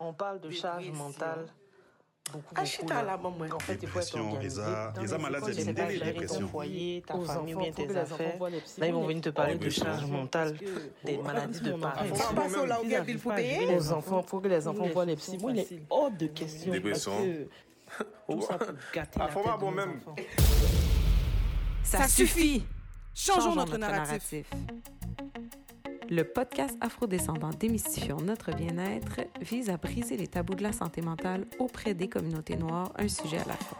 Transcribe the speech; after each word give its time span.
On 0.00 0.12
parle 0.12 0.40
de 0.40 0.50
charge 0.50 0.90
mentale. 0.90 1.46
Beaucoup, 2.32 2.54
Achète 2.56 2.82
beaucoup, 2.82 2.92
là. 2.92 3.02
la 3.02 3.16
maman. 3.16 3.36
En 3.54 3.58
fait, 3.58 3.78
il 3.80 3.88
faut 3.88 4.00
être 4.00 4.12
Dépression, 4.12 4.32
organisé. 4.32 4.60
Dans 4.60 5.00
les 5.00 5.14
écoles, 5.14 5.40
tu 5.46 5.52
sais 5.54 5.64
pas 5.72 5.72
délai, 5.86 5.96
gérer 5.96 6.12
ton 6.12 6.20
dépression. 6.20 6.48
foyer, 6.48 7.02
ta 7.06 7.16
Aux 7.16 7.24
famille, 7.24 7.54
enfants, 7.54 7.62
bien 7.64 7.72
tes 7.86 7.96
affaires. 7.96 8.38
Là, 8.78 8.86
ils 8.86 8.92
vont 8.92 9.06
venir 9.06 9.22
te 9.22 9.28
parler 9.30 9.54
de 9.54 9.70
charge 9.70 10.04
mentale, 10.06 10.56
des 11.04 11.16
maladies 11.16 11.60
de 11.60 11.72
parents. 11.72 12.04
Aux 13.76 13.92
enfants, 13.92 14.22
faut 14.22 14.40
que 14.40 14.48
les 14.48 14.68
enfants 14.68 14.88
voient 14.88 15.06
les 15.06 15.16
psy. 15.16 15.38
Moi, 15.38 15.52
il 15.52 15.58
est 15.60 15.82
hors 15.88 16.10
de 16.10 16.26
question. 16.26 16.70
Dépression. 16.72 17.12
Tout 18.28 18.42
ça 18.42 18.58
pour 18.58 18.74
gâter 18.92 19.18
Ah, 19.18 19.28
la 19.28 19.34
tête 19.34 19.60
bon 19.60 19.70
même. 19.70 19.98
Ça 21.82 22.06
suffit. 22.06 22.62
Changeons 23.14 23.54
notre 23.54 23.78
narratif. 23.78 24.50
Le 26.10 26.24
podcast 26.24 26.74
Afrodescendant 26.80 27.50
Démystifions 27.50 28.16
notre 28.16 28.52
bien-être 28.52 29.20
vise 29.42 29.68
à 29.68 29.76
briser 29.76 30.16
les 30.16 30.26
tabous 30.26 30.54
de 30.54 30.62
la 30.62 30.72
santé 30.72 31.02
mentale 31.02 31.44
auprès 31.58 31.92
des 31.92 32.08
communautés 32.08 32.56
noires, 32.56 32.92
un 32.96 33.08
sujet 33.08 33.36
à 33.36 33.44
la 33.48 33.54
fois. 33.54 33.78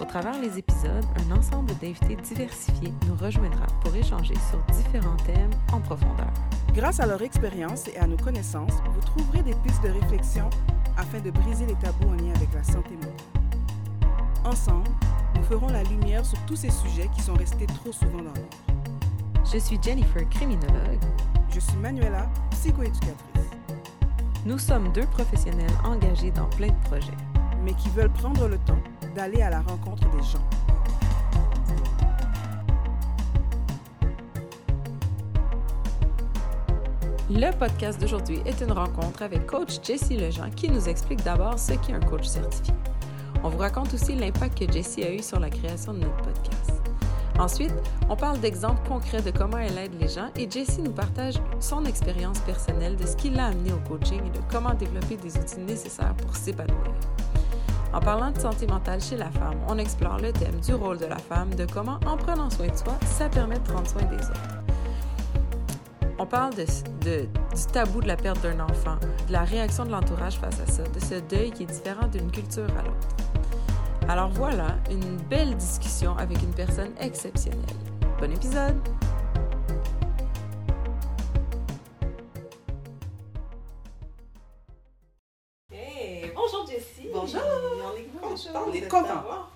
Au 0.00 0.04
travers 0.04 0.40
les 0.40 0.56
épisodes, 0.56 1.04
un 1.16 1.36
ensemble 1.36 1.72
d'invités 1.80 2.14
diversifiés 2.14 2.92
nous 3.08 3.16
rejoindra 3.16 3.66
pour 3.82 3.92
échanger 3.96 4.34
sur 4.50 4.62
différents 4.72 5.16
thèmes 5.26 5.50
en 5.72 5.80
profondeur. 5.80 6.32
Grâce 6.74 7.00
à 7.00 7.06
leur 7.06 7.22
expérience 7.22 7.88
et 7.88 7.96
à 7.96 8.06
nos 8.06 8.16
connaissances, 8.16 8.74
vous 8.92 9.00
trouverez 9.00 9.42
des 9.42 9.54
pistes 9.64 9.82
de 9.82 9.88
réflexion 9.88 10.48
afin 10.96 11.18
de 11.18 11.32
briser 11.32 11.66
les 11.66 11.74
tabous 11.74 12.08
en 12.08 12.12
lien 12.12 12.34
avec 12.36 12.54
la 12.54 12.62
santé 12.62 12.94
mentale. 12.94 14.12
Ensemble, 14.44 14.88
nous 15.34 15.42
ferons 15.42 15.68
la 15.68 15.82
lumière 15.82 16.24
sur 16.24 16.38
tous 16.46 16.56
ces 16.56 16.70
sujets 16.70 17.10
qui 17.16 17.20
sont 17.20 17.34
restés 17.34 17.66
trop 17.66 17.90
souvent 17.90 18.18
dans 18.18 18.34
l'ombre. 18.34 18.78
Je 19.52 19.58
suis 19.58 19.78
Jennifer, 19.82 20.28
criminologue. 20.28 21.00
Je 21.58 21.64
suis 21.64 21.76
Manuela, 21.78 22.30
psychoéducatrice, 22.52 23.50
Nous 24.46 24.58
sommes 24.58 24.92
deux 24.92 25.06
professionnels 25.06 25.66
engagés 25.84 26.30
dans 26.30 26.48
plein 26.50 26.68
de 26.68 26.84
projets. 26.84 27.16
mais 27.64 27.74
qui 27.74 27.88
veulent 27.88 28.12
prendre 28.12 28.46
le 28.46 28.58
temps 28.58 28.78
d'aller 29.16 29.42
à 29.42 29.50
la 29.50 29.60
rencontre 29.62 30.08
des 30.10 30.22
gens. 30.22 30.38
Le 37.28 37.50
podcast 37.58 38.00
d'aujourd'hui 38.00 38.40
est 38.46 38.60
une 38.60 38.70
rencontre 38.70 39.22
avec 39.22 39.44
coach 39.46 39.80
Jessie 39.82 40.16
Lejean 40.16 40.50
qui 40.54 40.70
nous 40.70 40.88
explique 40.88 41.24
d'abord 41.24 41.58
ce 41.58 41.72
qu'est 41.72 41.92
un 41.92 42.00
coach 42.00 42.26
certifié. 42.26 42.72
On 43.42 43.48
vous 43.48 43.58
raconte 43.58 43.92
aussi 43.92 44.14
l'impact 44.14 44.64
que 44.64 44.72
Jessie 44.72 45.02
a 45.02 45.12
eu 45.12 45.22
sur 45.24 45.40
la 45.40 45.50
création 45.50 45.92
de 45.92 45.98
notre 45.98 46.18
podcast. 46.18 46.87
Ensuite, 47.38 47.74
on 48.08 48.16
parle 48.16 48.40
d'exemples 48.40 48.86
concrets 48.88 49.22
de 49.22 49.30
comment 49.30 49.58
elle 49.58 49.78
aide 49.78 49.94
les 50.00 50.08
gens 50.08 50.28
et 50.36 50.50
Jessie 50.50 50.82
nous 50.82 50.90
partage 50.90 51.34
son 51.60 51.84
expérience 51.84 52.40
personnelle 52.40 52.96
de 52.96 53.06
ce 53.06 53.14
qui 53.14 53.30
l'a 53.30 53.46
amené 53.46 53.72
au 53.72 53.78
coaching 53.88 54.20
et 54.26 54.30
de 54.30 54.40
comment 54.50 54.74
développer 54.74 55.16
des 55.16 55.36
outils 55.36 55.60
nécessaires 55.60 56.14
pour 56.14 56.34
s'épanouir. 56.34 56.92
En 57.92 58.00
parlant 58.00 58.32
de 58.32 58.40
santé 58.40 58.66
mentale 58.66 59.00
chez 59.00 59.16
la 59.16 59.30
femme, 59.30 59.54
on 59.68 59.78
explore 59.78 60.18
le 60.18 60.32
thème 60.32 60.60
du 60.60 60.74
rôle 60.74 60.98
de 60.98 61.06
la 61.06 61.16
femme, 61.16 61.54
de 61.54 61.64
comment, 61.64 62.00
en 62.06 62.16
prenant 62.16 62.50
soin 62.50 62.66
de 62.66 62.76
soi, 62.76 62.98
ça 63.06 63.28
permet 63.28 63.58
de 63.58 63.68
prendre 63.68 63.88
soin 63.88 64.02
des 64.02 64.16
autres. 64.16 64.58
On 66.18 66.26
parle 66.26 66.52
du 66.54 66.64
tabou 67.72 68.00
de 68.00 68.08
la 68.08 68.16
perte 68.16 68.42
d'un 68.42 68.58
enfant, 68.58 68.96
de 69.28 69.32
la 69.32 69.44
réaction 69.44 69.84
de 69.84 69.90
l'entourage 69.90 70.38
face 70.38 70.60
à 70.60 70.66
ça, 70.66 70.82
de 70.82 70.98
ce 70.98 71.20
deuil 71.20 71.52
qui 71.52 71.62
est 71.62 71.66
différent 71.66 72.08
d'une 72.08 72.30
culture 72.30 72.66
à 72.76 72.82
l'autre. 72.82 73.08
Alors 74.10 74.30
voilà, 74.30 74.78
une 74.90 75.16
belle 75.28 75.54
discussion 75.54 76.16
avec 76.16 76.42
une 76.42 76.54
personne 76.54 76.94
exceptionnelle. 76.98 77.60
Bon 78.18 78.32
épisode! 78.32 78.74
Hey, 85.70 86.32
bonjour 86.34 86.66
Jessie! 86.66 87.10
Bonjour. 87.12 87.42
On 88.54 88.72
est 88.72 88.88
Content 88.88 89.46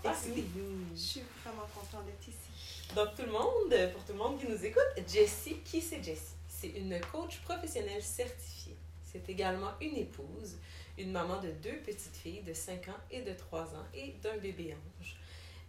nous. 0.55 0.85
Je 0.95 1.01
suis 1.01 1.23
vraiment 1.43 1.67
contente 1.75 2.05
d'être 2.05 2.29
ici. 2.29 2.93
Donc, 2.95 3.15
tout 3.17 3.23
le 3.23 3.33
monde, 3.33 3.93
pour 3.95 4.05
tout 4.05 4.13
le 4.13 4.19
monde 4.19 4.39
qui 4.39 4.47
nous 4.49 4.63
écoute, 4.67 4.83
Jessie, 5.09 5.61
qui 5.65 5.81
c'est 5.81 6.03
Jessie? 6.03 6.35
C'est 6.47 6.69
une 6.69 7.01
coach 7.11 7.41
professionnelle 7.41 8.03
certifiée. 8.03 8.77
C'est 9.03 9.27
également 9.31 9.71
une 9.81 9.97
épouse, 9.97 10.59
une 10.99 11.13
maman 11.13 11.41
de 11.41 11.51
deux 11.63 11.77
petites 11.85 12.17
filles 12.17 12.43
de 12.43 12.53
5 12.53 12.89
ans 12.89 13.01
et 13.11 13.23
de 13.23 13.33
3 13.33 13.63
ans 13.63 13.87
et 13.95 14.15
d'un 14.23 14.37
bébé 14.37 14.75
ange. 14.75 15.17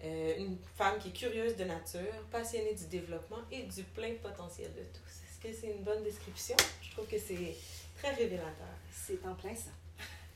Euh, 0.04 0.38
une 0.38 0.58
femme 0.76 1.00
qui 1.00 1.10
est 1.10 1.14
curieuse 1.14 1.56
de 1.56 1.64
nature, 1.64 2.14
passionnée 2.30 2.74
du 2.74 2.86
développement 2.88 3.40
et 3.52 3.64
du 3.64 3.84
plein 3.84 4.14
potentiel 4.22 4.72
de 4.74 4.82
tous. 4.82 5.24
Est-ce 5.24 5.40
que 5.40 5.62
c'est 5.62 5.72
une 5.72 5.84
bonne 5.84 6.04
description? 6.04 6.58
Je 6.82 6.92
trouve 6.92 7.08
que 7.08 7.18
c'est 7.18 7.56
très 7.98 8.14
révélateur. 8.14 8.68
C'est 8.92 9.26
en 9.26 9.34
plein 9.34 9.56
ça. 9.56 9.72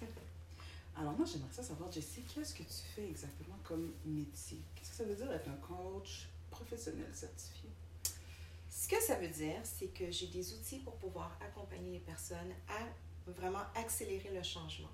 Alors 0.96 1.12
moi, 1.14 1.26
j'aimerais 1.26 1.52
ça 1.52 1.64
savoir, 1.64 1.92
Jessie, 1.92 2.24
qu'est-ce 2.34 2.54
que 2.54 2.64
tu 2.64 2.80
fais 2.96 3.06
exactement 3.10 3.58
comme 3.66 3.92
métier? 4.06 4.60
Qu'est-ce 4.76 4.92
que 4.92 4.96
ça 4.96 5.04
veut 5.04 5.16
dire 5.16 5.32
être 5.34 5.50
un 5.50 5.58
coach 5.58 6.30
professionnel 6.50 7.10
certifié? 7.14 7.70
Ce 8.70 8.88
que 8.88 9.02
ça 9.02 9.16
veut 9.16 9.28
dire, 9.28 9.60
c'est 9.64 9.88
que 9.88 10.10
j'ai 10.12 10.28
des 10.28 10.54
outils 10.54 10.80
pour 10.80 10.96
pouvoir 10.96 11.38
accompagner 11.42 11.92
les 11.94 12.00
personnes 12.00 12.54
à 12.70 12.88
vraiment 13.32 13.64
accélérer 13.76 14.30
le 14.34 14.44
changement. 14.44 14.90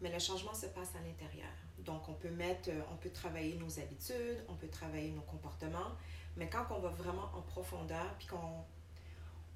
Mais 0.00 0.12
le 0.12 0.18
changement 0.18 0.54
se 0.54 0.66
passe 0.66 0.94
à 0.96 1.00
l'intérieur. 1.06 1.52
Donc, 1.78 2.08
on 2.08 2.14
peut 2.14 2.30
mettre, 2.30 2.70
euh, 2.70 2.80
on 2.92 2.96
peut 2.96 3.10
travailler 3.10 3.54
nos 3.54 3.78
habitudes, 3.78 4.44
on 4.48 4.54
peut 4.54 4.68
travailler 4.68 5.10
nos 5.10 5.22
comportements, 5.22 5.92
mais 6.36 6.48
quand 6.48 6.66
on 6.70 6.78
va 6.78 6.88
vraiment 6.90 7.30
en 7.34 7.42
profondeur, 7.42 8.14
puis 8.18 8.26
qu'on 8.26 8.64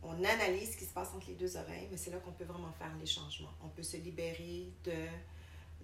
on 0.03 0.25
analyse 0.25 0.73
ce 0.73 0.77
qui 0.77 0.85
se 0.85 0.93
passe 0.93 1.13
entre 1.15 1.29
les 1.29 1.35
deux 1.35 1.57
oreilles, 1.57 1.89
c'est 1.97 2.11
là 2.11 2.19
qu'on 2.19 2.33
peut 2.33 2.45
vraiment 2.45 2.73
faire 2.73 2.95
les 2.99 3.07
changements. 3.07 3.53
On 3.63 3.69
peut 3.69 3.83
se 3.83 3.97
libérer 3.97 4.73
de, 4.85 4.93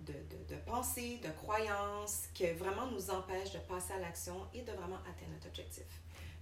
de, 0.01 0.13
de, 0.13 0.55
de 0.55 0.61
pensées, 0.65 1.19
de 1.19 1.31
croyances 1.31 2.27
qui 2.35 2.47
vraiment 2.53 2.87
nous 2.87 3.11
empêchent 3.11 3.53
de 3.53 3.59
passer 3.61 3.95
à 3.95 3.99
l'action 3.99 4.47
et 4.55 4.63
de 4.63 4.73
vraiment 4.73 4.99
atteindre 4.99 5.33
notre 5.33 5.49
objectif. 5.49 5.87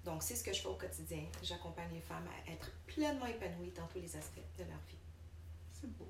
Donc, 0.05 0.23
c'est 0.23 0.35
ce 0.35 0.45
que 0.45 0.53
je 0.53 0.61
fais 0.61 0.69
au 0.69 0.75
quotidien. 0.75 1.25
J'accompagne 1.43 1.93
les 1.93 2.01
femmes 2.01 2.27
à 2.29 2.51
être 2.51 2.71
pleinement 2.87 3.27
épanouies 3.27 3.73
dans 3.73 3.87
tous 3.87 3.99
les 3.99 4.17
aspects 4.17 4.41
de 4.59 4.65
leur 4.65 4.81
vie. 4.89 4.97
C'est 5.81 5.91
beau. 5.99 6.09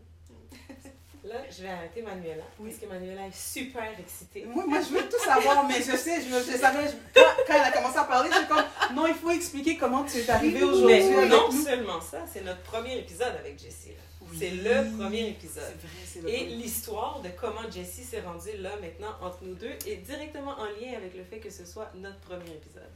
Là, 1.25 1.37
je 1.51 1.63
vais 1.63 1.69
arrêter 1.69 2.01
Manuela, 2.03 2.43
Oui. 2.59 2.71
parce 2.71 2.81
que 2.83 2.87
Manuela 2.87 3.27
est 3.27 3.37
super 3.37 3.85
excitée. 3.99 4.45
Moi, 4.47 4.65
moi, 4.67 4.79
je 4.81 4.95
veux 4.95 5.09
tout 5.09 5.23
savoir, 5.23 5.67
mais 5.69 5.75
je 5.83 5.95
sais, 5.97 6.21
je, 6.23 6.29
je 6.51 6.57
savais, 6.57 6.89
je- 6.89 6.97
quand, 7.15 7.27
quand 7.47 7.55
elle 7.55 7.61
a 7.63 7.71
commencé 7.73 7.99
à 7.99 8.05
parler, 8.05 8.31
j'ai 8.33 8.47
comme, 8.47 8.65
non, 8.97 9.07
il 9.07 9.15
faut 9.15 9.31
expliquer 9.31 9.77
comment 9.77 10.05
tu 10.05 10.19
es 10.19 10.31
arrivée 10.31 10.63
aujourd'hui 10.63 11.05
Mais 11.15 11.27
non 11.27 11.53
nous. 11.53 11.63
seulement 11.65 12.01
ça, 12.01 12.25
c'est 12.33 12.43
notre 12.43 12.63
premier 12.63 12.99
épisode 12.99 13.35
avec 13.39 13.59
Jessie. 13.59 13.93
Oui. 14.23 14.37
C'est 14.39 14.51
le 14.51 14.97
premier 14.97 15.29
épisode. 15.29 15.65
C'est 15.81 15.87
vrai, 15.89 16.07
c'est 16.07 16.21
le 16.23 16.29
Et 16.29 16.39
premier. 16.45 16.55
l'histoire 16.57 17.21
de 17.21 17.29
comment 17.41 17.69
Jessie 17.71 18.05
s'est 18.05 18.21
rendue 18.21 18.57
là 18.59 18.71
maintenant 18.81 19.13
entre 19.21 19.39
nous 19.43 19.55
deux 19.55 19.73
est 19.87 19.97
directement 19.97 20.53
en 20.53 20.65
lien 20.67 20.97
avec 20.97 21.15
le 21.17 21.25
fait 21.25 21.39
que 21.39 21.51
ce 21.51 21.65
soit 21.67 21.91
notre 21.97 22.19
premier 22.21 22.51
épisode. 22.51 22.89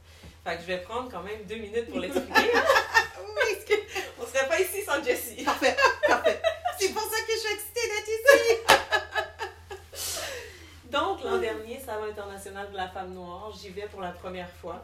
Fait 0.45 0.55
que 0.55 0.61
je 0.61 0.67
vais 0.67 0.77
prendre 0.81 1.11
quand 1.11 1.23
même 1.23 1.43
deux 1.47 1.57
minutes 1.57 1.89
pour 1.89 1.99
l'expliquer. 1.99 2.29
Parce 2.53 3.65
que 3.67 3.73
on 4.21 4.25
serait 4.25 4.47
pas 4.47 4.59
ici 4.61 4.81
sans 4.85 5.03
Jessie. 5.03 5.43
Parfait, 5.43 5.75
parfait. 6.07 6.41
C'est 6.79 6.89
pour 6.93 7.01
ça 7.03 7.17
que 7.27 7.33
je 7.33 7.37
suis 7.39 7.53
excitée 7.53 7.87
d'être 7.87 8.09
ici! 8.09 8.61
L'an 11.35 11.41
dernier, 11.41 11.77
Salon 11.85 12.05
international 12.05 12.71
de 12.71 12.77
la 12.77 12.87
femme 12.87 13.13
noire, 13.13 13.51
j'y 13.59 13.67
vais 13.67 13.87
pour 13.87 13.99
la 13.99 14.13
première 14.13 14.49
fois. 14.49 14.81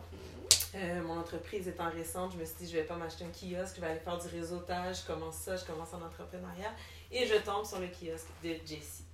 Euh, 0.75 1.01
mon 1.01 1.17
entreprise 1.17 1.65
étant 1.69 1.89
récente, 1.89 2.33
je 2.33 2.37
me 2.37 2.43
suis 2.43 2.55
dit, 2.59 2.69
je 2.69 2.75
vais 2.75 2.83
pas 2.83 2.95
m'acheter 2.95 3.23
un 3.23 3.29
kiosque, 3.29 3.77
je 3.77 3.81
vais 3.81 3.87
aller 3.87 4.01
faire 4.01 4.17
du 4.17 4.27
réseautage, 4.27 4.97
je 4.99 5.05
commence 5.05 5.35
ça, 5.35 5.55
je 5.55 5.63
commence 5.63 5.93
en 5.93 6.01
entrepreneuriat. 6.01 6.73
Et 7.09 7.25
je 7.25 7.35
tombe 7.35 7.65
sur 7.65 7.79
le 7.79 7.87
kiosque 7.87 8.27
de 8.43 8.49
Jessie. 8.65 9.05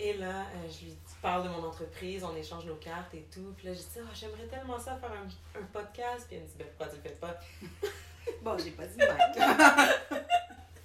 Et 0.00 0.14
là, 0.14 0.40
euh, 0.40 0.68
je 0.68 0.86
lui 0.86 0.98
parle 1.22 1.44
de 1.44 1.48
mon 1.48 1.64
entreprise, 1.64 2.24
on 2.24 2.34
échange 2.34 2.64
nos 2.64 2.74
cartes 2.74 3.14
et 3.14 3.24
tout. 3.32 3.54
Puis 3.56 3.68
là, 3.68 3.72
je 3.72 3.78
dis, 3.78 4.00
Ah, 4.00 4.10
j'aimerais 4.12 4.46
tellement 4.46 4.80
ça 4.80 4.96
faire 4.96 5.12
un, 5.12 5.60
un 5.60 5.64
podcast. 5.72 6.26
Puis 6.26 6.38
elle 6.38 6.42
me 6.42 6.48
dit, 6.48 6.54
ben 6.58 6.66
pourquoi 6.76 6.92
tu 6.92 6.96
le 6.96 7.08
fais 7.08 7.16
pas? 7.16 7.38
Bon, 8.42 8.56
j'ai 8.58 8.70
pas 8.72 8.86
dit 8.86 8.96
Mike. 8.98 9.36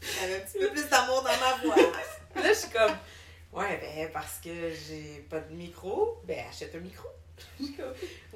J'avais 0.02 0.36
un 0.36 0.46
petit 0.46 0.60
peu 0.60 0.70
plus 0.70 0.88
d'amour 0.88 1.24
dans 1.24 1.30
ma 1.30 1.56
voix. 1.64 1.92
Là, 2.36 2.50
je 2.50 2.54
suis 2.54 2.70
comme, 2.70 2.92
ouais, 3.54 3.78
ben 3.78 4.12
parce 4.12 4.40
que 4.40 4.72
j'ai 4.72 5.26
pas 5.29 5.40
de 5.40 5.53
micro, 5.53 6.20
ben 6.26 6.46
achète 6.47 6.76
un 6.76 6.79
micro. 6.79 7.08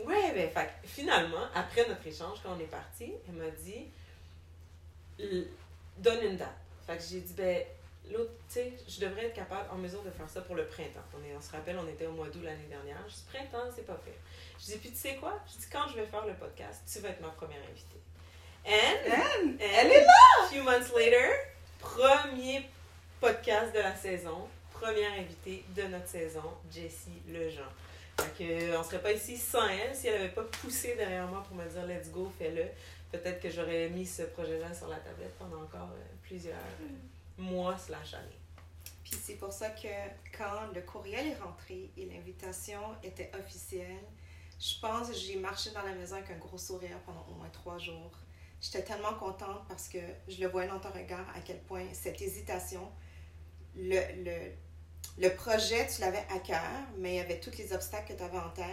Ouais, 0.06 0.32
ben 0.34 0.50
fait 0.50 0.70
finalement, 0.84 1.46
après 1.54 1.88
notre 1.88 2.06
échange, 2.08 2.40
quand 2.42 2.56
on 2.56 2.60
est 2.60 2.70
parti, 2.70 3.14
elle 3.28 3.36
m'a 3.36 3.50
dit, 3.50 3.88
donne 5.98 6.24
une 6.24 6.38
date. 6.38 6.56
Fait 6.88 6.98
que 6.98 7.04
j'ai 7.04 7.22
dit, 7.22 7.34
ben 7.34 7.64
l'autre, 8.12 8.32
tu 8.48 8.56
sais, 8.56 8.74
je 8.88 9.00
devrais 9.02 9.26
être 9.26 9.34
capable, 9.34 9.70
en 9.72 9.78
mesure 9.78 10.02
de 10.04 10.12
faire 10.12 10.30
ça 10.30 10.42
pour 10.42 10.56
le 10.56 10.66
printemps. 10.66 11.04
On, 11.14 11.24
est, 11.24 11.36
on 11.36 11.42
se 11.42 11.52
rappelle, 11.52 11.78
on 11.78 11.88
était 11.88 12.06
au 12.06 12.12
mois 12.12 12.28
d'août 12.28 12.44
l'année 12.44 12.68
dernière. 12.70 12.98
Je 13.08 13.14
dis, 13.14 13.26
printemps, 13.32 13.70
c'est 13.76 13.86
pas 13.86 13.96
pire. 13.96 14.14
Je 14.60 14.66
dis, 14.66 14.78
puis 14.78 14.92
tu 14.92 14.98
sais 14.98 15.16
quoi? 15.16 15.40
Je 15.48 15.60
dis, 15.60 15.68
quand 15.72 15.88
je 15.90 15.96
vais 15.96 16.06
faire 16.06 16.26
le 16.26 16.34
podcast, 16.34 16.82
tu 16.92 17.00
vas 17.00 17.10
être 17.10 17.22
ma 17.22 17.30
première 17.30 17.62
invitée. 17.70 18.02
And, 18.66 19.58
elle 19.60 19.92
est 19.92 20.06
là! 20.06 20.48
Few 20.50 20.64
months 20.64 20.94
later, 20.96 21.34
premier 21.80 22.70
podcast 23.20 23.74
de 23.74 23.80
la 23.80 23.96
saison, 23.96 24.48
première 24.84 25.14
invitée 25.14 25.64
de 25.74 25.84
notre 25.84 26.08
saison, 26.08 26.44
Jessie 26.70 27.22
Lejean. 27.30 27.64
Que, 28.38 28.78
on 28.78 28.84
serait 28.84 29.02
pas 29.02 29.14
ici 29.14 29.38
sans 29.38 29.66
elle 29.70 29.96
si 29.96 30.08
elle 30.08 30.20
avait 30.20 30.34
pas 30.34 30.44
poussé 30.44 30.96
derrière 30.96 31.26
moi 31.28 31.42
pour 31.48 31.56
me 31.56 31.66
dire 31.66 31.86
let's 31.88 32.12
go, 32.12 32.30
fais-le. 32.38 32.66
Peut-être 33.10 33.42
que 33.42 33.50
j'aurais 33.50 33.90
mis 33.90 34.06
ce 34.06 34.24
projet-là 34.24 34.74
sur 34.74 34.90
la 34.90 34.98
tablette 34.98 35.34
pendant 35.40 35.62
encore 35.62 35.90
euh, 35.94 36.04
plusieurs 36.22 36.58
euh, 36.58 37.42
mois 37.42 37.78
slash 37.78 38.14
années. 38.16 38.40
Puis 38.84 39.12
Puis 39.12 39.20
c'est 39.24 39.36
pour 39.36 39.54
ça 39.54 39.70
que 39.70 39.88
quand 40.38 40.74
le 40.76 40.82
courriel 40.82 41.28
est 41.28 41.40
rentré 41.42 41.90
et 41.96 42.06
l'invitation 42.06 42.82
était 43.04 43.32
officielle, 43.40 44.04
je 44.60 44.80
pense 44.82 45.10
que 45.10 45.16
j'ai 45.16 45.38
marché 45.38 45.70
dans 45.72 45.84
la 45.84 45.94
maison 45.94 46.18
avec 46.18 46.30
un 46.30 46.38
gros 46.38 46.58
sourire 46.58 47.00
pendant 47.06 47.26
au 47.32 47.36
moins 47.36 47.50
trois 47.50 47.78
jours. 47.78 48.12
J'étais 48.60 48.84
tellement 48.84 49.14
contente 49.14 49.66
parce 49.70 49.88
que 49.88 50.00
je 50.28 50.42
le 50.42 50.48
voyais 50.50 50.68
dans 50.68 50.80
ton 50.80 50.92
regard 50.92 51.26
à 51.34 51.40
quel 51.40 51.60
point 51.62 51.86
cette 51.94 52.22
hésitation, 52.22 52.92
le, 53.76 54.24
le, 54.24 54.52
le 55.18 55.30
projet, 55.30 55.88
tu 55.88 56.02
l'avais 56.02 56.26
à 56.34 56.40
cœur, 56.40 56.60
mais 56.98 57.14
il 57.14 57.18
y 57.18 57.20
avait 57.20 57.40
tous 57.40 57.58
les 57.58 57.72
obstacles 57.74 58.14
que 58.14 58.18
tu 58.18 58.24
avais 58.24 58.38
en 58.40 58.50
tête. 58.50 58.66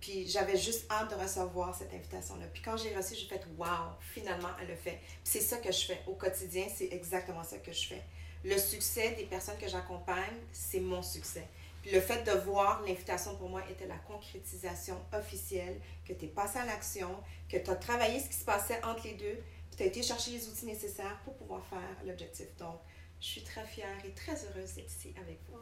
Puis 0.00 0.26
j'avais 0.26 0.56
juste 0.56 0.90
hâte 0.90 1.10
de 1.10 1.14
recevoir 1.14 1.74
cette 1.74 1.92
invitation-là. 1.92 2.46
Puis 2.52 2.62
quand 2.62 2.76
j'ai 2.76 2.96
reçu, 2.96 3.14
j'ai 3.14 3.26
fait 3.26 3.46
Waouh, 3.58 3.90
finalement, 4.00 4.48
elle 4.60 4.68
le 4.68 4.76
fait. 4.76 4.98
c'est 5.22 5.40
ça 5.40 5.58
que 5.58 5.70
je 5.70 5.86
fais 5.86 6.00
au 6.06 6.14
quotidien, 6.14 6.66
c'est 6.74 6.88
exactement 6.90 7.44
ça 7.44 7.58
que 7.58 7.70
je 7.72 7.86
fais. 7.88 8.02
Le 8.42 8.56
succès 8.56 9.10
des 9.12 9.24
personnes 9.24 9.58
que 9.58 9.68
j'accompagne, 9.68 10.38
c'est 10.52 10.80
mon 10.80 11.02
succès. 11.02 11.46
Puis 11.82 11.92
le 11.92 12.00
fait 12.00 12.22
de 12.24 12.32
voir 12.40 12.82
l'invitation 12.86 13.36
pour 13.36 13.50
moi 13.50 13.62
était 13.70 13.86
la 13.86 13.98
concrétisation 13.98 14.96
officielle, 15.12 15.78
que 16.06 16.14
tu 16.14 16.24
es 16.24 16.28
passé 16.28 16.58
à 16.58 16.64
l'action, 16.64 17.10
que 17.48 17.58
tu 17.58 17.70
as 17.70 17.76
travaillé 17.76 18.20
ce 18.20 18.28
qui 18.28 18.36
se 18.36 18.44
passait 18.44 18.82
entre 18.84 19.04
les 19.04 19.14
deux, 19.14 19.38
puis 19.68 19.76
tu 19.76 19.82
as 19.82 19.86
été 19.86 20.02
chercher 20.02 20.32
les 20.32 20.48
outils 20.48 20.66
nécessaires 20.66 21.18
pour 21.24 21.34
pouvoir 21.34 21.64
faire 21.66 21.78
l'objectif. 22.06 22.46
Donc, 22.58 22.80
je 23.20 23.26
suis 23.26 23.42
très 23.42 23.64
fière 23.64 23.96
et 24.04 24.10
très 24.10 24.32
heureuse 24.32 24.74
d'être 24.74 24.90
ici 24.90 25.14
avec 25.16 25.38
vous. 25.48 25.58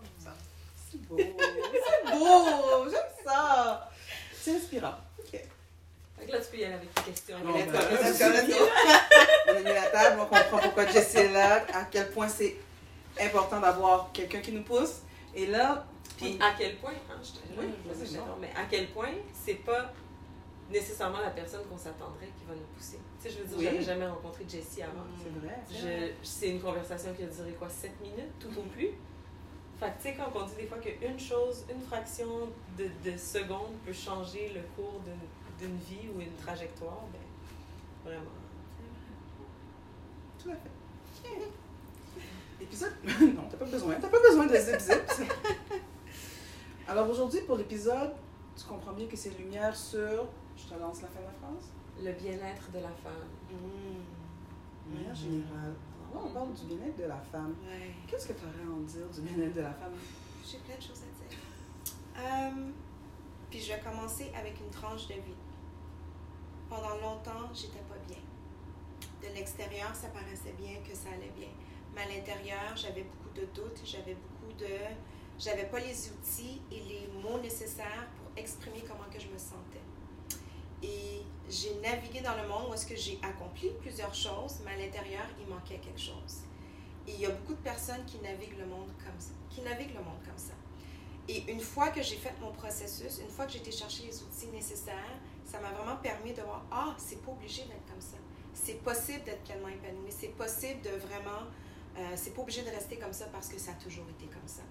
C'est 0.91 1.01
beau, 1.03 1.19
c'est 1.19 2.19
beau, 2.19 2.89
j'aime 2.89 3.25
ça. 3.25 3.91
C'est 4.33 4.57
inspirant. 4.57 4.95
OK. 5.19 5.41
Donc 6.19 6.31
là, 6.31 6.41
tu 6.41 6.47
peux 6.51 6.57
y 6.59 6.65
aller 6.65 6.75
avec 6.75 6.95
tes 6.95 7.03
questions. 7.03 7.39
Bon, 7.41 7.53
ben, 7.53 7.69
on 9.47 9.51
a 9.51 9.59
mis 9.59 9.65
la 9.65 9.87
table, 9.91 10.21
on 10.21 10.27
comprend 10.27 10.59
pourquoi 10.59 10.87
Jess 10.87 11.15
est 11.15 11.29
là, 11.29 11.67
à 11.75 11.85
quel 11.85 12.11
point 12.11 12.29
c'est 12.29 12.57
important 13.21 13.61
d'avoir 13.61 14.11
quelqu'un 14.13 14.41
qui 14.41 14.53
nous 14.53 14.63
pousse. 14.63 15.03
Et 15.35 15.47
là, 15.47 15.87
puis 16.17 16.39
à 16.41 16.55
quel 16.57 16.77
point, 16.77 16.95
hein, 17.11 17.21
je 17.23 17.33
te 17.33 17.61
oui, 17.61 17.67
mais 18.41 18.51
à 18.57 18.65
quel 18.71 18.89
point 18.89 19.13
c'est 19.45 19.55
pas 19.55 19.93
nécessairement 20.71 21.21
la 21.21 21.31
personne 21.31 21.65
qu'on 21.67 21.79
s'attendrait 21.79 22.31
qui 22.39 22.45
va 22.47 22.55
nous 22.55 22.67
pousser. 22.77 22.99
Tu 23.21 23.29
sais, 23.29 23.35
je 23.35 23.43
veux 23.43 23.47
dire, 23.47 23.59
oui. 23.59 23.65
j'avais 23.65 23.83
jamais 23.83 24.07
rencontré 24.07 24.45
Jessie 24.49 24.83
avant. 24.83 25.05
C'est 25.23 25.81
vrai. 25.81 26.15
C'est 26.23 26.51
une 26.51 26.61
conversation 26.61 27.13
qui 27.15 27.23
a 27.23 27.27
duré 27.27 27.53
quoi, 27.53 27.69
7 27.69 28.01
minutes, 28.01 28.39
tout 28.39 28.59
au 28.59 28.63
plus? 28.63 28.91
Fait 29.79 29.87
que, 29.87 29.97
tu 29.97 30.03
sais, 30.03 30.15
quand 30.15 30.33
on 30.35 30.45
dit 30.45 30.57
des 30.57 30.67
fois 30.67 30.79
qu'une 30.79 31.19
chose, 31.19 31.65
une 31.73 31.81
fraction 31.81 32.49
de, 32.77 32.89
de 33.09 33.17
seconde 33.17 33.75
peut 33.87 33.93
changer 33.93 34.53
le 34.53 34.63
cours 34.75 35.01
d'une 35.59 35.77
vie 35.77 36.09
ou 36.15 36.21
une 36.21 36.35
trajectoire, 36.35 37.05
ben, 37.13 38.11
vraiment. 38.11 38.31
Tout 40.43 40.51
à 40.51 40.55
fait. 40.55 41.29
Épisode. 42.61 42.93
non, 43.05 43.43
t'as 43.49 43.57
pas 43.57 43.65
besoin. 43.65 43.95
T'as 44.01 44.09
pas 44.09 44.21
besoin 44.21 44.47
de 44.47 44.57
zip 44.57 44.81
zip. 44.81 44.97
Alors 46.89 47.09
aujourd'hui, 47.09 47.41
pour 47.43 47.57
l'épisode, 47.57 48.13
tu 48.57 48.65
comprends 48.65 48.93
bien 48.93 49.07
que 49.07 49.17
c'est 49.17 49.37
lumière 49.39 49.77
sur. 49.77 50.27
Je 50.59 50.75
te 50.75 50.81
lance 50.81 51.03
la 51.03 51.09
fin 51.09 51.21
de 51.21 51.27
la 51.27 51.33
phrase. 51.33 51.71
Le 52.03 52.13
bien-être 52.13 52.71
de 52.73 52.79
la 52.79 52.91
femme. 52.91 53.29
Mmh. 53.51 54.95
Manière 54.95 55.15
générale. 55.15 55.75
Alors 56.11 56.27
on 56.27 56.33
parle 56.33 56.53
du 56.53 56.65
bien-être 56.65 56.97
de 56.99 57.05
la 57.05 57.21
femme. 57.21 57.55
Qu'est-ce 58.07 58.29
que 58.29 58.33
tu 58.33 58.45
aurais 58.45 58.67
à 58.67 58.75
en 58.75 58.81
dire 58.81 59.09
du 59.09 59.21
bien-être 59.21 59.55
de 59.55 59.61
la 59.61 59.73
femme? 59.73 59.93
J'ai 60.45 60.59
plein 60.59 60.77
de 60.77 60.83
choses 60.83 61.03
à 61.03 61.29
dire. 61.29 61.39
Euh, 62.17 62.71
puis 63.51 63.61
je 63.61 63.73
vais 63.73 63.81
commencer 63.81 64.33
avec 64.37 64.59
une 64.61 64.71
tranche 64.71 65.07
de 65.07 65.15
vie. 65.15 65.39
Pendant 66.69 66.97
longtemps, 66.97 67.53
j'étais 67.55 67.85
pas 67.89 67.99
bien. 68.07 68.19
De 69.23 69.35
l'extérieur, 69.35 69.95
ça 69.95 70.09
paraissait 70.09 70.55
bien 70.59 70.81
que 70.83 70.95
ça 70.95 71.11
allait 71.15 71.33
bien. 71.37 71.49
Mais 71.95 72.03
à 72.03 72.09
l'intérieur, 72.09 72.75
j'avais 72.75 73.05
beaucoup 73.05 73.31
de 73.35 73.47
doutes, 73.55 73.81
j'avais 73.85 74.15
beaucoup 74.15 74.53
de 74.59 74.67
j'avais 75.39 75.67
pas 75.67 75.79
les 75.79 76.11
outils 76.11 76.61
et 76.73 76.81
les 76.81 77.09
mots 77.23 77.39
nécessaires 77.39 78.09
pour 78.17 78.37
exprimer 78.37 78.83
comment 78.83 79.09
que 79.09 79.21
je 79.21 79.29
me 79.29 79.39
sentais. 79.39 79.88
Et 80.83 81.23
j'ai 81.49 81.75
navigué 81.83 82.21
dans 82.21 82.37
le 82.37 82.47
monde 82.49 82.71
où 82.71 82.75
est-ce 82.75 82.87
que 82.87 82.97
j'ai 82.97 83.19
accompli 83.23 83.71
plusieurs 83.81 84.15
choses, 84.15 84.61
mais 84.65 84.73
à 84.73 84.77
l'intérieur, 84.77 85.25
il 85.41 85.47
manquait 85.47 85.79
quelque 85.79 86.01
chose. 86.01 86.43
Et 87.07 87.13
il 87.13 87.21
y 87.21 87.27
a 87.27 87.31
beaucoup 87.31 87.55
de 87.55 87.63
personnes 87.63 88.05
qui 88.07 88.19
naviguent 88.19 88.59
le 88.59 88.67
monde 88.67 88.91
comme 88.99 89.19
ça, 89.19 89.33
qui 89.51 89.63
naviguent 89.63 89.95
le 89.95 90.05
monde 90.05 90.21
comme 90.25 90.37
ça. 90.37 90.53
Et 91.29 91.51
une 91.51 91.61
fois 91.61 91.89
que 91.89 92.03
j'ai 92.03 92.17
fait 92.17 92.35
mon 92.41 92.53
processus, 92.53 93.21
une 93.23 93.29
fois 93.29 93.47
que 93.47 93.53
j'ai 93.53 93.59
été 93.59 93.71
chercher 93.71 94.05
les 94.05 94.23
outils 94.23 94.49
nécessaires, 94.49 95.19
ça 95.45 95.61
m'a 95.61 95.71
vraiment 95.71 95.97
permis 95.97 96.33
de 96.33 96.43
voir, 96.43 96.65
ah, 96.71 96.95
c'est 96.99 97.23
pas 97.23 97.33
obligé 97.33 97.63
d'être 97.65 97.87
comme 97.87 98.01
ça. 98.01 98.17
C'est 98.55 98.83
possible 98.83 99.25
d'être 99.25 99.43
pleinement 99.45 99.69
épanoui. 99.69 100.11
C'est 100.11 100.35
possible 100.37 100.81
de 100.83 100.91
vraiment, 100.91 101.49
euh, 101.97 102.13
c'est 102.17 102.35
pas 102.35 102.43
obligé 102.43 102.63
de 102.63 102.71
rester 102.71 102.97
comme 102.97 103.13
ça 103.13 103.27
parce 103.27 103.49
que 103.49 103.59
ça 103.59 103.73
a 103.73 103.75
toujours 103.75 104.07
été 104.09 104.27
comme 104.27 104.47
ça. 104.47 104.63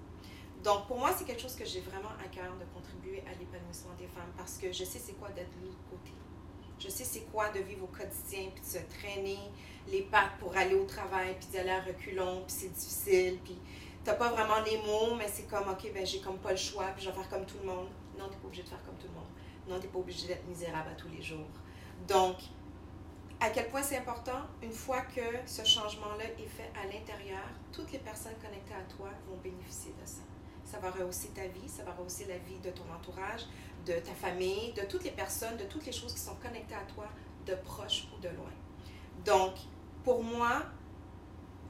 Donc, 0.63 0.87
pour 0.87 0.97
moi, 0.97 1.11
c'est 1.15 1.25
quelque 1.25 1.41
chose 1.41 1.55
que 1.55 1.65
j'ai 1.65 1.81
vraiment 1.81 2.09
à 2.23 2.27
cœur 2.27 2.51
de 2.59 2.65
contribuer 2.73 3.23
à 3.27 3.37
l'épanouissement 3.39 3.93
des 3.97 4.07
femmes 4.07 4.31
parce 4.35 4.57
que 4.57 4.71
je 4.71 4.83
sais 4.83 4.99
c'est 4.99 5.13
quoi 5.13 5.29
d'être 5.29 5.51
de 5.59 5.65
l'autre 5.65 5.83
côté. 5.89 6.11
Je 6.79 6.89
sais 6.89 7.03
c'est 7.03 7.31
quoi 7.31 7.49
de 7.49 7.59
vivre 7.59 7.83
au 7.83 7.87
quotidien, 7.87 8.49
puis 8.53 8.61
de 8.61 8.67
se 8.67 8.99
traîner 8.99 9.39
les 9.87 10.01
pattes 10.03 10.37
pour 10.39 10.55
aller 10.55 10.75
au 10.75 10.85
travail, 10.85 11.35
puis 11.39 11.49
d'aller 11.53 11.71
à 11.71 11.81
reculons, 11.81 12.43
puis 12.45 12.55
c'est 12.59 12.73
difficile, 12.73 13.39
puis 13.43 13.57
t'as 14.03 14.13
pas 14.13 14.29
vraiment 14.29 14.61
les 14.65 14.77
mots, 14.77 15.15
mais 15.15 15.27
c'est 15.27 15.47
comme, 15.47 15.67
OK, 15.69 15.91
ben 15.93 16.05
j'ai 16.05 16.19
comme 16.19 16.37
pas 16.37 16.51
le 16.51 16.57
choix, 16.57 16.85
puis 16.95 17.05
je 17.05 17.09
vais 17.09 17.15
faire 17.15 17.29
comme 17.29 17.45
tout 17.45 17.57
le 17.61 17.67
monde. 17.67 17.87
Non, 18.17 18.27
t'es 18.27 18.37
pas 18.37 18.47
obligé 18.47 18.63
de 18.63 18.69
faire 18.69 18.83
comme 18.83 18.95
tout 18.95 19.07
le 19.07 19.13
monde. 19.13 19.29
Non, 19.67 19.79
t'es 19.79 19.87
pas 19.87 19.99
obligé 19.99 20.27
d'être 20.27 20.45
misérable 20.47 20.89
à 20.89 20.95
tous 20.95 21.09
les 21.09 21.21
jours. 21.21 21.47
Donc, 22.07 22.37
à 23.39 23.49
quel 23.49 23.69
point 23.69 23.83
c'est 23.83 23.97
important, 23.97 24.41
une 24.61 24.71
fois 24.71 25.01
que 25.01 25.21
ce 25.45 25.63
changement-là 25.63 26.25
est 26.25 26.47
fait 26.47 26.71
à 26.79 26.85
l'intérieur, 26.85 27.47
toutes 27.71 27.91
les 27.91 27.99
personnes 27.99 28.35
connectées 28.41 28.73
à 28.73 28.93
toi 28.95 29.09
vont 29.27 29.37
bénéficier 29.37 29.93
de 30.01 30.07
ça 30.07 30.21
ça 30.69 30.79
va 30.79 30.91
rehausser 30.91 31.29
ta 31.29 31.47
vie, 31.47 31.67
ça 31.67 31.83
va 31.83 31.91
rehausser 31.93 32.25
la 32.25 32.37
vie 32.37 32.59
de 32.59 32.69
ton 32.71 32.83
entourage, 32.93 33.45
de 33.85 33.93
ta 33.93 34.13
famille, 34.13 34.73
de 34.73 34.81
toutes 34.81 35.03
les 35.03 35.11
personnes, 35.11 35.55
de 35.57 35.63
toutes 35.63 35.85
les 35.85 35.91
choses 35.91 36.13
qui 36.13 36.19
sont 36.19 36.35
connectées 36.35 36.75
à 36.75 36.83
toi, 36.93 37.05
de 37.45 37.55
proche 37.55 38.07
ou 38.15 38.19
de 38.19 38.27
loin. 38.29 38.51
Donc, 39.25 39.53
pour 40.03 40.23
moi, 40.23 40.63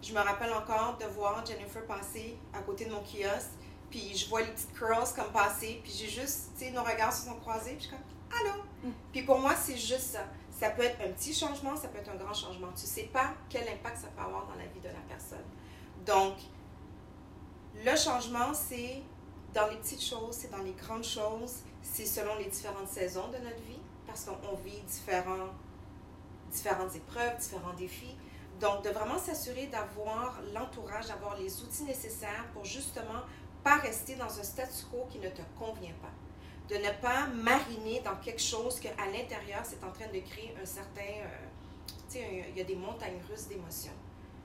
je 0.01 0.13
me 0.13 0.19
rappelle 0.19 0.51
encore 0.53 0.97
de 0.97 1.05
voir 1.05 1.45
Jennifer 1.45 1.85
passer 1.85 2.37
à 2.53 2.61
côté 2.61 2.85
de 2.85 2.91
mon 2.91 3.01
kiosque, 3.01 3.51
puis 3.89 4.15
je 4.15 4.27
vois 4.27 4.41
les 4.41 4.51
petites 4.51 4.73
curls 4.73 5.13
comme 5.15 5.31
passer, 5.31 5.79
puis 5.83 5.91
j'ai 5.91 6.09
juste, 6.09 6.51
tu 6.57 6.65
sais, 6.65 6.71
nos 6.71 6.83
regards 6.83 7.13
se 7.13 7.27
sont 7.27 7.35
croisés, 7.35 7.75
puis 7.75 7.83
je 7.83 7.87
suis 7.87 7.91
comme, 7.91 8.39
allô? 8.39 8.63
Mm. 8.83 8.91
Puis 9.11 9.21
pour 9.23 9.39
moi, 9.39 9.55
c'est 9.55 9.77
juste 9.77 10.11
ça. 10.13 10.25
Ça 10.51 10.71
peut 10.71 10.83
être 10.83 10.99
un 11.01 11.11
petit 11.11 11.33
changement, 11.33 11.75
ça 11.75 11.87
peut 11.87 11.99
être 11.99 12.09
un 12.09 12.15
grand 12.15 12.33
changement. 12.33 12.69
Tu 12.75 12.87
sais 12.87 13.09
pas 13.13 13.33
quel 13.47 13.67
impact 13.69 13.97
ça 13.97 14.07
peut 14.07 14.23
avoir 14.23 14.47
dans 14.47 14.55
la 14.55 14.65
vie 14.65 14.79
de 14.79 14.87
la 14.87 15.01
personne. 15.07 15.45
Donc, 16.03 16.33
le 17.85 17.95
changement, 17.95 18.53
c'est 18.53 19.01
dans 19.53 19.67
les 19.67 19.77
petites 19.77 20.03
choses, 20.03 20.35
c'est 20.35 20.51
dans 20.51 20.63
les 20.63 20.73
grandes 20.73 21.03
choses, 21.03 21.61
c'est 21.81 22.05
selon 22.05 22.35
les 22.37 22.45
différentes 22.45 22.89
saisons 22.89 23.27
de 23.27 23.37
notre 23.37 23.61
vie, 23.67 23.79
parce 24.05 24.25
qu'on 24.25 24.55
vit 24.57 24.81
différents, 24.81 25.49
différentes 26.51 26.95
épreuves, 26.95 27.37
différents 27.37 27.73
défis. 27.73 28.15
Donc, 28.59 28.83
de 28.83 28.89
vraiment 28.89 29.19
s'assurer 29.19 29.67
d'avoir 29.67 30.39
l'entourage, 30.53 31.07
d'avoir 31.07 31.37
les 31.37 31.61
outils 31.61 31.83
nécessaires 31.83 32.45
pour 32.53 32.65
justement 32.65 33.21
pas 33.63 33.75
rester 33.75 34.15
dans 34.15 34.39
un 34.39 34.43
statu 34.43 34.85
quo 34.89 35.05
qui 35.11 35.19
ne 35.19 35.29
te 35.29 35.41
convient 35.57 35.93
pas. 36.01 36.11
De 36.73 36.75
ne 36.75 36.91
pas 37.01 37.27
mariner 37.27 38.01
dans 38.01 38.15
quelque 38.17 38.41
chose 38.41 38.79
qu'à 38.79 39.05
l'intérieur, 39.11 39.61
c'est 39.63 39.83
en 39.83 39.91
train 39.91 40.07
de 40.07 40.19
créer 40.19 40.55
un 40.61 40.65
certain... 40.65 41.01
Euh, 41.01 41.47
tu 42.09 42.15
sais, 42.15 42.45
il 42.49 42.57
y 42.57 42.61
a 42.61 42.63
des 42.63 42.75
montagnes 42.75 43.21
russes 43.29 43.47
d'émotions. 43.47 43.93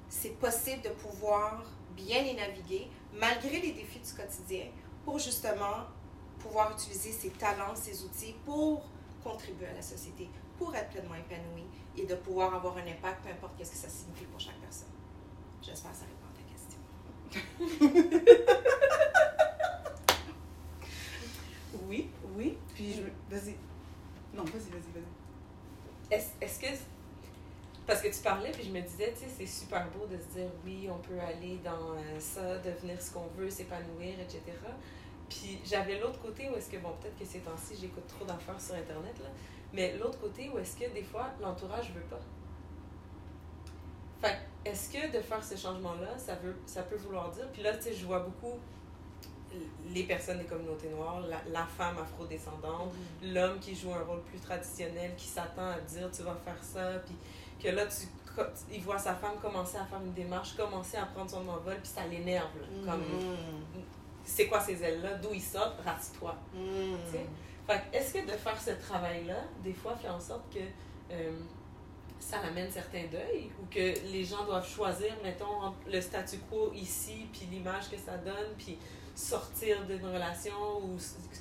C'est 0.08 0.38
possible 0.38 0.82
de 0.82 0.90
pouvoir 0.90 1.62
bien 1.94 2.22
les 2.22 2.34
naviguer 2.34 2.88
malgré 3.14 3.60
les 3.60 3.72
défis 3.72 4.00
du 4.00 4.12
quotidien 4.12 4.66
pour 5.04 5.18
justement 5.18 5.86
pouvoir 6.38 6.72
utiliser 6.72 7.12
ses 7.12 7.30
talents, 7.30 7.74
ses 7.74 8.02
outils 8.04 8.34
pour 8.44 8.88
contribuer 9.22 9.66
à 9.66 9.74
la 9.74 9.82
société, 9.82 10.28
pour 10.58 10.74
être 10.74 10.90
pleinement 10.90 11.14
épanoui 11.14 11.64
et 11.96 12.06
de 12.06 12.14
pouvoir 12.14 12.54
avoir 12.54 12.76
un 12.76 12.86
impact, 12.86 13.22
peu 13.22 13.30
importe 13.30 13.56
qu'est-ce 13.56 13.72
que 13.72 13.76
ça 13.76 13.88
signifie 13.88 14.24
pour 14.24 14.40
chaque 14.40 14.58
personne. 14.60 14.88
J'espère 15.62 15.92
que 15.92 15.96
ça 15.98 16.04
répond 16.04 16.26
à 16.26 16.34
ta 16.36 16.42
question. 16.50 16.80
oui, 21.88 22.10
oui. 22.36 22.58
Puis 22.74 22.94
je... 22.94 23.02
Vas-y. 23.34 23.56
Non, 24.34 24.44
vas-y, 24.44 24.70
vas-y, 24.70 24.90
vas-y. 24.92 25.22
Est-ce 26.40 26.60
que 26.60 26.66
parce 27.86 28.00
que 28.00 28.08
tu 28.08 28.20
parlais, 28.22 28.50
puis 28.52 28.64
je 28.64 28.70
me 28.70 28.80
disais, 28.80 29.12
tu 29.12 29.20
sais, 29.20 29.30
c'est 29.36 29.46
super 29.46 29.88
beau 29.90 30.06
de 30.06 30.16
se 30.16 30.38
dire, 30.38 30.48
oui, 30.64 30.88
on 30.90 30.98
peut 30.98 31.18
aller 31.20 31.58
dans 31.64 31.94
euh, 31.94 32.20
ça, 32.20 32.58
devenir 32.58 33.00
ce 33.00 33.12
qu'on 33.12 33.26
veut, 33.36 33.50
s'épanouir, 33.50 34.14
etc. 34.20 34.40
Puis 35.28 35.58
j'avais 35.64 35.98
l'autre 35.98 36.20
côté 36.20 36.48
où 36.48 36.56
est-ce 36.56 36.70
que, 36.70 36.76
bon, 36.76 36.90
peut-être 37.00 37.18
que 37.18 37.24
ces 37.24 37.40
temps-ci, 37.40 37.74
j'écoute 37.80 38.06
trop 38.06 38.24
d'affaires 38.24 38.60
sur 38.60 38.74
Internet, 38.74 39.18
là, 39.20 39.30
mais 39.72 39.96
l'autre 39.96 40.20
côté 40.20 40.50
où 40.50 40.58
est-ce 40.58 40.76
que 40.76 40.92
des 40.92 41.02
fois, 41.02 41.30
l'entourage 41.40 41.90
veut 41.92 42.02
pas. 42.02 42.20
Fait 44.20 44.38
est-ce 44.64 44.92
que 44.92 45.16
de 45.16 45.20
faire 45.20 45.42
ce 45.42 45.56
changement-là, 45.56 46.16
ça, 46.18 46.36
veut, 46.36 46.56
ça 46.66 46.82
peut 46.82 46.96
vouloir 46.96 47.30
dire, 47.30 47.48
puis 47.52 47.62
là, 47.62 47.74
tu 47.76 47.84
sais, 47.84 47.94
je 47.94 48.06
vois 48.06 48.20
beaucoup 48.20 48.60
les 49.92 50.04
personnes 50.04 50.38
des 50.38 50.44
communautés 50.44 50.88
noires, 50.88 51.20
la, 51.20 51.66
femme 51.66 51.98
afrodescendante, 51.98 52.92
mm-hmm. 52.92 53.32
l'homme 53.34 53.58
qui 53.58 53.74
joue 53.74 53.92
un 53.92 54.02
rôle 54.02 54.22
plus 54.22 54.38
traditionnel, 54.38 55.14
qui 55.16 55.26
s'attend 55.26 55.68
à 55.68 55.80
dire 55.80 56.10
tu 56.10 56.22
vas 56.22 56.36
faire 56.44 56.62
ça, 56.62 57.00
puis 57.04 57.14
que 57.62 57.68
là, 57.68 57.86
tu 57.86 58.06
il 58.72 58.80
voit 58.80 58.98
sa 58.98 59.14
femme 59.14 59.36
commencer 59.42 59.76
à 59.76 59.84
faire 59.84 60.00
une 60.00 60.14
démarche, 60.14 60.56
commencer 60.56 60.96
à 60.96 61.04
prendre 61.04 61.30
son 61.30 61.46
envol, 61.46 61.76
puis 61.82 61.86
ça 61.94 62.06
l'énerve. 62.06 62.48
Comme, 62.84 63.00
Mm. 63.02 63.82
c'est 64.24 64.46
quoi 64.48 64.58
ces 64.60 64.82
ailes-là? 64.82 65.14
D'où 65.16 65.34
ils 65.34 65.42
sortent? 65.42 65.80
Rasse-toi. 65.84 66.34
Mm. 66.54 66.94
Est-ce 67.92 68.14
que 68.14 68.24
de 68.26 68.32
faire 68.32 68.58
ce 68.60 68.70
travail-là, 68.70 69.36
des 69.62 69.74
fois, 69.74 69.94
fait 69.96 70.08
en 70.08 70.18
sorte 70.18 70.50
que 70.52 70.60
euh, 71.12 71.30
ça 72.18 72.38
amène 72.40 72.70
certains 72.70 73.04
deuils? 73.12 73.50
Ou 73.60 73.66
que 73.70 74.00
les 74.10 74.24
gens 74.24 74.44
doivent 74.44 74.66
choisir, 74.68 75.14
mettons, 75.22 75.74
le 75.86 76.00
statu 76.00 76.38
quo 76.50 76.72
ici, 76.74 77.26
puis 77.32 77.46
l'image 77.50 77.90
que 77.90 77.98
ça 77.98 78.16
donne, 78.16 78.54
puis 78.56 78.78
sortir 79.14 79.84
d'une 79.86 80.06
relation 80.06 80.78
ou 80.82 80.96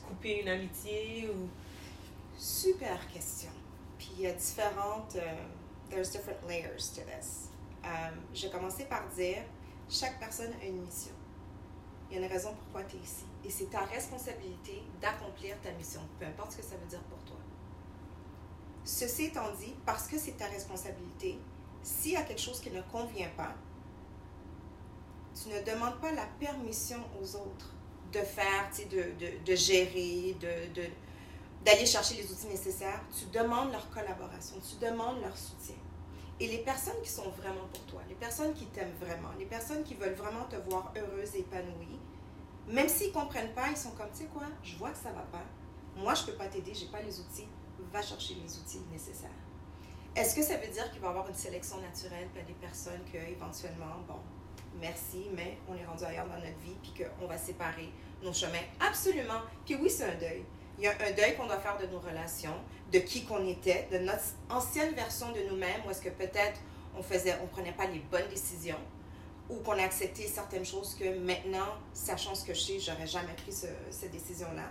couper 0.07 0.41
une 0.41 0.49
amitié 0.49 1.29
ou... 1.33 1.47
Super 2.37 3.07
question. 3.07 3.51
Puis 3.97 4.09
il 4.17 4.21
y 4.23 4.27
a 4.27 4.33
différentes. 4.33 5.15
euh, 5.15 5.33
there's 5.91 6.09
different 6.09 6.39
layers 6.47 6.89
to 6.95 7.01
this. 7.01 7.49
Euh, 7.85 8.11
je 8.33 8.43
vais 8.43 8.51
commencer 8.51 8.85
par 8.85 9.07
dire 9.09 9.43
chaque 9.89 10.19
personne 10.19 10.51
a 10.61 10.65
une 10.65 10.81
mission. 10.81 11.11
Il 12.09 12.17
y 12.17 12.21
a 12.21 12.25
une 12.25 12.31
raison 12.31 12.53
pourquoi 12.53 12.83
tu 12.83 12.97
es 12.97 12.99
ici. 12.99 13.25
Et 13.45 13.49
c'est 13.49 13.69
ta 13.69 13.81
responsabilité 13.81 14.81
d'accomplir 15.01 15.55
ta 15.61 15.71
mission, 15.71 16.01
peu 16.19 16.25
importe 16.25 16.53
ce 16.53 16.57
que 16.57 16.63
ça 16.63 16.75
veut 16.75 16.87
dire 16.87 17.01
pour 17.03 17.19
toi. 17.19 17.37
Ceci 18.83 19.25
étant 19.25 19.51
dit, 19.59 19.73
parce 19.85 20.07
que 20.07 20.17
c'est 20.17 20.37
ta 20.37 20.47
responsabilité, 20.47 21.37
s'il 21.83 22.13
y 22.13 22.15
a 22.15 22.23
quelque 22.23 22.41
chose 22.41 22.59
qui 22.59 22.71
ne 22.71 22.81
convient 22.81 23.29
pas, 23.37 23.53
tu 25.41 25.49
ne 25.49 25.61
demandes 25.61 25.99
pas 25.99 26.11
la 26.11 26.25
permission 26.39 26.99
aux 27.21 27.35
autres 27.35 27.73
de 28.11 28.19
faire, 28.19 28.69
de, 28.89 29.55
gérer, 29.55 30.35
d'aller 31.65 31.85
chercher 31.85 32.15
les 32.15 32.31
outils 32.31 32.47
nécessaires, 32.47 33.01
tu 33.17 33.25
demandes 33.25 33.71
leur 33.71 33.89
collaboration, 33.89 34.57
tu 34.59 34.83
demandes 34.83 35.21
leur 35.21 35.37
soutien. 35.37 35.75
Et 36.41 36.47
les 36.47 36.57
personnes 36.57 36.99
qui 37.03 37.09
sont 37.09 37.29
vraiment 37.29 37.67
pour 37.71 37.85
toi, 37.85 38.01
les 38.09 38.15
personnes 38.15 38.55
qui 38.55 38.65
t'aiment 38.65 38.95
vraiment, 38.99 39.29
les 39.37 39.45
personnes 39.45 39.83
qui 39.83 39.93
veulent 39.93 40.15
vraiment 40.15 40.45
te 40.45 40.55
voir 40.55 40.91
heureuse 40.97 41.35
et 41.35 41.41
épanouie, 41.41 41.99
même 42.67 42.89
s'ils 42.89 43.09
ne 43.09 43.13
comprennent 43.13 43.53
pas, 43.53 43.69
ils 43.69 43.77
sont 43.77 43.91
comme, 43.91 44.09
tu 44.11 44.23
sais 44.23 44.29
quoi, 44.33 44.47
je 44.63 44.75
vois 44.75 44.89
que 44.89 44.97
ça 44.97 45.11
ne 45.11 45.15
va 45.15 45.21
pas. 45.21 45.43
Moi, 45.95 46.15
je 46.15 46.23
ne 46.23 46.25
peux 46.27 46.33
pas 46.33 46.47
t'aider, 46.47 46.73
je 46.73 46.85
n'ai 46.85 46.89
pas 46.89 47.03
les 47.03 47.19
outils. 47.19 47.47
Va 47.91 48.01
chercher 48.01 48.33
les 48.33 48.57
outils 48.57 48.81
nécessaires. 48.91 49.29
Est-ce 50.15 50.35
que 50.35 50.41
ça 50.41 50.57
veut 50.57 50.67
dire 50.67 50.89
qu'il 50.91 50.99
va 50.99 51.07
y 51.07 51.09
avoir 51.11 51.29
une 51.29 51.35
sélection 51.35 51.79
naturelle, 51.79 52.27
a 52.35 52.41
des 52.41 52.53
personnes 52.53 53.01
que, 53.13 53.17
éventuellement, 53.17 53.99
bon, 54.07 54.17
merci, 54.79 55.27
mais 55.35 55.59
on 55.69 55.75
est 55.75 55.85
rendu 55.85 56.05
ailleurs 56.05 56.27
dans 56.27 56.39
notre 56.39 56.57
vie, 56.59 56.75
puis 56.81 57.05
qu'on 57.05 57.27
va 57.27 57.37
séparer 57.37 57.91
nos 58.23 58.33
chemins? 58.33 58.65
Absolument. 58.79 59.41
Puis 59.63 59.75
oui, 59.75 59.91
c'est 59.91 60.05
un 60.05 60.15
deuil. 60.15 60.43
Il 60.81 60.85
y 60.85 60.87
a 60.87 60.93
un 60.93 61.11
deuil 61.11 61.35
qu'on 61.37 61.45
doit 61.45 61.59
faire 61.59 61.77
de 61.77 61.85
nos 61.85 61.99
relations, 61.99 62.55
de 62.91 62.97
qui 62.97 63.23
qu'on 63.23 63.47
était, 63.47 63.87
de 63.91 63.99
notre 63.99 64.23
ancienne 64.49 64.95
version 64.95 65.31
de 65.31 65.41
nous-mêmes, 65.47 65.81
où 65.85 65.91
est-ce 65.91 66.01
que 66.01 66.09
peut-être 66.09 66.59
on 66.97 67.03
faisait, 67.03 67.35
on 67.43 67.45
prenait 67.45 67.71
pas 67.73 67.85
les 67.85 67.99
bonnes 67.99 68.27
décisions, 68.29 68.79
ou 69.47 69.57
qu'on 69.57 69.73
a 69.73 69.83
accepté 69.83 70.25
certaines 70.25 70.65
choses 70.65 70.95
que 70.95 71.19
maintenant, 71.19 71.67
sachant 71.93 72.33
ce 72.33 72.43
que 72.43 72.55
je 72.55 72.59
sais, 72.61 72.79
j'aurais 72.79 73.05
jamais 73.05 73.33
pris 73.33 73.51
ce- 73.51 73.67
cette 73.91 74.09
décision-là. 74.09 74.63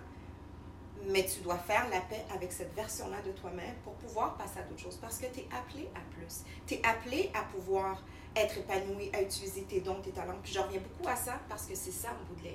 Mais 1.07 1.25
tu 1.25 1.43
dois 1.43 1.59
faire 1.59 1.89
la 1.91 2.01
paix 2.01 2.25
avec 2.35 2.51
cette 2.51 2.75
version-là 2.75 3.23
de 3.25 3.31
toi-même 3.31 3.77
pour 3.85 3.93
pouvoir 3.95 4.37
passer 4.37 4.59
à 4.59 4.63
d'autres 4.63 4.83
choses. 4.83 4.97
Parce 4.97 5.17
que 5.19 5.27
tu 5.27 5.41
es 5.41 5.49
appelé 5.57 5.89
à 5.95 6.01
plus. 6.13 6.41
Tu 6.67 6.75
es 6.75 6.85
appelé 6.85 7.31
à 7.35 7.43
pouvoir 7.45 8.03
être 8.35 8.59
épanoui, 8.59 9.11
à 9.15 9.23
utiliser 9.23 9.63
tes 9.63 9.81
dons, 9.81 10.01
tes 10.03 10.11
talents. 10.11 10.39
Puis 10.43 10.53
je 10.55 10.59
reviens 10.59 10.81
beaucoup 10.81 11.09
à 11.09 11.15
ça 11.15 11.39
parce 11.49 11.67
que 11.67 11.77
c'est 11.77 11.93
ça 11.93 12.09
en 12.11 12.25
bout 12.35 12.43
de. 12.43 12.51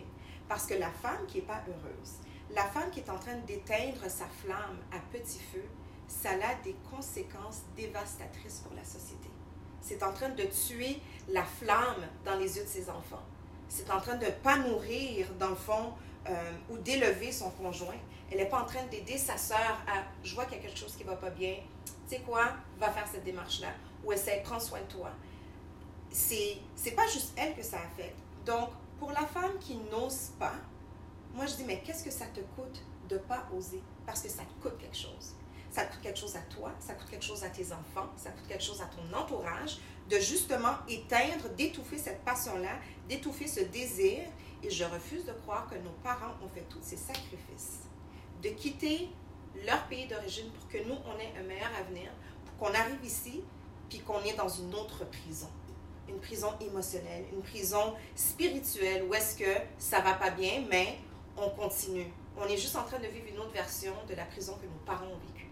Parce 0.49 0.65
que 0.65 0.73
la 0.75 0.91
femme 0.91 1.25
qui 1.27 1.37
n'est 1.37 1.43
pas 1.45 1.63
heureuse, 1.67 2.17
la 2.53 2.63
femme 2.65 2.89
qui 2.91 2.99
est 2.99 3.09
en 3.09 3.17
train 3.17 3.35
d'éteindre 3.47 4.03
sa 4.07 4.25
flamme 4.25 4.77
à 4.91 4.99
petit 5.11 5.39
feu, 5.39 5.63
ça 6.07 6.29
a 6.29 6.63
des 6.63 6.75
conséquences 6.91 7.61
dévastatrices 7.75 8.61
pour 8.63 8.75
la 8.75 8.83
société. 8.83 9.29
C'est 9.81 10.03
en 10.03 10.13
train 10.13 10.29
de 10.29 10.43
tuer 10.43 10.99
la 11.29 11.43
flamme 11.43 12.07
dans 12.23 12.35
les 12.35 12.57
yeux 12.57 12.63
de 12.63 12.69
ses 12.69 12.89
enfants. 12.89 13.23
C'est 13.67 13.89
en 13.91 13.99
train 13.99 14.15
de 14.15 14.25
ne 14.25 14.31
pas 14.31 14.57
nourrir, 14.57 15.27
dans 15.39 15.49
le 15.49 15.55
fond, 15.55 15.93
euh, 16.27 16.51
ou 16.69 16.77
d'élever 16.77 17.31
son 17.31 17.51
conjoint. 17.51 17.97
Elle 18.31 18.37
n'est 18.37 18.49
pas 18.49 18.61
en 18.61 18.65
train 18.65 18.83
d'aider 18.85 19.17
sa 19.17 19.37
sœur 19.37 19.81
à 19.87 20.03
je 20.23 20.33
vois 20.33 20.45
qu'il 20.45 20.57
y 20.57 20.59
a 20.59 20.63
quelque 20.63 20.79
chose 20.79 20.95
qui 20.95 21.03
ne 21.03 21.09
va 21.09 21.15
pas 21.15 21.29
bien. 21.29 21.55
Tu 22.07 22.15
sais 22.15 22.21
quoi, 22.21 22.53
va 22.79 22.89
faire 22.91 23.07
cette 23.11 23.23
démarche-là. 23.23 23.69
Ou 24.03 24.11
essaie, 24.11 24.41
prends 24.43 24.59
soin 24.59 24.79
de 24.79 24.91
toi. 24.91 25.11
C'est 26.11 26.57
c'est 26.75 26.91
pas 26.91 27.07
juste 27.07 27.33
elle 27.35 27.55
que 27.55 27.63
ça 27.63 27.77
affecte. 27.77 28.17
Donc, 28.45 28.69
pour 28.99 29.11
la 29.11 29.25
femme 29.25 29.57
qui 29.59 29.75
n'ose 29.91 30.31
pas, 30.39 30.53
moi 31.35 31.45
je 31.45 31.55
dis, 31.55 31.63
mais 31.65 31.81
qu'est-ce 31.85 32.03
que 32.03 32.11
ça 32.11 32.25
te 32.27 32.39
coûte 32.55 32.81
de 33.09 33.15
ne 33.15 33.19
pas 33.19 33.47
oser? 33.55 33.81
Parce 34.05 34.21
que 34.21 34.29
ça 34.29 34.43
te 34.43 34.61
coûte 34.61 34.77
quelque 34.79 34.95
chose. 34.95 35.35
Ça 35.69 35.85
te 35.85 35.91
coûte 35.93 36.01
quelque 36.01 36.19
chose 36.19 36.35
à 36.37 36.41
toi, 36.41 36.71
ça 36.79 36.93
coûte 36.93 37.09
quelque 37.09 37.25
chose 37.25 37.43
à 37.43 37.49
tes 37.49 37.73
enfants, 37.73 38.09
ça 38.15 38.31
coûte 38.31 38.47
quelque 38.47 38.63
chose 38.63 38.81
à 38.81 38.85
ton 38.85 39.17
entourage, 39.17 39.79
de 40.09 40.17
justement 40.17 40.75
éteindre, 40.87 41.49
d'étouffer 41.57 41.97
cette 41.97 42.23
passion-là, 42.23 42.79
d'étouffer 43.09 43.47
ce 43.47 43.59
désir. 43.59 44.19
Et 44.63 44.69
je 44.69 44.85
refuse 44.85 45.25
de 45.25 45.33
croire 45.33 45.67
que 45.67 45.75
nos 45.75 45.91
parents 46.01 46.33
ont 46.43 46.47
fait 46.47 46.65
tous 46.69 46.79
ces 46.81 46.95
sacrifices. 46.95 47.81
De 48.41 48.49
quitter 48.49 49.09
leur 49.65 49.85
pays 49.87 50.07
d'origine 50.07 50.49
pour 50.51 50.67
que 50.69 50.77
nous, 50.87 50.95
on 51.05 51.19
ait 51.19 51.33
un 51.37 51.43
meilleur 51.43 51.71
avenir, 51.77 52.09
pour 52.45 52.55
qu'on 52.69 52.73
arrive 52.73 53.03
ici, 53.03 53.43
puis 53.89 53.99
qu'on 53.99 54.21
est 54.21 54.35
dans 54.35 54.49
une 54.49 54.73
autre 54.73 55.05
prison. 55.05 55.49
Une 56.07 56.19
prison 56.19 56.53
émotionnelle, 56.61 57.25
une 57.33 57.41
prison 57.41 57.93
spirituelle, 58.15 59.03
où 59.03 59.13
est-ce 59.13 59.37
que 59.37 59.59
ça 59.77 59.99
va 59.99 60.13
pas 60.13 60.29
bien, 60.29 60.63
mais 60.69 60.99
on 61.37 61.49
continue. 61.49 62.11
On 62.37 62.45
est 62.45 62.57
juste 62.57 62.75
en 62.75 62.83
train 62.83 62.99
de 62.99 63.07
vivre 63.07 63.27
une 63.29 63.39
autre 63.39 63.51
version 63.51 63.93
de 64.07 64.15
la 64.15 64.25
prison 64.25 64.57
que 64.61 64.65
nos 64.65 64.83
parents 64.85 65.07
ont 65.07 65.19
vécue. 65.33 65.49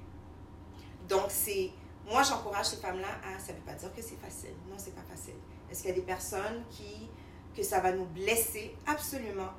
Donc, 1.07 1.25
c'est. 1.29 1.71
Moi, 2.05 2.21
j'encourage 2.23 2.65
ces 2.67 2.77
femmes-là 2.77 3.07
à. 3.23 3.39
Ça 3.39 3.53
ne 3.53 3.57
veut 3.57 3.63
pas 3.63 3.73
dire 3.73 3.93
que 3.93 4.01
c'est 4.01 4.17
facile. 4.17 4.55
Non, 4.69 4.75
c'est 4.77 4.95
pas 4.95 5.03
facile. 5.09 5.35
Est-ce 5.69 5.81
qu'il 5.81 5.89
y 5.89 5.93
a 5.93 5.95
des 5.95 6.05
personnes 6.05 6.63
qui. 6.69 7.09
que 7.55 7.63
ça 7.63 7.79
va 7.79 7.91
nous 7.91 8.05
blesser? 8.05 8.75
Absolument. 8.85 9.51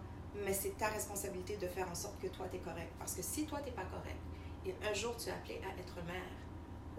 Mais 0.45 0.53
c'est 0.53 0.77
ta 0.77 0.89
responsabilité 0.89 1.57
de 1.57 1.69
faire 1.69 1.89
en 1.89 1.95
sorte 1.95 2.21
que 2.21 2.27
toi, 2.27 2.47
tu 2.51 2.57
es 2.57 2.61
correct. 2.61 2.93
Parce 2.99 3.15
que 3.15 3.23
si 3.23 3.47
toi, 3.47 3.61
tu 3.61 3.67
n'es 3.67 3.77
pas 3.77 3.85
correct, 3.85 4.19
et 4.67 4.75
un 4.89 4.93
jour, 4.93 5.15
tu 5.17 5.29
es 5.29 5.33
appelé 5.33 5.61
à 5.63 5.81
être 5.81 5.97
mère, 6.05 6.23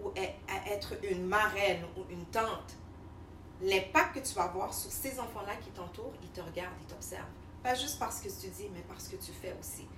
ou 0.00 0.08
à 0.08 0.52
à 0.52 0.70
être 0.70 0.94
une 1.04 1.26
marraine 1.26 1.84
ou 1.96 2.10
une 2.10 2.24
tante, 2.26 2.76
l'impact 3.60 4.14
que 4.14 4.26
tu 4.26 4.34
vas 4.34 4.44
avoir 4.44 4.72
sur 4.72 4.90
ces 4.90 5.18
enfants-là 5.18 5.56
qui 5.56 5.70
t'entourent, 5.70 6.14
ils 6.22 6.30
te 6.30 6.40
regardent, 6.40 6.74
ils 6.80 6.86
t'observent. 6.86 7.24
Pas 7.66 7.74
juste 7.74 7.98
parce 7.98 8.20
que 8.20 8.28
tu 8.28 8.46
dis, 8.46 8.68
mais 8.72 8.84
parce 8.86 9.08
que 9.08 9.16
tu 9.16 9.32
fais 9.32 9.52
aussi. 9.58 9.88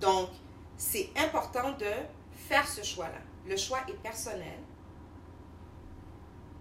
Donc, 0.00 0.30
c'est 0.78 1.10
important 1.14 1.72
de 1.72 1.92
faire 2.32 2.66
ce 2.66 2.82
choix-là. 2.82 3.18
Le 3.46 3.54
choix 3.54 3.80
est 3.86 4.02
personnel. 4.02 4.58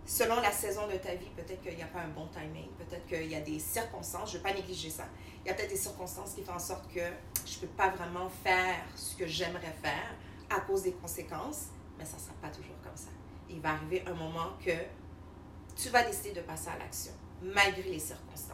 Selon 0.06 0.42
la 0.42 0.52
saison 0.52 0.86
de 0.88 0.98
ta 0.98 1.16
vie, 1.16 1.30
peut-être 1.38 1.62
qu'il 1.62 1.78
n'y 1.78 1.84
a 1.84 1.88
pas 1.88 2.02
un 2.02 2.10
bon 2.10 2.28
timing, 2.28 2.68
peut-être 2.78 3.06
qu'il 3.06 3.32
y 3.32 3.36
a 3.36 3.40
des 3.40 3.60
circonstances, 3.60 4.34
je 4.34 4.40
ne 4.40 4.44
veux 4.44 4.50
pas 4.50 4.54
négliger 4.54 4.90
ça. 4.90 5.06
Il 5.46 5.48
y 5.48 5.52
a 5.52 5.54
peut-être 5.54 5.70
des 5.70 5.78
circonstances 5.78 6.34
qui 6.34 6.44
font 6.44 6.56
en 6.56 6.60
sorte 6.60 6.92
que 6.92 7.00
je 7.46 7.56
ne 7.56 7.62
peux 7.62 7.74
pas 7.78 7.92
vraiment 7.92 8.28
faire 8.28 8.84
ce 8.94 9.16
que 9.16 9.26
j'aimerais 9.26 9.74
faire 9.82 10.16
à 10.50 10.60
cause 10.60 10.84
des 10.84 10.92
conséquences, 10.92 11.68
mais 11.98 12.04
ça 12.04 12.18
ne 12.18 12.22
sera 12.24 12.34
pas 12.42 12.50
toujours 12.50 12.76
comme 12.84 12.98
ça. 12.98 13.12
Il 13.50 13.62
va 13.62 13.70
arriver 13.70 14.04
un 14.06 14.16
moment 14.16 14.52
que 14.60 14.76
tu 15.78 15.88
vas 15.88 16.04
décider 16.04 16.34
de 16.34 16.42
passer 16.42 16.68
à 16.68 16.78
l'action, 16.78 17.14
malgré 17.42 17.84
les 17.84 18.00
circonstances. 18.00 18.47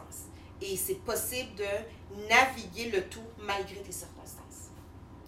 Et 0.66 0.78
c'est 0.78 0.94
possible 0.94 1.50
de 1.56 2.26
naviguer 2.28 2.90
le 2.90 3.06
tout 3.08 3.20
malgré 3.38 3.82
tes 3.82 3.92
circonstances. 3.92 4.70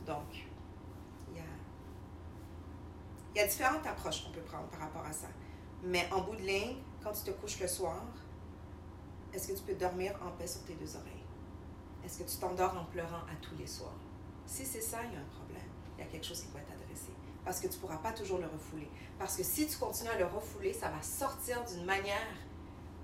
Donc, 0.07 0.47
il 1.31 1.37
y 3.37 3.41
a, 3.41 3.47
différentes 3.47 3.87
approches 3.87 4.25
qu'on 4.25 4.31
peut 4.31 4.41
prendre 4.41 4.67
par 4.69 4.81
rapport 4.81 5.05
à 5.05 5.13
ça. 5.13 5.27
Mais 5.83 6.09
en 6.11 6.23
bout 6.23 6.37
de 6.37 6.43
ligne, 6.43 6.77
quand 7.05 7.13
tu 7.13 7.25
te 7.25 7.31
couches 7.33 7.61
le 7.61 7.69
soir, 7.69 8.03
est-ce 9.35 9.49
que 9.49 9.53
tu 9.53 9.63
peux 9.63 9.75
dormir 9.75 10.19
en 10.27 10.31
paix 10.39 10.47
sur 10.47 10.65
tes 10.65 10.73
deux 10.73 10.97
oreilles? 10.97 11.13
Est-ce 12.03 12.21
que 12.21 12.25
tu 12.25 12.39
t'endors 12.39 12.75
en 12.75 12.85
pleurant 12.87 13.25
à 13.31 13.37
tous 13.43 13.57
les 13.59 13.67
soirs? 13.67 14.01
Si 14.47 14.65
c'est 14.65 14.81
ça, 14.81 15.01
il 15.05 15.13
y 15.13 15.17
a 15.17 15.21
un 15.21 15.37
problème. 15.37 15.69
Il 15.99 16.05
y 16.05 16.07
a 16.07 16.11
quelque 16.11 16.25
chose 16.25 16.41
qui 16.41 16.49
doit 16.49 16.61
être 16.61 16.73
adressé. 16.73 17.11
Parce 17.45 17.61
que 17.61 17.67
tu 17.67 17.75
ne 17.75 17.81
pourras 17.81 17.99
pas 17.99 18.13
toujours 18.13 18.39
le 18.39 18.47
refouler. 18.47 18.89
Parce 19.19 19.37
que 19.37 19.43
si 19.43 19.67
tu 19.67 19.77
continues 19.77 20.09
à 20.11 20.19
le 20.19 20.25
refouler, 20.25 20.73
ça 20.73 20.89
va 20.89 21.03
sortir 21.03 21.63
d'une 21.67 21.85
manière 21.85 22.27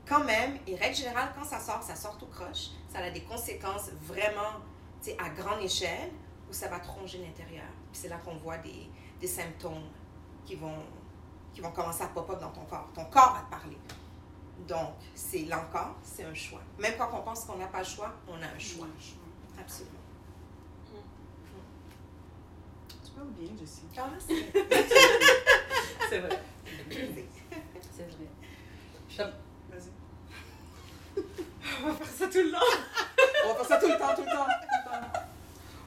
quand 0.06 0.24
même, 0.24 0.58
et 0.66 0.74
règle 0.76 0.94
générale, 0.96 1.32
quand 1.34 1.44
ça 1.44 1.58
sort, 1.60 1.82
ça 1.82 1.94
sort 1.94 2.18
tout 2.18 2.26
croche. 2.26 2.68
Ça 2.92 2.98
a 2.98 3.10
des 3.10 3.22
conséquences 3.22 3.90
vraiment 4.02 4.60
tu 5.02 5.10
sais, 5.10 5.16
à 5.18 5.28
grande 5.30 5.60
échelle 5.62 6.10
où 6.48 6.52
ça 6.52 6.68
va 6.68 6.78
te 6.80 6.88
ronger 6.88 7.18
l'intérieur. 7.18 7.66
Puis 7.92 8.00
c'est 8.02 8.08
là 8.08 8.18
qu'on 8.18 8.36
voit 8.36 8.58
des, 8.58 8.88
des 9.20 9.26
symptômes 9.26 9.88
qui 10.44 10.54
vont, 10.56 10.82
qui 11.54 11.60
vont 11.60 11.70
commencer 11.70 12.02
à 12.02 12.08
pop-up 12.08 12.38
dans 12.40 12.50
ton 12.50 12.64
corps. 12.64 12.88
Ton 12.94 13.04
corps 13.06 13.34
va 13.34 13.40
te 13.42 13.50
parler. 13.50 13.76
Donc, 14.68 14.94
c'est 15.14 15.44
là 15.46 15.60
encore, 15.60 15.96
c'est 16.02 16.24
un 16.24 16.34
choix. 16.34 16.60
Même 16.78 16.94
quand 16.98 17.10
on 17.12 17.22
pense 17.22 17.44
qu'on 17.44 17.56
n'a 17.56 17.66
pas 17.66 17.80
le 17.80 17.84
choix, 17.84 18.12
on 18.28 18.34
a 18.34 18.46
un 18.46 18.58
choix. 18.58 18.86
Absolument. 19.58 19.98
Tu 23.04 23.10
parles 23.12 23.28
bien. 23.30 23.50
Ah, 23.98 24.08
c'est- 24.18 24.52
C'est 26.08 26.18
vrai. 26.18 26.38
C'est 27.96 28.02
vrai. 28.04 29.32
Vas-y. 29.72 31.22
On 31.84 31.88
va 31.88 31.94
faire 31.94 32.06
ça 32.06 32.26
tout 32.26 32.38
le 32.38 32.50
long. 32.50 32.58
On 33.44 33.48
va 33.48 33.54
faire 33.54 33.66
ça 33.66 33.76
tout 33.78 33.88
le 33.88 33.98
temps, 33.98 34.14
tout 34.14 34.22
le 34.22 34.26
temps. 34.26 34.44
tout 34.44 34.68
le 34.70 34.90
temps. 34.90 35.22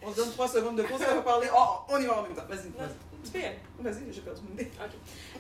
On 0.01 0.12
se 0.12 0.18
donne 0.18 0.32
trois 0.32 0.48
secondes 0.48 0.77
de 0.77 0.84
pause, 0.84 1.01
on 1.10 1.15
va 1.15 1.22
parler. 1.22 1.48
Oh, 1.56 1.80
on 1.89 2.00
y 2.00 2.06
va 2.06 2.20
en 2.20 2.24
même 2.24 2.36
temps. 2.36 2.46
Vas-y, 2.48 2.70
vas-y. 2.70 2.96
Tu 3.24 3.32
peux 3.32 3.39
y 3.39 3.46
aller. 3.46 3.60
Vas-y, 3.80 4.13
j'ai 4.13 4.22
perdu 4.22 4.42
mon 4.48 4.54
idée. 4.54 4.72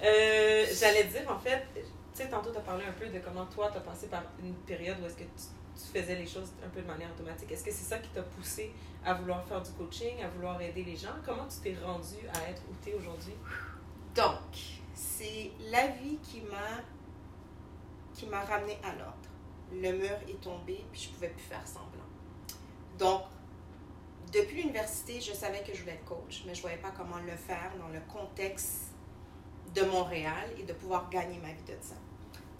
Euh, 0.03 0.65
J'allais 0.73 1.03
dire, 1.03 1.29
en 1.29 1.37
fait, 1.37 1.63
Tu 1.75 1.81
sais, 2.13 2.29
tantôt, 2.29 2.51
tu 2.51 2.57
as 2.57 2.61
parlé 2.61 2.83
un 2.85 2.91
peu 2.93 3.07
de 3.07 3.19
comment 3.19 3.45
toi, 3.45 3.69
tu 3.71 3.77
as 3.77 3.81
passé 3.81 4.07
par 4.07 4.23
une 4.43 4.55
période 4.55 4.97
où 5.01 5.05
est-ce 5.05 5.17
que 5.17 5.23
tu, 5.23 5.93
faisais 5.93 6.15
les 6.15 6.25
choses 6.25 6.51
un 6.65 6.69
peu 6.69 6.81
de 6.81 6.87
manière 6.87 7.09
automatique. 7.11 7.51
Est-ce 7.51 7.63
que 7.63 7.71
c'est 7.71 7.83
ça 7.83 7.99
qui 7.99 8.09
t'a 8.09 8.23
poussé 8.23 8.71
à 9.05 9.13
vouloir 9.13 9.45
faire 9.45 9.61
du 9.61 9.71
coaching, 9.71 10.23
à 10.23 10.29
vouloir 10.29 10.59
aider 10.61 10.83
les 10.83 10.95
gens? 10.95 11.15
Comment 11.25 11.45
tu 11.47 11.57
t'es 11.61 11.77
rendu 11.85 12.27
à 12.33 12.49
être 12.49 12.61
où 12.69 12.73
tu 12.83 12.89
es 12.89 12.93
aujourd'hui? 12.95 13.35
Donc, 14.15 14.55
c'est 14.95 15.51
la 15.69 15.87
vie 15.87 16.17
qui 16.23 16.41
m'a 16.41 16.81
qui 18.15 18.25
m'a 18.25 18.41
ramené 18.41 18.77
à 18.83 18.93
l'ordre. 18.93 19.13
Le 19.71 19.91
mur 19.91 20.17
est 20.27 20.41
tombé, 20.41 20.83
puis 20.91 21.01
je 21.01 21.09
pouvais 21.09 21.29
plus 21.29 21.43
faire 21.43 21.67
semblant. 21.67 22.05
Donc, 22.97 23.23
depuis 24.31 24.61
l'université, 24.61 25.19
je 25.21 25.33
savais 25.33 25.61
que 25.63 25.73
je 25.73 25.81
voulais 25.81 25.93
être 25.93 26.05
coach, 26.05 26.43
mais 26.45 26.53
je 26.53 26.59
ne 26.59 26.61
voyais 26.61 26.77
pas 26.77 26.91
comment 26.91 27.17
le 27.17 27.35
faire 27.35 27.71
dans 27.79 27.89
le 27.89 27.99
contexte 28.11 28.93
de 29.73 29.81
Montréal 29.83 30.49
et 30.57 30.63
de 30.63 30.73
pouvoir 30.73 31.09
gagner 31.09 31.37
ma 31.39 31.51
vie 31.51 31.63
de 31.63 31.77
ça. 31.81 31.95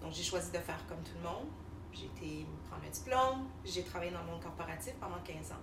Donc, 0.02 0.12
j'ai 0.12 0.22
choisi 0.22 0.50
de 0.50 0.58
faire 0.58 0.84
comme 0.86 1.02
tout 1.02 1.16
le 1.16 1.28
monde. 1.28 1.48
J'ai 1.92 2.06
été 2.06 2.46
prendre 2.68 2.84
un 2.86 2.90
diplôme, 2.90 3.48
j'ai 3.64 3.82
travaillé 3.82 4.12
dans 4.12 4.20
le 4.20 4.26
monde 4.26 4.42
corporatif 4.42 4.92
pendant 5.00 5.18
15 5.24 5.52
ans. 5.52 5.62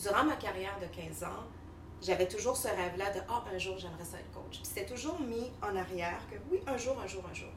Durant 0.00 0.24
ma 0.24 0.36
carrière 0.36 0.78
de 0.80 0.86
15 0.86 1.24
ans, 1.24 1.44
j'avais 2.00 2.28
toujours 2.28 2.56
ce 2.56 2.68
rêve-là 2.68 3.12
de 3.12 3.20
Ah, 3.28 3.42
un 3.52 3.58
jour, 3.58 3.76
j'aimerais 3.78 4.04
ça 4.04 4.18
être 4.18 4.30
coach. 4.30 4.60
C'était 4.62 4.86
toujours 4.86 5.20
mis 5.20 5.50
en 5.62 5.74
arrière 5.74 6.20
que 6.30 6.36
oui, 6.50 6.60
un 6.66 6.76
jour, 6.76 6.96
un 7.00 7.06
jour, 7.06 7.24
un 7.28 7.34
jour. 7.34 7.50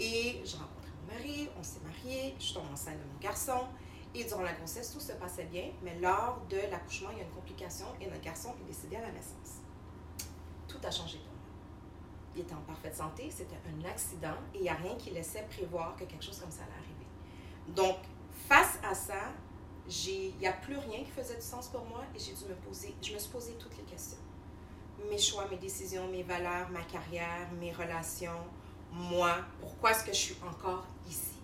Et 0.00 0.40
j'ai 0.44 0.56
rencontré 0.56 0.73
mari, 1.04 1.48
on 1.58 1.62
s'est 1.62 1.80
mariés, 1.80 2.34
je 2.38 2.44
suis 2.44 2.54
tombée 2.54 2.72
enceinte 2.72 2.98
de 2.98 3.04
mon 3.12 3.18
garçon. 3.20 3.66
Et 4.14 4.24
durant 4.24 4.42
la 4.42 4.52
grossesse, 4.52 4.92
tout 4.92 5.00
se 5.00 5.12
passait 5.12 5.46
bien, 5.46 5.70
mais 5.82 5.98
lors 5.98 6.40
de 6.48 6.58
l'accouchement, 6.70 7.10
il 7.10 7.18
y 7.18 7.20
a 7.20 7.24
une 7.24 7.32
complication 7.32 7.86
et 8.00 8.06
notre 8.06 8.22
garçon 8.22 8.54
est 8.62 8.66
décédé 8.66 8.96
à 8.96 9.00
la 9.00 9.10
naissance. 9.10 9.60
Tout 10.68 10.78
a 10.84 10.90
changé 10.90 11.18
pour 11.18 11.32
moi. 11.32 11.42
Il 12.36 12.42
était 12.42 12.54
en 12.54 12.60
parfaite 12.60 12.94
santé, 12.94 13.28
c'était 13.30 13.56
un 13.66 13.88
accident 13.88 14.36
et 14.54 14.58
il 14.58 14.62
n'y 14.62 14.68
a 14.68 14.74
rien 14.74 14.94
qui 14.96 15.10
laissait 15.10 15.44
prévoir 15.50 15.96
que 15.96 16.04
quelque 16.04 16.24
chose 16.24 16.38
comme 16.38 16.50
ça 16.50 16.62
allait 16.62 16.72
arriver. 16.72 17.74
Donc, 17.74 17.96
face 18.48 18.78
à 18.88 18.94
ça, 18.94 19.32
il 19.88 20.36
n'y 20.38 20.46
a 20.46 20.52
plus 20.52 20.78
rien 20.78 21.04
qui 21.04 21.10
faisait 21.10 21.36
du 21.36 21.42
sens 21.42 21.68
pour 21.68 21.84
moi 21.84 22.04
et 22.14 22.18
j'ai 22.18 22.32
dû 22.32 22.44
me 22.44 22.54
poser, 22.54 22.94
je 23.02 23.12
me 23.12 23.18
suis 23.18 23.30
posé 23.30 23.54
toutes 23.54 23.76
les 23.76 23.84
questions. 23.84 24.18
Mes 25.10 25.18
choix, 25.18 25.46
mes 25.50 25.56
décisions, 25.56 26.06
mes 26.08 26.22
valeurs, 26.22 26.70
ma 26.70 26.82
carrière, 26.82 27.50
mes 27.58 27.72
relations, 27.72 28.44
moi, 28.94 29.36
pourquoi 29.60 29.90
est-ce 29.90 30.04
que 30.04 30.12
je 30.12 30.18
suis 30.18 30.36
encore 30.48 30.86
ici? 31.08 31.38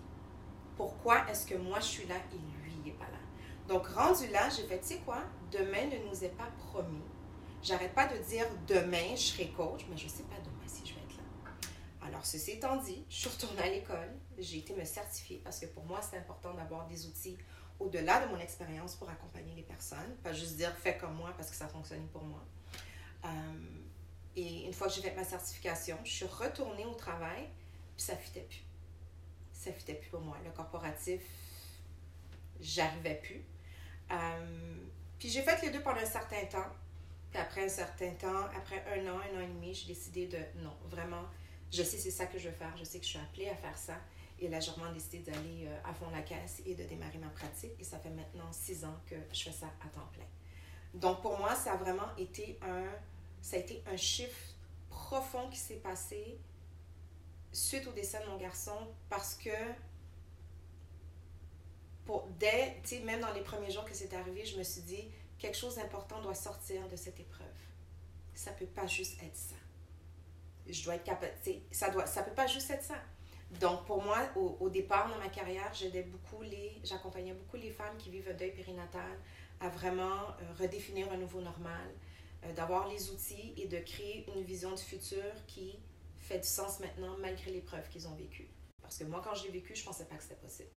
Pourquoi 0.75 1.29
est-ce 1.29 1.45
que 1.45 1.55
moi 1.55 1.79
je 1.79 1.85
suis 1.85 2.07
là 2.07 2.15
et 2.33 2.51
donc, 3.71 3.87
rendu 3.87 4.27
là, 4.27 4.49
j'ai 4.49 4.63
fait, 4.63 4.79
tu 4.81 4.87
sais 4.87 4.97
quoi, 5.05 5.23
demain 5.49 5.85
ne 5.85 6.09
nous 6.09 6.23
est 6.25 6.35
pas 6.35 6.49
promis. 6.67 7.01
J'arrête 7.63 7.93
pas 7.93 8.05
de 8.05 8.17
dire 8.17 8.45
demain, 8.67 9.15
je 9.15 9.21
serai 9.21 9.47
coach, 9.47 9.85
mais 9.89 9.95
je 9.95 10.05
ne 10.05 10.09
sais 10.09 10.23
pas 10.23 10.35
demain 10.43 10.67
si 10.67 10.85
je 10.85 10.93
vais 10.93 10.99
être 10.99 11.15
là. 11.15 12.05
Alors, 12.05 12.25
ceci 12.25 12.51
étant 12.51 12.75
dit, 12.75 13.05
je 13.07 13.15
suis 13.15 13.29
retournée 13.29 13.61
à 13.61 13.69
l'école. 13.69 14.13
J'ai 14.37 14.57
été 14.57 14.75
me 14.75 14.83
certifier 14.83 15.39
parce 15.41 15.57
que 15.57 15.67
pour 15.67 15.85
moi, 15.85 16.01
c'est 16.01 16.17
important 16.17 16.53
d'avoir 16.53 16.85
des 16.87 17.05
outils 17.05 17.37
au-delà 17.79 18.25
de 18.25 18.33
mon 18.33 18.39
expérience 18.39 18.95
pour 18.95 19.09
accompagner 19.09 19.55
les 19.55 19.63
personnes. 19.63 20.17
Pas 20.21 20.33
juste 20.33 20.57
dire 20.57 20.75
fais 20.75 20.97
comme 20.97 21.13
moi 21.15 21.31
parce 21.37 21.49
que 21.49 21.55
ça 21.55 21.69
fonctionne 21.69 22.05
pour 22.07 22.23
moi. 22.25 22.43
Euh, 23.23 23.29
et 24.35 24.65
une 24.65 24.73
fois 24.73 24.87
que 24.87 24.93
j'ai 24.93 25.01
fait 25.01 25.15
ma 25.15 25.23
certification, 25.23 25.97
je 26.03 26.11
suis 26.11 26.25
retournée 26.25 26.85
au 26.85 26.93
travail, 26.93 27.49
puis 27.95 28.05
ça 28.05 28.13
ne 28.13 28.19
fitait 28.19 28.41
plus. 28.41 28.63
Ça 29.51 29.69
ne 29.69 29.75
fitait 29.75 29.95
plus 29.95 30.09
pour 30.09 30.21
moi. 30.21 30.37
Le 30.43 30.51
corporatif, 30.51 31.21
j'arrivais 32.59 33.15
plus. 33.15 33.43
Euh, 34.11 34.77
puis 35.19 35.29
j'ai 35.29 35.41
fait 35.41 35.61
les 35.61 35.69
deux 35.69 35.81
pendant 35.81 35.99
un 35.99 36.05
certain 36.05 36.45
temps. 36.45 36.71
Puis 37.31 37.39
après 37.39 37.65
un 37.65 37.69
certain 37.69 38.11
temps, 38.11 38.45
après 38.55 38.83
un 38.93 39.07
an, 39.07 39.19
un 39.19 39.37
an 39.37 39.41
et 39.41 39.47
demi, 39.47 39.73
j'ai 39.73 39.87
décidé 39.87 40.27
de 40.27 40.39
non, 40.61 40.75
vraiment, 40.89 41.23
je 41.71 41.83
sais 41.83 41.97
c'est 41.97 42.11
ça 42.11 42.25
que 42.25 42.37
je 42.37 42.49
veux 42.49 42.55
faire, 42.55 42.75
je 42.77 42.83
sais 42.83 42.99
que 42.99 43.05
je 43.05 43.11
suis 43.11 43.19
appelée 43.19 43.49
à 43.49 43.55
faire 43.55 43.77
ça. 43.77 43.95
Et 44.39 44.47
là, 44.47 44.59
j'ai 44.59 44.71
vraiment 44.71 44.91
décidé 44.91 45.19
d'aller 45.19 45.67
euh, 45.67 45.89
à 45.89 45.93
fond 45.93 46.09
la 46.09 46.21
caisse 46.21 46.61
et 46.65 46.73
de 46.73 46.83
démarrer 46.83 47.19
ma 47.19 47.29
pratique. 47.29 47.73
Et 47.79 47.83
ça 47.83 47.99
fait 47.99 48.09
maintenant 48.09 48.51
six 48.51 48.83
ans 48.83 48.99
que 49.05 49.15
je 49.31 49.43
fais 49.43 49.51
ça 49.51 49.67
à 49.85 49.87
temps 49.89 50.07
plein. 50.13 50.25
Donc 50.93 51.21
pour 51.21 51.37
moi, 51.37 51.55
ça 51.55 51.73
a 51.73 51.77
vraiment 51.77 52.15
été 52.17 52.57
un, 52.63 52.85
ça 53.41 53.55
a 53.55 53.59
été 53.59 53.83
un 53.87 53.97
chiffre 53.97 54.55
profond 54.89 55.49
qui 55.49 55.57
s'est 55.57 55.75
passé 55.75 56.37
suite 57.51 57.87
au 57.87 57.91
décès 57.91 58.21
de 58.21 58.29
mon 58.29 58.37
garçon 58.37 58.77
parce 59.09 59.35
que 59.35 59.49
pour, 62.05 62.27
dès, 62.39 62.81
même 63.03 63.21
dans 63.21 63.33
les 63.33 63.41
premiers 63.41 63.71
jours 63.71 63.85
que 63.85 63.93
c'est 63.93 64.13
arrivé, 64.13 64.45
je 64.45 64.57
me 64.57 64.63
suis 64.63 64.81
dit, 64.81 65.07
quelque 65.37 65.57
chose 65.57 65.75
d'important 65.75 66.21
doit 66.21 66.35
sortir 66.35 66.87
de 66.87 66.95
cette 66.95 67.19
épreuve. 67.19 67.47
Ça 68.33 68.51
peut 68.51 68.65
pas 68.65 68.87
juste 68.87 69.21
être 69.21 69.35
ça. 69.35 69.55
Je 70.67 70.83
dois 70.83 70.95
être 70.95 71.03
capable, 71.03 71.33
ça 71.71 71.89
doit, 71.89 72.05
ça 72.05 72.23
peut 72.23 72.33
pas 72.33 72.47
juste 72.47 72.69
être 72.69 72.83
ça. 72.83 73.01
Donc, 73.59 73.85
pour 73.85 74.01
moi, 74.01 74.17
au, 74.35 74.69
départ 74.69 75.09
dans 75.09 75.17
ma 75.17 75.27
carrière, 75.27 75.73
j'aidais 75.73 76.03
beaucoup 76.03 76.41
les, 76.41 76.79
j'accompagnais 76.83 77.33
beaucoup 77.33 77.57
les 77.57 77.71
femmes 77.71 77.97
qui 77.97 78.09
vivent 78.09 78.29
un 78.29 78.33
deuil 78.33 78.51
périnatal 78.51 79.19
à 79.59 79.67
vraiment 79.67 80.03
euh, 80.03 80.53
redéfinir 80.57 81.11
un 81.11 81.17
nouveau 81.17 81.41
normal, 81.41 81.91
d'avoir 82.55 82.87
les 82.87 83.11
outils 83.11 83.53
et 83.57 83.67
de 83.67 83.79
créer 83.79 84.25
une 84.35 84.43
vision 84.43 84.73
du 84.73 84.81
futur 84.81 85.23
qui 85.47 85.79
fait 86.17 86.39
du 86.39 86.47
sens 86.47 86.79
maintenant 86.79 87.17
malgré 87.19 87.51
l'épreuve 87.51 87.87
qu'ils 87.89 88.07
ont 88.07 88.15
vécue. 88.15 88.49
Parce 88.81 88.97
que 88.97 89.03
moi, 89.03 89.21
quand 89.23 89.35
j'ai 89.35 89.49
vécu, 89.49 89.75
je 89.75 89.83
pensais 89.83 90.05
pas 90.05 90.15
que 90.15 90.23
c'était 90.23 90.35
possible. 90.35 90.69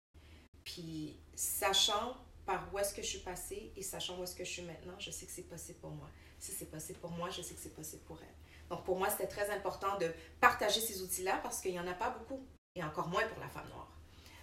Puis, 0.64 1.20
sachant 1.34 2.16
par 2.44 2.72
où 2.72 2.78
est-ce 2.78 2.94
que 2.94 3.02
je 3.02 3.06
suis 3.06 3.20
passée 3.20 3.72
et 3.76 3.82
sachant 3.82 4.18
où 4.18 4.24
est-ce 4.24 4.34
que 4.34 4.44
je 4.44 4.50
suis 4.50 4.62
maintenant, 4.62 4.98
je 4.98 5.10
sais 5.10 5.26
que 5.26 5.32
c'est 5.32 5.42
possible 5.42 5.78
pour 5.78 5.90
moi. 5.90 6.08
Si 6.38 6.52
c'est 6.52 6.70
possible 6.70 6.98
pour 6.98 7.10
moi, 7.10 7.30
je 7.30 7.40
sais 7.42 7.54
que 7.54 7.60
c'est 7.60 7.74
possible 7.74 8.02
pour 8.02 8.20
elle. 8.20 8.68
Donc, 8.68 8.84
pour 8.84 8.98
moi, 8.98 9.08
c'était 9.10 9.28
très 9.28 9.50
important 9.50 9.98
de 9.98 10.12
partager 10.40 10.80
ces 10.80 11.02
outils-là 11.02 11.38
parce 11.42 11.60
qu'il 11.60 11.72
n'y 11.72 11.80
en 11.80 11.86
a 11.86 11.94
pas 11.94 12.10
beaucoup 12.10 12.44
et 12.74 12.82
encore 12.82 13.08
moins 13.08 13.26
pour 13.28 13.40
la 13.40 13.48
femme 13.48 13.68
noire. 13.68 14.01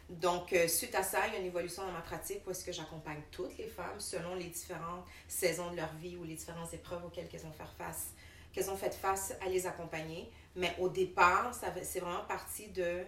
Donc, 0.10 0.54
euh, 0.54 0.67
suite 0.67 0.95
à 0.95 1.04
ça, 1.04 1.28
il 1.28 1.34
y 1.34 1.36
a 1.36 1.39
une 1.39 1.45
évolution 1.45 1.84
dans 1.86 1.91
ma 1.91 2.02
pratique 2.02 2.41
où 2.48 2.52
est-ce 2.52 2.65
que 2.65 2.72
j'accompagne 2.72 3.22
toutes 3.32 3.58
les 3.58 3.67
femmes 3.67 4.00
selon 4.00 4.36
les 4.36 4.45
différentes 4.45 5.06
saisons 5.28 5.72
de 5.72 5.76
leur 5.76 5.93
vie 5.95 6.17
ou 6.17 6.24
les 6.24 6.34
différentes 6.34 6.74
épreuves 6.74 7.06
auxquelles 7.06 7.30
elles 7.32 7.45
ont 7.45 7.52
fait 7.52 7.63
face, 7.78 8.13
qu'elles 8.52 8.72
ont 8.72 8.76
fait 8.78 8.93
face 8.93 9.34
à 9.45 9.50
les 9.50 9.67
accompagner. 9.67 10.32
Mais 10.56 10.76
au 10.80 10.89
départ, 10.89 11.54
c'est 11.84 12.00
vraiment 12.00 12.26
parti 12.28 12.67
de 12.69 13.04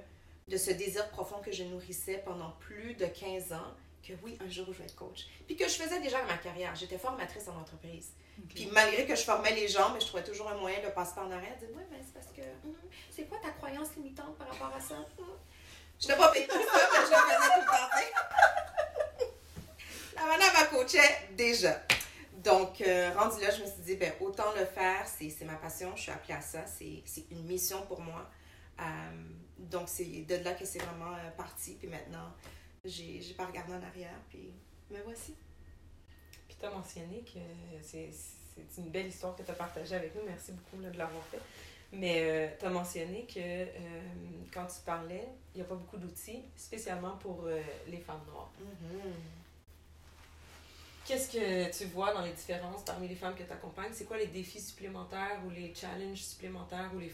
de 0.48 0.58
ce 0.58 0.72
désir 0.72 1.10
profond 1.10 1.40
que 1.40 1.52
je 1.52 1.64
nourrissais 1.64 2.22
pendant 2.26 2.52
plus 2.60 2.94
de 2.96 3.06
15 3.06 3.54
ans, 3.54 3.74
que 4.04 4.14
oui, 4.24 4.38
un 4.42 4.50
jour 4.50 4.66
je 4.68 4.80
vais 4.80 4.84
être 4.84 4.96
coach. 4.96 5.28
Puis 5.48 5.56
que 5.56 5.66
je 5.68 5.76
faisais 5.76 6.02
déjà 6.02 6.22
ma 6.26 6.38
carrière. 6.38 6.76
J'étais 6.76 6.98
formatrice 6.98 7.48
en 7.48 7.58
entreprise. 7.58 8.12
Puis 8.50 8.68
malgré 8.72 9.06
que 9.06 9.16
je 9.16 9.22
formais 9.22 9.54
les 9.54 9.68
gens, 9.68 9.94
mais 9.94 10.02
je 10.02 10.08
trouvais 10.08 10.24
toujours 10.24 10.50
un 10.50 10.58
moyen 10.58 10.82
de 10.84 10.92
passer 10.92 11.20
en 11.20 11.30
arrêt, 11.32 11.56
de 11.62 11.68
dire 11.68 11.76
Oui, 11.76 11.84
mais 11.92 12.00
c'est 12.04 12.14
parce 12.14 12.32
que. 12.36 12.42
Hum, 12.68 12.76
c'est 13.10 13.26
quoi 13.26 13.38
ta 13.42 13.52
croyance 13.52 13.96
limitante 13.96 14.36
par 14.38 14.50
rapport 14.50 14.76
à 14.76 14.82
ça? 14.82 14.96
Hum. 15.20 15.26
Je 16.02 16.08
n'ai 16.08 16.16
pas 16.16 16.30
payé 16.30 16.48
pour 16.48 16.58
ça, 16.58 16.90
mais 16.92 17.06
je 17.06 17.12
le 17.12 17.16
faisais 17.16 17.54
tout 17.54 17.62
le 17.62 17.66
temps. 17.66 17.90
La 20.16 20.26
madame 20.26 20.54
m'a 20.54 20.66
coachait 20.66 21.30
déjà. 21.38 21.80
Donc, 22.44 22.82
euh, 22.82 23.12
rendu 23.16 23.40
là, 23.40 23.52
je 23.52 23.62
me 23.62 23.68
suis 23.68 23.82
dit, 23.82 23.96
ben, 23.98 24.12
autant 24.20 24.52
le 24.58 24.66
faire, 24.66 25.06
c'est 25.06 25.46
ma 25.46 25.56
passion, 25.56 25.96
je 25.96 26.02
suis 26.02 26.12
appelée 26.12 26.34
à 26.34 26.42
ça, 26.42 26.66
c'est 26.66 27.04
une 27.30 27.44
mission 27.46 27.84
pour 27.86 28.02
moi. 28.02 28.28
Euh, 28.80 28.84
donc, 29.60 29.88
c'est 29.88 30.06
de 30.06 30.36
là 30.44 30.54
que 30.54 30.66
c'est 30.66 30.80
vraiment 30.80 31.14
euh, 31.14 31.30
parti. 31.38 31.76
Puis 31.76 31.88
maintenant, 31.88 32.34
j'ai 32.84 33.36
pas 33.38 33.46
regardé 33.46 33.74
en 33.74 33.84
arrière. 33.84 34.18
Puis 34.30 34.52
me 34.90 35.02
voici. 35.04 35.36
Puis 36.48 36.58
tu 36.60 36.66
as 36.66 36.72
mentionné 36.72 37.24
que 37.24 37.40
c'est 37.84 38.12
une 38.78 38.90
belle 38.90 39.08
histoire 39.08 39.36
que 39.36 39.44
tu 39.44 39.52
as 39.52 39.56
partagée 39.56 39.96
avec 39.96 40.16
nous. 40.16 40.22
Merci 40.26 40.54
beaucoup 40.54 40.78
de 40.78 40.98
l'avoir 40.98 41.24
fait. 41.26 41.40
Mais 41.92 42.22
euh, 42.22 42.48
tu 42.58 42.66
as 42.66 42.70
mentionné 42.70 43.26
que 43.26 43.40
euh, 43.40 44.02
quand 44.54 44.66
tu 44.66 44.82
parlais, 44.86 45.28
il 45.54 45.58
n'y 45.58 45.62
a 45.62 45.66
pas 45.66 45.76
beaucoup 45.76 45.98
d'outils, 45.98 46.44
spécialement 46.56 47.18
pour 47.18 47.46
les 47.88 47.98
femmes 47.98 48.22
noires. 48.28 48.52
Mm-hmm. 48.62 49.12
Qu'est-ce 51.06 51.32
que 51.32 51.78
tu 51.78 51.86
vois 51.86 52.14
dans 52.14 52.22
les 52.22 52.32
différences 52.32 52.84
parmi 52.86 53.08
les 53.08 53.16
femmes 53.16 53.36
que 53.36 53.44
tu 53.44 53.52
accompagnes? 53.52 53.92
C'est 53.92 54.06
quoi 54.06 54.18
les 54.18 54.28
défis 54.28 54.62
supplémentaires 54.62 55.42
ou 55.46 55.50
les 55.50 55.74
challenges 55.76 56.22
supplémentaires 56.22 56.92
ou 56.96 57.00
les 57.00 57.12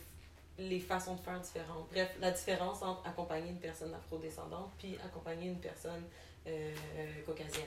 les 0.58 0.80
façons 0.80 1.16
de 1.16 1.22
faire 1.22 1.40
différentes? 1.40 1.88
Bref, 1.92 2.16
la 2.20 2.32
différence 2.32 2.82
entre 2.82 3.06
accompagner 3.08 3.50
une 3.50 3.60
personne 3.60 3.94
afrodescendante 3.94 4.72
puis 4.78 4.98
accompagner 5.04 5.48
une 5.48 5.60
personne 5.60 6.04
euh, 6.48 6.74
caucasienne. 7.26 7.66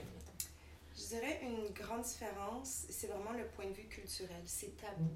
Je 0.97 1.07
dirais 1.07 1.41
une 1.43 1.73
grande 1.73 2.03
différence, 2.03 2.87
c'est 2.91 3.07
vraiment 3.07 3.33
le 3.33 3.47
point 3.47 3.67
de 3.67 3.73
vue 3.73 3.87
culturel. 3.89 4.43
C'est 4.45 4.77
tabou. 4.77 5.09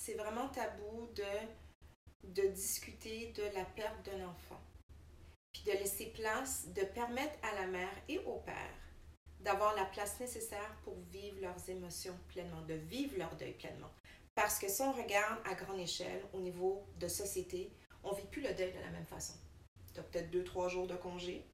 C'est 0.00 0.14
vraiment 0.14 0.48
tabou 0.48 1.08
de, 1.16 2.32
de 2.40 2.46
discuter 2.48 3.32
de 3.32 3.42
la 3.52 3.64
perte 3.64 4.06
d'un 4.06 4.28
enfant. 4.28 4.60
Puis 5.52 5.64
de 5.64 5.72
laisser 5.72 6.06
place, 6.06 6.68
de 6.68 6.82
permettre 6.82 7.34
à 7.42 7.52
la 7.56 7.66
mère 7.66 7.92
et 8.08 8.20
au 8.20 8.36
père 8.36 8.74
d'avoir 9.40 9.74
la 9.74 9.84
place 9.86 10.18
nécessaire 10.20 10.76
pour 10.84 10.94
vivre 11.10 11.40
leurs 11.40 11.68
émotions 11.68 12.16
pleinement, 12.28 12.62
de 12.62 12.74
vivre 12.74 13.18
leur 13.18 13.34
deuil 13.36 13.52
pleinement. 13.52 13.90
Parce 14.34 14.58
que 14.58 14.68
si 14.68 14.82
on 14.82 14.92
regarde 14.92 15.40
à 15.44 15.54
grande 15.54 15.80
échelle, 15.80 16.22
au 16.32 16.40
niveau 16.40 16.86
de 16.98 17.08
société, 17.08 17.72
on 18.04 18.12
ne 18.12 18.16
vit 18.16 18.26
plus 18.26 18.42
le 18.42 18.54
deuil 18.54 18.72
de 18.72 18.80
la 18.80 18.90
même 18.90 19.06
façon. 19.06 19.34
Tu 19.94 20.00
as 20.00 20.04
peut-être 20.04 20.30
deux, 20.30 20.44
trois 20.44 20.68
jours 20.68 20.86
de 20.86 20.96
congé, 20.96 21.44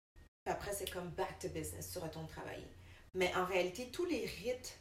puis 0.45 0.53
après, 0.53 0.73
c'est 0.73 0.91
comme 0.91 1.11
back 1.11 1.39
to 1.39 1.49
business, 1.49 1.91
tu 1.93 1.99
retournes 1.99 2.29
travailler. 2.29 2.69
Mais 3.15 3.35
en 3.35 3.47
réalité, 3.47 3.91
tous 3.91 4.05
les 4.05 4.27
rites 4.27 4.79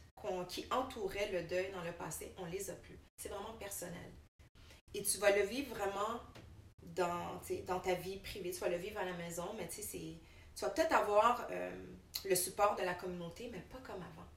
qui 0.48 0.66
entouraient 0.70 1.30
le 1.32 1.42
deuil 1.42 1.70
dans 1.72 1.82
le 1.82 1.92
passé, 1.92 2.34
on 2.38 2.46
les 2.46 2.70
a 2.70 2.74
plus. 2.74 2.98
C'est 3.16 3.28
vraiment 3.28 3.54
personnel. 3.54 4.12
Et 4.94 5.02
tu 5.02 5.18
vas 5.18 5.36
le 5.36 5.42
vivre 5.42 5.74
vraiment 5.74 6.20
dans, 6.82 7.40
dans 7.66 7.80
ta 7.80 7.94
vie 7.94 8.18
privée. 8.18 8.50
Tu 8.50 8.60
vas 8.60 8.68
le 8.68 8.76
vivre 8.76 8.98
à 8.98 9.04
la 9.04 9.14
maison, 9.14 9.48
mais 9.56 9.68
tu 9.68 9.82
vas 10.60 10.70
peut-être 10.70 10.92
avoir 10.92 11.46
euh, 11.50 11.70
le 12.24 12.34
support 12.34 12.76
de 12.76 12.82
la 12.82 12.94
communauté, 12.94 13.50
mais 13.52 13.60
pas 13.60 13.78
comme 13.78 14.02
avant. 14.02 14.28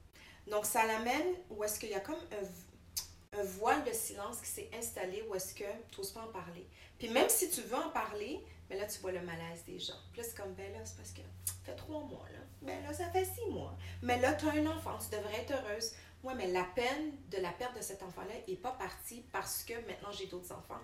Donc, 0.48 0.64
ça 0.64 0.86
l'amène 0.86 1.34
où 1.50 1.62
est-ce 1.62 1.78
qu'il 1.78 1.90
y 1.90 1.94
a 1.94 2.00
comme 2.00 2.20
un, 2.32 3.42
voile 3.42 3.84
de 3.84 3.92
silence 3.92 4.40
qui 4.40 4.48
s'est 4.48 4.70
installé 4.76 5.22
où 5.28 5.34
est-ce 5.34 5.54
que 5.54 5.64
tu 5.90 6.00
n'oses 6.00 6.12
pas 6.12 6.22
en 6.22 6.32
parler. 6.32 6.66
Puis 6.98 7.08
même 7.08 7.28
si 7.28 7.50
tu 7.50 7.60
veux 7.60 7.76
en 7.76 7.90
parler, 7.90 8.44
mais 8.68 8.76
là, 8.76 8.86
tu 8.86 8.98
vois 9.00 9.12
le 9.12 9.20
malaise 9.20 9.62
des 9.66 9.78
gens. 9.78 9.94
C'est 10.16 10.36
comme, 10.36 10.54
ben 10.54 10.72
c'est 10.84 10.96
parce 10.96 11.12
que 11.12 11.20
ça 11.44 11.52
fait 11.64 11.76
trois 11.76 12.00
mois, 12.00 12.26
là. 12.32 12.37
Ben 12.62 12.82
là, 12.82 12.92
ça 12.92 13.08
fait 13.10 13.24
six 13.24 13.50
mois. 13.50 13.76
Mais 14.02 14.20
là, 14.20 14.34
tu 14.34 14.46
as 14.46 14.52
un 14.52 14.66
enfant, 14.66 14.98
tu 14.98 15.16
devrais 15.16 15.40
être 15.40 15.52
heureuse. 15.52 15.92
Oui, 16.24 16.34
mais 16.36 16.48
la 16.48 16.64
peine 16.74 17.12
de 17.30 17.38
la 17.38 17.50
perte 17.52 17.76
de 17.76 17.82
cet 17.82 18.02
enfant-là 18.02 18.34
n'est 18.46 18.56
pas 18.56 18.72
partie 18.72 19.24
parce 19.32 19.62
que 19.62 19.74
maintenant 19.86 20.10
j'ai 20.10 20.26
d'autres 20.26 20.52
enfants. 20.52 20.80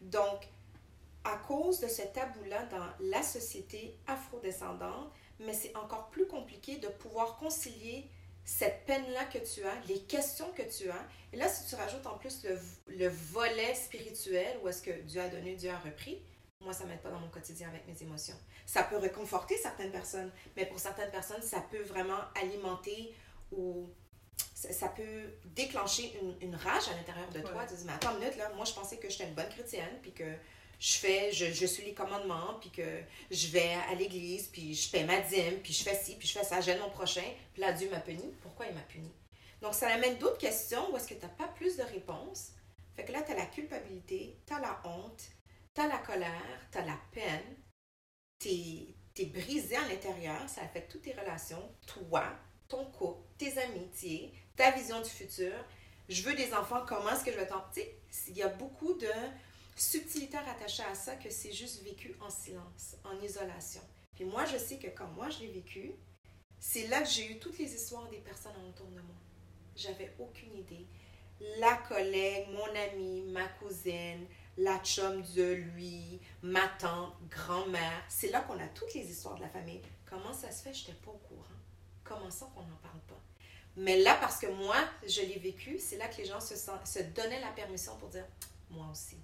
Donc, 0.00 0.46
à 1.24 1.36
cause 1.38 1.80
de 1.80 1.88
ce 1.88 2.02
tabou-là 2.02 2.64
dans 2.66 2.86
la 3.00 3.22
société 3.22 3.98
afrodescendante, 4.06 5.10
mais 5.40 5.54
c'est 5.54 5.74
encore 5.76 6.08
plus 6.10 6.26
compliqué 6.26 6.76
de 6.76 6.88
pouvoir 6.88 7.36
concilier 7.36 8.08
cette 8.44 8.86
peine-là 8.86 9.24
que 9.24 9.38
tu 9.38 9.64
as, 9.64 9.74
les 9.88 10.00
questions 10.02 10.50
que 10.52 10.62
tu 10.62 10.88
as. 10.88 11.04
Et 11.32 11.36
là, 11.36 11.48
si 11.48 11.68
tu 11.68 11.74
rajoutes 11.74 12.06
en 12.06 12.16
plus 12.16 12.44
le, 12.44 12.56
le 12.96 13.08
volet 13.08 13.74
spirituel, 13.74 14.56
où 14.62 14.68
est-ce 14.68 14.82
que 14.82 14.92
Dieu 15.02 15.20
a 15.20 15.28
donné, 15.28 15.56
Dieu 15.56 15.70
a 15.70 15.78
repris, 15.78 16.22
moi, 16.60 16.72
ça 16.72 16.84
ne 16.84 16.90
m'aide 16.90 17.00
pas 17.00 17.10
dans 17.10 17.20
mon 17.20 17.28
quotidien 17.28 17.68
avec 17.68 17.86
mes 17.86 18.02
émotions. 18.02 18.36
Ça 18.64 18.82
peut 18.82 18.96
réconforter 18.96 19.56
certaines 19.56 19.92
personnes, 19.92 20.32
mais 20.56 20.66
pour 20.66 20.78
certaines 20.78 21.10
personnes, 21.10 21.42
ça 21.42 21.60
peut 21.60 21.82
vraiment 21.82 22.20
alimenter 22.34 23.14
ou 23.52 23.88
ça, 24.54 24.88
peut 24.88 25.30
déclencher 25.44 26.18
une, 26.20 26.48
une 26.48 26.56
rage 26.56 26.88
à 26.88 26.96
l'intérieur 26.96 27.28
de 27.30 27.40
toi. 27.40 27.64
Tu 27.68 27.74
dis, 27.74 27.84
mais 27.84 27.92
attends 27.92 28.12
une 28.12 28.20
minute, 28.20 28.36
là, 28.36 28.50
moi, 28.54 28.64
je 28.64 28.72
pensais 28.72 28.96
que 28.96 29.08
j'étais 29.08 29.24
une 29.24 29.34
bonne 29.34 29.48
chrétienne, 29.48 29.98
puis 30.02 30.12
que 30.12 30.24
je 30.78 30.94
fais, 30.94 31.32
je, 31.32 31.46
je, 31.52 31.66
suis 31.66 31.84
les 31.84 31.94
commandements, 31.94 32.54
puis 32.60 32.70
que 32.70 33.00
je 33.30 33.48
vais 33.48 33.76
à 33.90 33.94
l'église, 33.94 34.48
puis 34.48 34.74
je 34.74 34.90
paie 34.90 35.04
ma 35.04 35.20
dîme, 35.20 35.60
puis 35.62 35.72
je 35.72 35.82
fais 35.82 35.94
ci, 35.94 36.16
puis 36.16 36.26
je 36.26 36.38
fais 36.38 36.44
ça, 36.44 36.60
j'aide 36.60 36.80
mon 36.80 36.90
prochain, 36.90 37.24
puis 37.52 37.62
là, 37.62 37.72
Dieu 37.72 37.88
m'a 37.90 38.00
puni. 38.00 38.34
Pourquoi 38.42 38.66
il 38.66 38.74
m'a 38.74 38.82
puni? 38.82 39.10
Donc, 39.62 39.74
ça 39.74 39.88
amène 39.88 40.18
d'autres 40.18 40.38
questions 40.38 40.92
où 40.92 40.96
est-ce 40.96 41.08
que 41.08 41.14
tu 41.14 41.22
n'as 41.22 41.32
pas 41.32 41.48
plus 41.48 41.76
de 41.76 41.82
réponses. 41.82 42.50
Fait 42.94 43.04
que 43.04 43.12
là, 43.12 43.22
tu 43.22 43.32
as 43.32 43.36
la 43.36 43.46
culpabilité, 43.46 44.36
tu 44.46 44.52
as 44.52 44.60
la 44.60 44.80
honte, 44.84 45.22
as 45.80 45.88
la 45.88 45.98
colère, 45.98 46.68
tu 46.70 46.78
la 46.78 46.98
peine, 47.12 47.56
tu 48.38 48.48
es, 48.48 49.26
brisé 49.26 49.76
à 49.76 49.88
l'intérieur, 49.88 50.48
ça 50.48 50.62
affecte 50.62 50.92
toutes 50.92 51.02
tes 51.02 51.14
relations, 51.14 51.62
toi, 51.86 52.24
ton 52.68 52.84
couple, 52.90 53.22
tes 53.38 53.58
amitiés, 53.58 54.32
ta 54.56 54.70
vision 54.70 55.00
du 55.00 55.08
futur. 55.08 55.52
Je 56.08 56.22
veux 56.22 56.34
des 56.34 56.52
enfants, 56.54 56.84
comment 56.86 57.10
est-ce 57.10 57.24
que 57.24 57.32
je 57.32 57.36
vais 57.36 57.46
t'en... 57.46 57.64
Il 58.28 58.36
y 58.36 58.42
a 58.42 58.48
beaucoup 58.48 58.94
de 58.94 59.10
subtilité 59.74 60.38
rattachée 60.38 60.84
à 60.84 60.94
ça 60.94 61.16
que 61.16 61.30
c'est 61.30 61.52
juste 61.52 61.82
vécu 61.82 62.16
en 62.20 62.30
silence, 62.30 62.96
en 63.04 63.20
isolation. 63.20 63.82
Puis 64.14 64.24
moi, 64.24 64.44
je 64.46 64.56
sais 64.56 64.78
que 64.78 64.88
quand 64.88 65.08
moi 65.08 65.28
je 65.28 65.40
l'ai 65.40 65.52
vécu, 65.52 65.92
c'est 66.58 66.86
là 66.88 67.02
que 67.02 67.08
j'ai 67.08 67.32
eu 67.32 67.38
toutes 67.38 67.58
les 67.58 67.74
histoires 67.74 68.08
des 68.08 68.18
personnes 68.18 68.52
autour 68.68 68.86
de 68.86 69.00
moi. 69.00 69.16
J'avais 69.76 70.14
aucune 70.18 70.56
idée. 70.56 70.86
La 71.58 71.74
collègue, 71.88 72.48
mon 72.50 72.74
amie, 72.74 73.22
ma 73.24 73.46
cousine, 73.48 74.26
la 74.58 74.78
chum 74.78 75.22
de 75.34 75.52
lui, 75.52 76.20
ma 76.42 76.66
tante, 76.78 77.14
grand-mère. 77.28 78.02
C'est 78.08 78.30
là 78.30 78.40
qu'on 78.40 78.58
a 78.58 78.66
toutes 78.68 78.94
les 78.94 79.10
histoires 79.10 79.34
de 79.34 79.42
la 79.42 79.48
famille. 79.48 79.82
Comment 80.08 80.32
ça 80.32 80.50
se 80.50 80.62
fait? 80.62 80.72
Je 80.72 80.80
n'étais 80.80 81.00
pas 81.04 81.10
au 81.10 81.18
courant. 81.28 81.42
Comment 82.04 82.30
ça 82.30 82.46
qu'on 82.54 82.62
n'en 82.62 82.76
parle 82.76 83.00
pas? 83.08 83.20
Mais 83.76 83.98
là, 83.98 84.16
parce 84.20 84.38
que 84.38 84.46
moi, 84.46 84.76
je 85.06 85.20
l'ai 85.20 85.38
vécu, 85.38 85.78
c'est 85.78 85.98
là 85.98 86.08
que 86.08 86.16
les 86.16 86.24
gens 86.24 86.40
se, 86.40 86.54
se 86.56 87.02
donnaient 87.14 87.40
la 87.40 87.50
permission 87.52 87.96
pour 87.98 88.08
dire, 88.08 88.24
moi 88.70 88.88
aussi. 88.90 89.18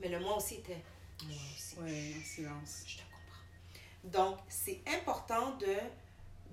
Mais 0.00 0.08
le 0.08 0.20
moi 0.20 0.36
aussi 0.36 0.56
était 0.56 0.82
moi 1.24 1.36
aussi. 1.54 1.76
Oui, 1.80 2.16
en 2.18 2.24
silence. 2.24 2.82
Je 2.86 2.96
te 2.98 3.02
comprends. 3.02 4.28
Donc, 4.28 4.38
c'est 4.48 4.80
important 4.86 5.56
de, 5.56 5.76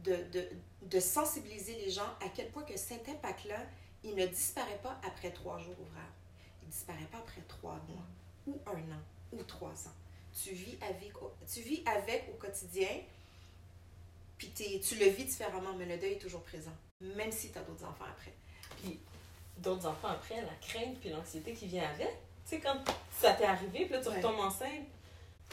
de, 0.04 0.24
de, 0.32 0.50
de, 0.84 1.00
sensibiliser 1.00 1.76
les 1.76 1.92
gens 1.92 2.10
à 2.26 2.30
quel 2.34 2.50
point 2.50 2.64
que 2.64 2.78
cet 2.78 3.08
impact-là, 3.10 3.60
il 4.04 4.16
ne 4.16 4.26
disparaît 4.26 4.80
pas 4.82 5.00
après 5.06 5.32
trois 5.32 5.58
jours 5.60 5.80
ouvrables. 5.80 6.14
Il 6.62 6.68
ne 6.68 6.72
disparaît 6.72 7.08
pas 7.12 7.20
après 7.20 7.42
trois 7.48 7.76
mois, 7.90 8.06
ou 8.48 8.58
un 8.66 8.80
an, 8.94 9.02
ou 9.32 9.44
trois 9.44 9.70
ans. 9.70 9.96
Tu 10.44 10.54
vis 10.54 10.78
avec, 10.82 11.14
tu 11.52 11.62
vis 11.62 11.84
avec 11.86 12.30
au 12.34 12.38
quotidien, 12.38 12.90
puis 14.38 14.52
tu 14.56 14.96
le 14.96 15.06
vis 15.06 15.26
différemment, 15.26 15.74
mais 15.78 15.86
le 15.86 15.98
deuil 15.98 16.14
est 16.14 16.20
toujours 16.20 16.44
présent, 16.44 16.74
même 17.02 17.32
si 17.32 17.52
tu 17.52 17.58
as 17.58 17.62
d'autres 17.62 17.86
enfants 17.86 18.06
après. 18.10 18.34
Puis 18.82 19.00
d'autres 19.58 19.86
enfants 19.86 20.10
après, 20.10 20.42
la 20.42 20.56
crainte 20.62 21.00
puis 21.00 21.10
l'anxiété 21.10 21.54
qui 21.54 21.68
vient 21.68 21.88
avec 21.88 22.10
tu 22.46 22.56
sais, 22.56 22.60
quand 22.60 22.76
ça 23.20 23.34
t'est 23.34 23.46
arrivé, 23.46 23.86
puis 23.86 23.94
là, 23.94 24.02
tu 24.02 24.10
retombes 24.10 24.40
enceinte. 24.40 24.86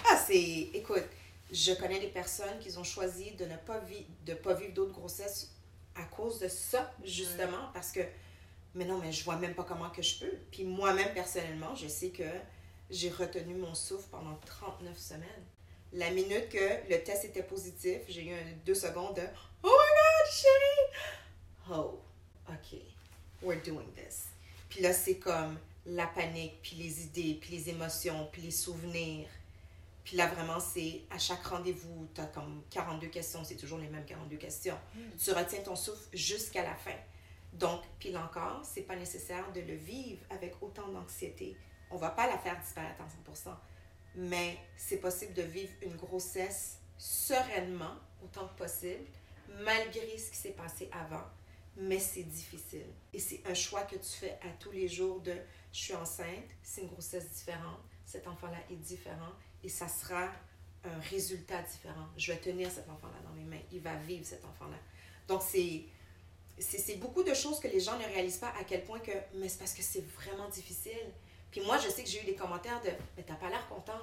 Ah, 0.04 0.16
c'est. 0.16 0.70
Écoute, 0.74 1.04
je 1.52 1.72
connais 1.74 2.00
des 2.00 2.08
personnes 2.08 2.58
qui 2.58 2.76
ont 2.76 2.84
choisi 2.84 3.32
de 3.32 3.44
ne 3.44 3.56
pas, 3.56 3.78
vivre 3.78 4.06
de 4.26 4.34
pas 4.34 4.54
vivre 4.54 4.72
d'autres 4.72 4.92
grossesses 4.92 5.54
à 5.94 6.04
cause 6.04 6.40
de 6.40 6.48
ça, 6.48 6.92
justement, 7.04 7.70
parce 7.72 7.92
que. 7.92 8.00
Mais 8.74 8.84
non, 8.84 8.98
mais 8.98 9.12
je 9.12 9.24
vois 9.24 9.36
même 9.36 9.54
pas 9.54 9.64
comment 9.64 9.90
que 9.90 10.02
je 10.02 10.20
peux. 10.20 10.32
Puis 10.50 10.64
moi-même, 10.64 11.12
personnellement, 11.12 11.74
je 11.74 11.88
sais 11.88 12.10
que 12.10 12.24
j'ai 12.90 13.10
retenu 13.10 13.54
mon 13.54 13.74
souffle 13.74 14.08
pendant 14.10 14.38
39 14.46 14.98
semaines. 14.98 15.44
La 15.92 16.10
minute 16.10 16.48
que 16.48 16.88
le 16.88 17.02
test 17.02 17.24
était 17.24 17.42
positif, 17.42 18.00
j'ai 18.08 18.26
eu 18.26 18.32
un, 18.32 18.52
deux 18.64 18.74
secondes 18.74 19.16
de 19.16 19.22
Oh 19.62 19.68
my 19.68 19.70
God, 19.70 20.32
chérie! 20.32 21.72
Oh, 21.72 22.00
OK, 22.48 22.80
we're 23.42 23.60
doing 23.62 23.86
this. 23.94 24.26
Puis 24.68 24.82
là, 24.82 24.92
c'est 24.92 25.16
comme 25.16 25.58
la 25.86 26.06
panique, 26.06 26.60
puis 26.62 26.76
les 26.76 27.02
idées, 27.02 27.38
puis 27.40 27.56
les 27.56 27.70
émotions, 27.70 28.28
puis 28.32 28.42
les 28.42 28.50
souvenirs. 28.50 29.28
Puis 30.04 30.16
là, 30.16 30.26
vraiment, 30.28 30.60
c'est 30.60 31.02
à 31.10 31.18
chaque 31.18 31.44
rendez-vous, 31.44 32.08
tu 32.14 32.20
as 32.20 32.26
comme 32.26 32.62
42 32.70 33.08
questions, 33.08 33.44
c'est 33.44 33.56
toujours 33.56 33.78
les 33.78 33.88
mêmes 33.88 34.04
42 34.04 34.36
questions. 34.36 34.78
Hmm. 34.94 35.00
Tu 35.22 35.32
retiens 35.32 35.60
ton 35.60 35.76
souffle 35.76 36.08
jusqu'à 36.12 36.62
la 36.62 36.74
fin. 36.74 36.96
Donc, 37.52 37.82
puis 37.98 38.12
là 38.12 38.24
encore, 38.24 38.60
c'est 38.64 38.82
pas 38.82 38.96
nécessaire 38.96 39.52
de 39.52 39.60
le 39.60 39.74
vivre 39.74 40.20
avec 40.30 40.54
autant 40.62 40.88
d'anxiété. 40.88 41.56
On 41.90 41.96
va 41.96 42.10
pas 42.10 42.26
la 42.26 42.38
faire 42.38 42.58
disparaître 42.60 43.00
en 43.00 43.32
100%, 43.32 43.54
mais 44.16 44.58
c'est 44.76 44.98
possible 44.98 45.32
de 45.34 45.42
vivre 45.42 45.72
une 45.82 45.96
grossesse 45.96 46.78
sereinement, 46.98 47.94
autant 48.22 48.48
que 48.48 48.58
possible, 48.58 49.04
malgré 49.64 50.18
ce 50.18 50.30
qui 50.30 50.36
s'est 50.36 50.50
passé 50.50 50.88
avant. 50.92 51.24
Mais 51.76 51.98
c'est 51.98 52.24
difficile. 52.24 52.86
Et 53.12 53.18
c'est 53.18 53.42
un 53.46 53.54
choix 53.54 53.82
que 53.82 53.96
tu 53.96 54.10
fais 54.10 54.38
à 54.42 54.50
tous 54.58 54.72
les 54.72 54.88
jours 54.88 55.20
de 55.20 55.34
je 55.72 55.78
suis 55.78 55.94
enceinte, 55.94 56.50
c'est 56.62 56.82
une 56.82 56.88
grossesse 56.88 57.30
différente, 57.30 57.80
cet 58.04 58.26
enfant-là 58.26 58.58
est 58.70 58.76
différent 58.76 59.32
et 59.62 59.68
ça 59.68 59.88
sera 59.88 60.28
un 60.84 60.98
résultat 61.10 61.62
différent. 61.62 62.06
Je 62.16 62.32
vais 62.32 62.38
tenir 62.38 62.70
cet 62.70 62.88
enfant-là 62.88 63.20
dans 63.24 63.34
mes 63.34 63.44
mains, 63.44 63.62
il 63.70 63.80
va 63.80 63.94
vivre 63.96 64.24
cet 64.24 64.44
enfant-là. 64.44 64.78
Donc, 65.28 65.42
c'est, 65.42 65.84
c'est, 66.58 66.96
beaucoup 66.96 67.22
de 67.22 67.34
choses 67.34 67.60
que 67.60 67.68
les 67.68 67.80
gens 67.80 67.96
ne 67.98 68.04
réalisent 68.04 68.38
pas 68.38 68.52
à 68.58 68.64
quel 68.64 68.84
point 68.84 68.98
que, 68.98 69.12
mais 69.34 69.48
c'est 69.48 69.58
parce 69.58 69.74
que 69.74 69.82
c'est 69.82 70.04
vraiment 70.16 70.48
difficile. 70.48 71.12
Puis 71.50 71.60
moi, 71.62 71.78
je 71.78 71.88
sais 71.88 72.02
que 72.02 72.08
j'ai 72.08 72.22
eu 72.22 72.24
des 72.24 72.34
commentaires 72.34 72.80
de, 72.82 72.90
mais 73.16 73.22
t'as 73.22 73.34
pas 73.34 73.48
l'air 73.48 73.66
content. 73.68 74.00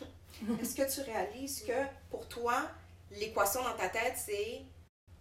Est-ce 0.60 0.74
que 0.74 0.92
tu 0.92 1.00
réalises 1.00 1.64
que 1.64 1.86
pour 2.10 2.28
toi, 2.28 2.68
l'équation 3.10 3.62
dans 3.62 3.76
ta 3.76 3.88
tête, 3.88 4.16
c'est 4.16 4.62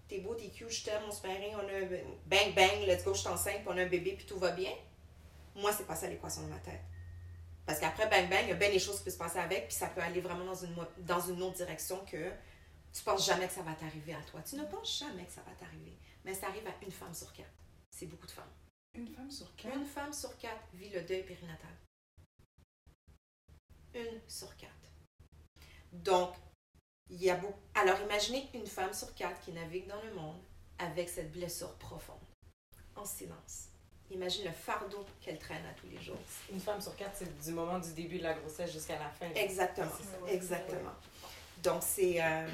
t'es 0.07 0.19
beau, 0.19 0.33
t'es 0.33 0.49
cute, 0.49 0.69
je 0.69 0.83
t'aime, 0.83 1.03
on 1.07 1.11
se 1.11 1.25
marie, 1.25 1.53
on 1.53 1.59
a 1.59 1.83
un 1.83 1.87
bang 2.25 2.53
bang, 2.55 2.87
let's 2.87 3.03
go, 3.03 3.13
je 3.13 3.19
suis 3.19 3.29
enceinte, 3.29 3.61
on 3.67 3.77
a 3.77 3.83
un 3.83 3.87
bébé, 3.87 4.13
puis 4.13 4.25
tout 4.25 4.39
va 4.39 4.51
bien? 4.51 4.71
Moi, 5.55 5.71
c'est 5.71 5.85
pas 5.85 5.95
ça 5.95 6.07
l'équation 6.07 6.41
de 6.43 6.47
ma 6.47 6.57
tête. 6.57 6.81
Parce 7.65 7.79
qu'après, 7.79 8.09
bang, 8.09 8.27
bang, 8.27 8.41
il 8.43 8.49
y 8.49 8.51
a 8.51 8.55
bien 8.55 8.71
des 8.71 8.79
choses 8.79 8.97
qui 8.97 9.03
peuvent 9.03 9.13
se 9.13 9.19
passer 9.19 9.37
avec, 9.37 9.67
puis 9.67 9.77
ça 9.77 9.87
peut 9.87 10.01
aller 10.01 10.21
vraiment 10.21 10.45
dans 10.45 10.55
une, 10.55 10.75
dans 10.97 11.21
une 11.21 11.41
autre 11.43 11.57
direction 11.57 12.03
que 12.05 12.31
tu 12.91 13.03
penses 13.03 13.25
jamais 13.25 13.47
que 13.47 13.53
ça 13.53 13.61
va 13.61 13.73
t'arriver 13.73 14.13
à 14.13 14.21
toi. 14.23 14.41
Tu 14.41 14.55
ne 14.55 14.63
penses 14.63 14.99
jamais 14.99 15.25
que 15.25 15.31
ça 15.31 15.41
va 15.41 15.51
t'arriver. 15.53 15.95
Mais 16.25 16.33
ça 16.33 16.47
arrive 16.47 16.67
à 16.67 16.71
une 16.83 16.91
femme 16.91 17.13
sur 17.13 17.31
quatre. 17.33 17.49
C'est 17.91 18.07
beaucoup 18.07 18.25
de 18.25 18.31
femmes. 18.31 18.51
Une 18.93 19.07
femme 19.07 19.29
sur 19.29 19.55
quatre? 19.55 19.75
Une 19.75 19.85
femme 19.85 20.13
sur 20.13 20.37
quatre 20.37 20.67
vit 20.73 20.89
le 20.89 21.01
deuil 21.01 21.23
périnatal. 21.23 21.75
Une 23.93 24.21
sur 24.27 24.55
quatre. 24.57 24.73
Donc, 25.91 26.35
il 27.09 27.23
y 27.23 27.29
a 27.29 27.35
beaucoup. 27.35 27.59
Alors, 27.75 27.99
imaginez 28.01 28.49
une 28.53 28.67
femme 28.67 28.93
sur 28.93 29.13
quatre 29.15 29.39
qui 29.41 29.51
navigue 29.51 29.87
dans 29.87 30.01
le 30.03 30.13
monde 30.13 30.39
avec 30.77 31.09
cette 31.09 31.31
blessure 31.31 31.73
profonde, 31.75 32.17
en 32.95 33.05
silence. 33.05 33.69
Imagine 34.11 34.45
le 34.45 34.51
fardeau 34.51 35.05
qu'elle 35.21 35.37
traîne 35.37 35.65
à 35.65 35.73
tous 35.73 35.87
les 35.87 36.01
jours. 36.01 36.17
Une 36.51 36.59
femme 36.59 36.81
sur 36.81 36.95
quatre, 36.95 37.15
c'est 37.15 37.41
du 37.45 37.51
moment 37.51 37.77
du 37.77 37.93
début 37.93 38.17
de 38.17 38.23
la 38.23 38.33
grossesse 38.33 38.71
jusqu'à 38.71 38.97
la 38.97 39.09
fin. 39.09 39.29
Exactement. 39.35 39.91
Exactement. 40.27 40.93
Donc, 41.61 41.83
c'est, 41.83 42.23
euh, 42.23 42.47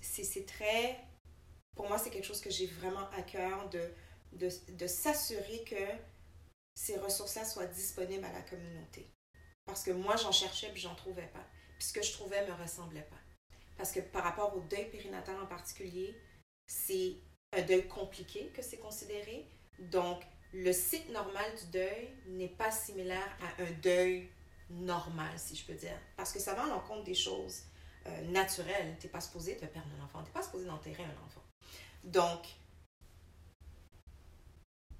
c'est, 0.00 0.46
très. 0.46 1.00
Pour 1.74 1.88
moi, 1.88 1.98
c'est 1.98 2.10
quelque 2.10 2.26
chose 2.26 2.40
que 2.40 2.50
j'ai 2.50 2.66
vraiment 2.66 3.08
à 3.16 3.22
cœur 3.22 3.68
de, 3.70 3.92
de, 4.32 4.48
de 4.72 4.86
s'assurer 4.86 5.64
que 5.64 5.76
ces 6.74 6.96
ressources-là 6.98 7.44
soient 7.44 7.66
disponibles 7.66 8.24
à 8.24 8.32
la 8.32 8.42
communauté. 8.42 9.10
Parce 9.66 9.82
que 9.82 9.90
moi, 9.90 10.16
j'en 10.16 10.32
cherchais 10.32 10.70
puis 10.72 10.80
j'en 10.80 10.94
trouvais 10.94 11.28
pas. 11.28 11.44
Puis 11.78 11.88
ce 11.88 11.92
que 11.92 12.02
je 12.02 12.12
trouvais 12.12 12.46
me 12.46 12.52
ressemblait 12.54 13.02
pas. 13.02 13.16
Parce 13.76 13.92
que 13.92 14.00
par 14.00 14.24
rapport 14.24 14.56
au 14.56 14.60
deuil 14.60 14.90
périnatal 14.90 15.38
en 15.40 15.46
particulier, 15.46 16.14
c'est 16.66 17.16
un 17.52 17.62
deuil 17.62 17.88
compliqué 17.88 18.50
que 18.54 18.62
c'est 18.62 18.78
considéré, 18.78 19.48
donc, 19.80 20.22
le 20.52 20.72
cycle 20.72 21.12
normal 21.12 21.44
du 21.58 21.70
deuil 21.70 22.08
n'est 22.26 22.48
pas 22.48 22.70
similaire 22.70 23.36
à 23.40 23.62
un 23.62 23.70
deuil 23.82 24.28
normal, 24.68 25.32
si 25.36 25.56
je 25.56 25.64
peux 25.64 25.74
dire. 25.74 25.96
Parce 26.16 26.32
que 26.32 26.38
ça 26.38 26.54
va 26.54 26.64
en 26.64 26.66
l'encontre 26.66 27.04
des 27.04 27.14
choses 27.14 27.62
euh, 28.06 28.22
naturelles. 28.30 28.96
Tu 29.00 29.06
n'es 29.06 29.12
pas 29.12 29.20
supposé 29.20 29.56
te 29.56 29.64
perdre 29.64 29.88
un 29.98 30.04
enfant. 30.04 30.20
Tu 30.20 30.26
n'es 30.26 30.32
pas 30.32 30.42
supposé 30.42 30.66
d'enterrer 30.66 31.04
un 31.04 31.24
enfant. 31.24 31.42
Donc, 32.04 32.46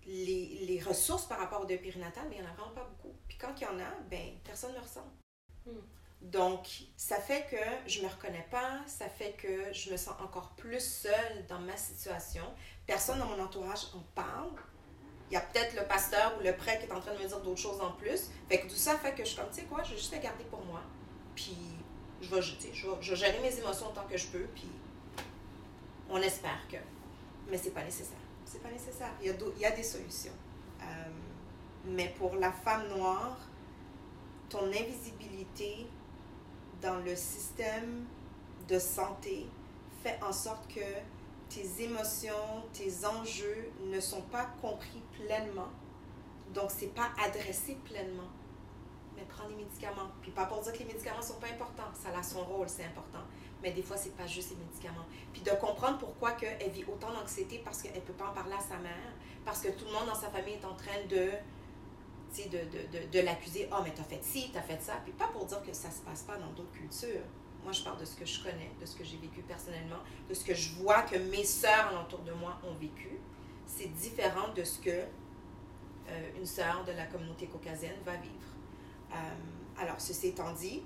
les, 0.07 0.67
les, 0.67 0.81
ressources 0.81 1.27
par 1.27 1.39
rapport 1.39 1.63
au 1.63 1.65
deuil 1.65 1.79
périnatal, 1.79 2.25
mais 2.29 2.37
il 2.37 2.43
n'y 2.43 2.47
en 2.47 2.51
a 2.51 2.55
vraiment 2.55 2.75
pas 2.75 2.85
beaucoup. 2.85 3.15
Puis 3.29 3.39
quand 3.39 3.53
il 3.57 3.63
y 3.63 3.67
en 3.67 3.79
a, 3.79 3.91
ben, 4.11 4.35
personne 4.45 4.71
ne 4.71 4.77
le 4.77 4.83
ressent. 4.83 5.07
Hmm. 5.67 5.81
Donc, 6.23 6.69
ça 6.97 7.17
fait 7.17 7.47
que 7.51 7.91
je 7.91 8.01
ne 8.01 8.05
me 8.05 8.11
reconnais 8.11 8.47
pas, 8.51 8.81
ça 8.87 9.09
fait 9.09 9.33
que 9.33 9.73
je 9.73 9.91
me 9.91 9.97
sens 9.97 10.15
encore 10.21 10.51
plus 10.51 10.81
seule 10.81 11.47
dans 11.49 11.61
ma 11.61 11.77
situation. 11.77 12.45
Personne 12.87 13.19
dans 13.19 13.27
mon 13.27 13.43
entourage 13.43 13.87
en 13.95 14.01
parle. 14.15 14.51
Il 15.31 15.35
y 15.35 15.37
a 15.37 15.41
peut-être 15.41 15.75
le 15.77 15.87
pasteur 15.87 16.37
ou 16.39 16.43
le 16.43 16.55
prêtre 16.55 16.81
qui 16.81 16.91
est 16.91 16.93
en 16.93 17.01
train 17.01 17.15
de 17.15 17.23
me 17.23 17.27
dire 17.27 17.41
d'autres 17.41 17.61
choses 17.61 17.81
en 17.81 17.93
plus. 17.93 18.31
Fait 18.49 18.61
que 18.61 18.67
tout 18.69 18.77
ça 18.77 18.99
fait 18.99 19.13
que 19.13 19.25
je 19.25 19.29
suis 19.31 19.37
comme, 19.37 19.49
tu 19.49 19.61
sais 19.61 19.63
quoi, 19.63 19.83
je 19.83 19.93
vais 19.93 19.97
juste 19.97 20.13
la 20.13 20.19
garder 20.19 20.45
pour 20.45 20.63
moi. 20.65 20.83
Puis, 21.35 21.57
je 22.21 22.35
vais, 22.35 22.43
je, 22.43 22.55
je, 22.73 22.89
vais, 22.89 22.97
je 23.01 23.11
vais 23.11 23.17
gérer 23.17 23.39
mes 23.41 23.57
émotions 23.59 23.89
autant 23.89 24.05
que 24.05 24.19
je 24.19 24.27
peux. 24.27 24.47
Puis, 24.55 24.69
on 26.11 26.21
espère 26.21 26.67
que. 26.69 26.77
Mais 27.49 27.57
c'est 27.57 27.71
pas 27.71 27.85
nécessaire. 27.85 28.19
C'est 28.51 28.61
pas 28.65 28.71
nécessaire. 28.71 29.13
Il 29.21 29.29
y 29.29 29.31
a, 29.31 29.35
il 29.55 29.63
y 29.63 29.65
a 29.65 29.71
des 29.71 29.85
solutions. 29.85 30.33
Euh, 30.83 30.85
mais 31.85 32.13
pour 32.19 32.35
la 32.35 32.51
femme 32.51 32.89
noire, 32.89 33.39
ton 34.49 34.67
invisibilité 34.67 35.87
dans 36.83 36.97
le 36.97 37.15
système 37.15 38.07
de 38.67 38.79
santé 38.81 39.47
fait 40.03 40.19
en 40.21 40.33
sorte 40.33 40.67
que 40.67 40.81
tes 41.49 41.85
émotions, 41.85 42.65
tes 42.73 43.07
enjeux 43.07 43.71
ne 43.85 44.01
sont 44.01 44.23
pas 44.23 44.47
compris 44.61 45.03
pleinement. 45.13 45.71
Donc, 46.53 46.73
c'est 46.73 46.93
pas 46.93 47.11
adressé 47.25 47.77
pleinement. 47.85 48.31
Mais 49.15 49.23
prends 49.29 49.49
des 49.49 49.55
médicaments. 49.55 50.11
Puis 50.23 50.33
pas 50.33 50.47
pour 50.47 50.61
dire 50.61 50.73
que 50.73 50.79
les 50.79 50.87
médicaments 50.87 51.23
sont 51.23 51.39
pas 51.39 51.47
importants. 51.47 51.93
Ça 51.95 52.09
a 52.19 52.23
son 52.25 52.43
rôle, 52.43 52.69
c'est 52.69 52.85
important. 52.85 53.23
Mais 53.63 53.73
des 53.73 53.83
fois, 53.83 53.97
c'est 53.97 54.17
pas 54.17 54.27
juste 54.27 54.51
les 54.51 54.57
médicaments. 54.57 55.07
Puis 55.33 55.43
de 55.43 55.51
comprendre 55.51 55.99
pourquoi 55.99 56.37
elle 56.41 56.71
vit 56.71 56.85
autant 56.85 57.13
d'anxiété 57.13 57.61
parce 57.65 57.83
qu'elle 57.83 58.01
peut 58.03 58.13
pas 58.13 58.29
en 58.29 58.33
parler 58.33 58.55
à 58.55 58.61
sa 58.61 58.79
mère. 58.79 59.13
Parce 59.45 59.61
que 59.61 59.69
tout 59.69 59.85
le 59.85 59.93
monde 59.93 60.07
dans 60.07 60.15
sa 60.15 60.31
famille 60.31 60.55
est 60.55 60.65
en 60.65 60.75
train 60.75 61.05
de 61.09 61.31
de, 62.37 62.43
de, 62.49 63.09
de, 63.11 63.21
l'accuser, 63.21 63.69
oh, 63.73 63.81
mais 63.83 63.93
t'as 63.93 64.05
fait 64.05 64.23
ci, 64.23 64.51
t'as 64.53 64.63
fait 64.63 64.81
ça. 64.81 65.01
Puis 65.05 65.13
pas 65.13 65.27
pour 65.29 65.47
dire 65.47 65.63
que 65.63 65.73
ça 65.73 65.91
se 65.91 66.01
passe 66.03 66.23
pas 66.23 66.37
dans 66.37 66.51
d'autres 66.53 66.73
cultures. 66.73 67.25
Moi, 67.63 67.73
je 67.73 67.83
parle 67.83 67.99
de 67.99 68.05
ce 68.05 68.17
que 68.17 68.25
je 68.25 68.43
connais, 68.43 68.71
de 68.81 68.87
ce 68.87 68.97
que 68.97 69.05
j'ai 69.05 69.17
vécu 69.19 69.43
personnellement, 69.43 69.99
de 70.29 70.35
ce 70.35 70.45
que 70.45 70.55
je 70.55 70.75
vois 70.77 71.03
que 71.03 71.17
mes 71.17 71.45
sœurs 71.45 71.93
autour 72.07 72.21
de 72.21 72.33
moi 72.33 72.59
ont 72.65 72.75
vécu. 72.75 73.19
C'est 73.67 73.93
différent 73.93 74.53
de 74.55 74.65
ce 74.65 74.79
que 74.79 74.91
euh, 74.91 76.31
une 76.39 76.47
sœur 76.47 76.85
de 76.85 76.93
la 76.93 77.07
communauté 77.07 77.47
caucasienne 77.47 77.97
va 78.05 78.17
vivre. 78.17 78.35
Euh, 79.13 79.17
alors, 79.83 80.01
ceci 80.01 80.29
étant 80.29 80.53
dit, 80.53 80.83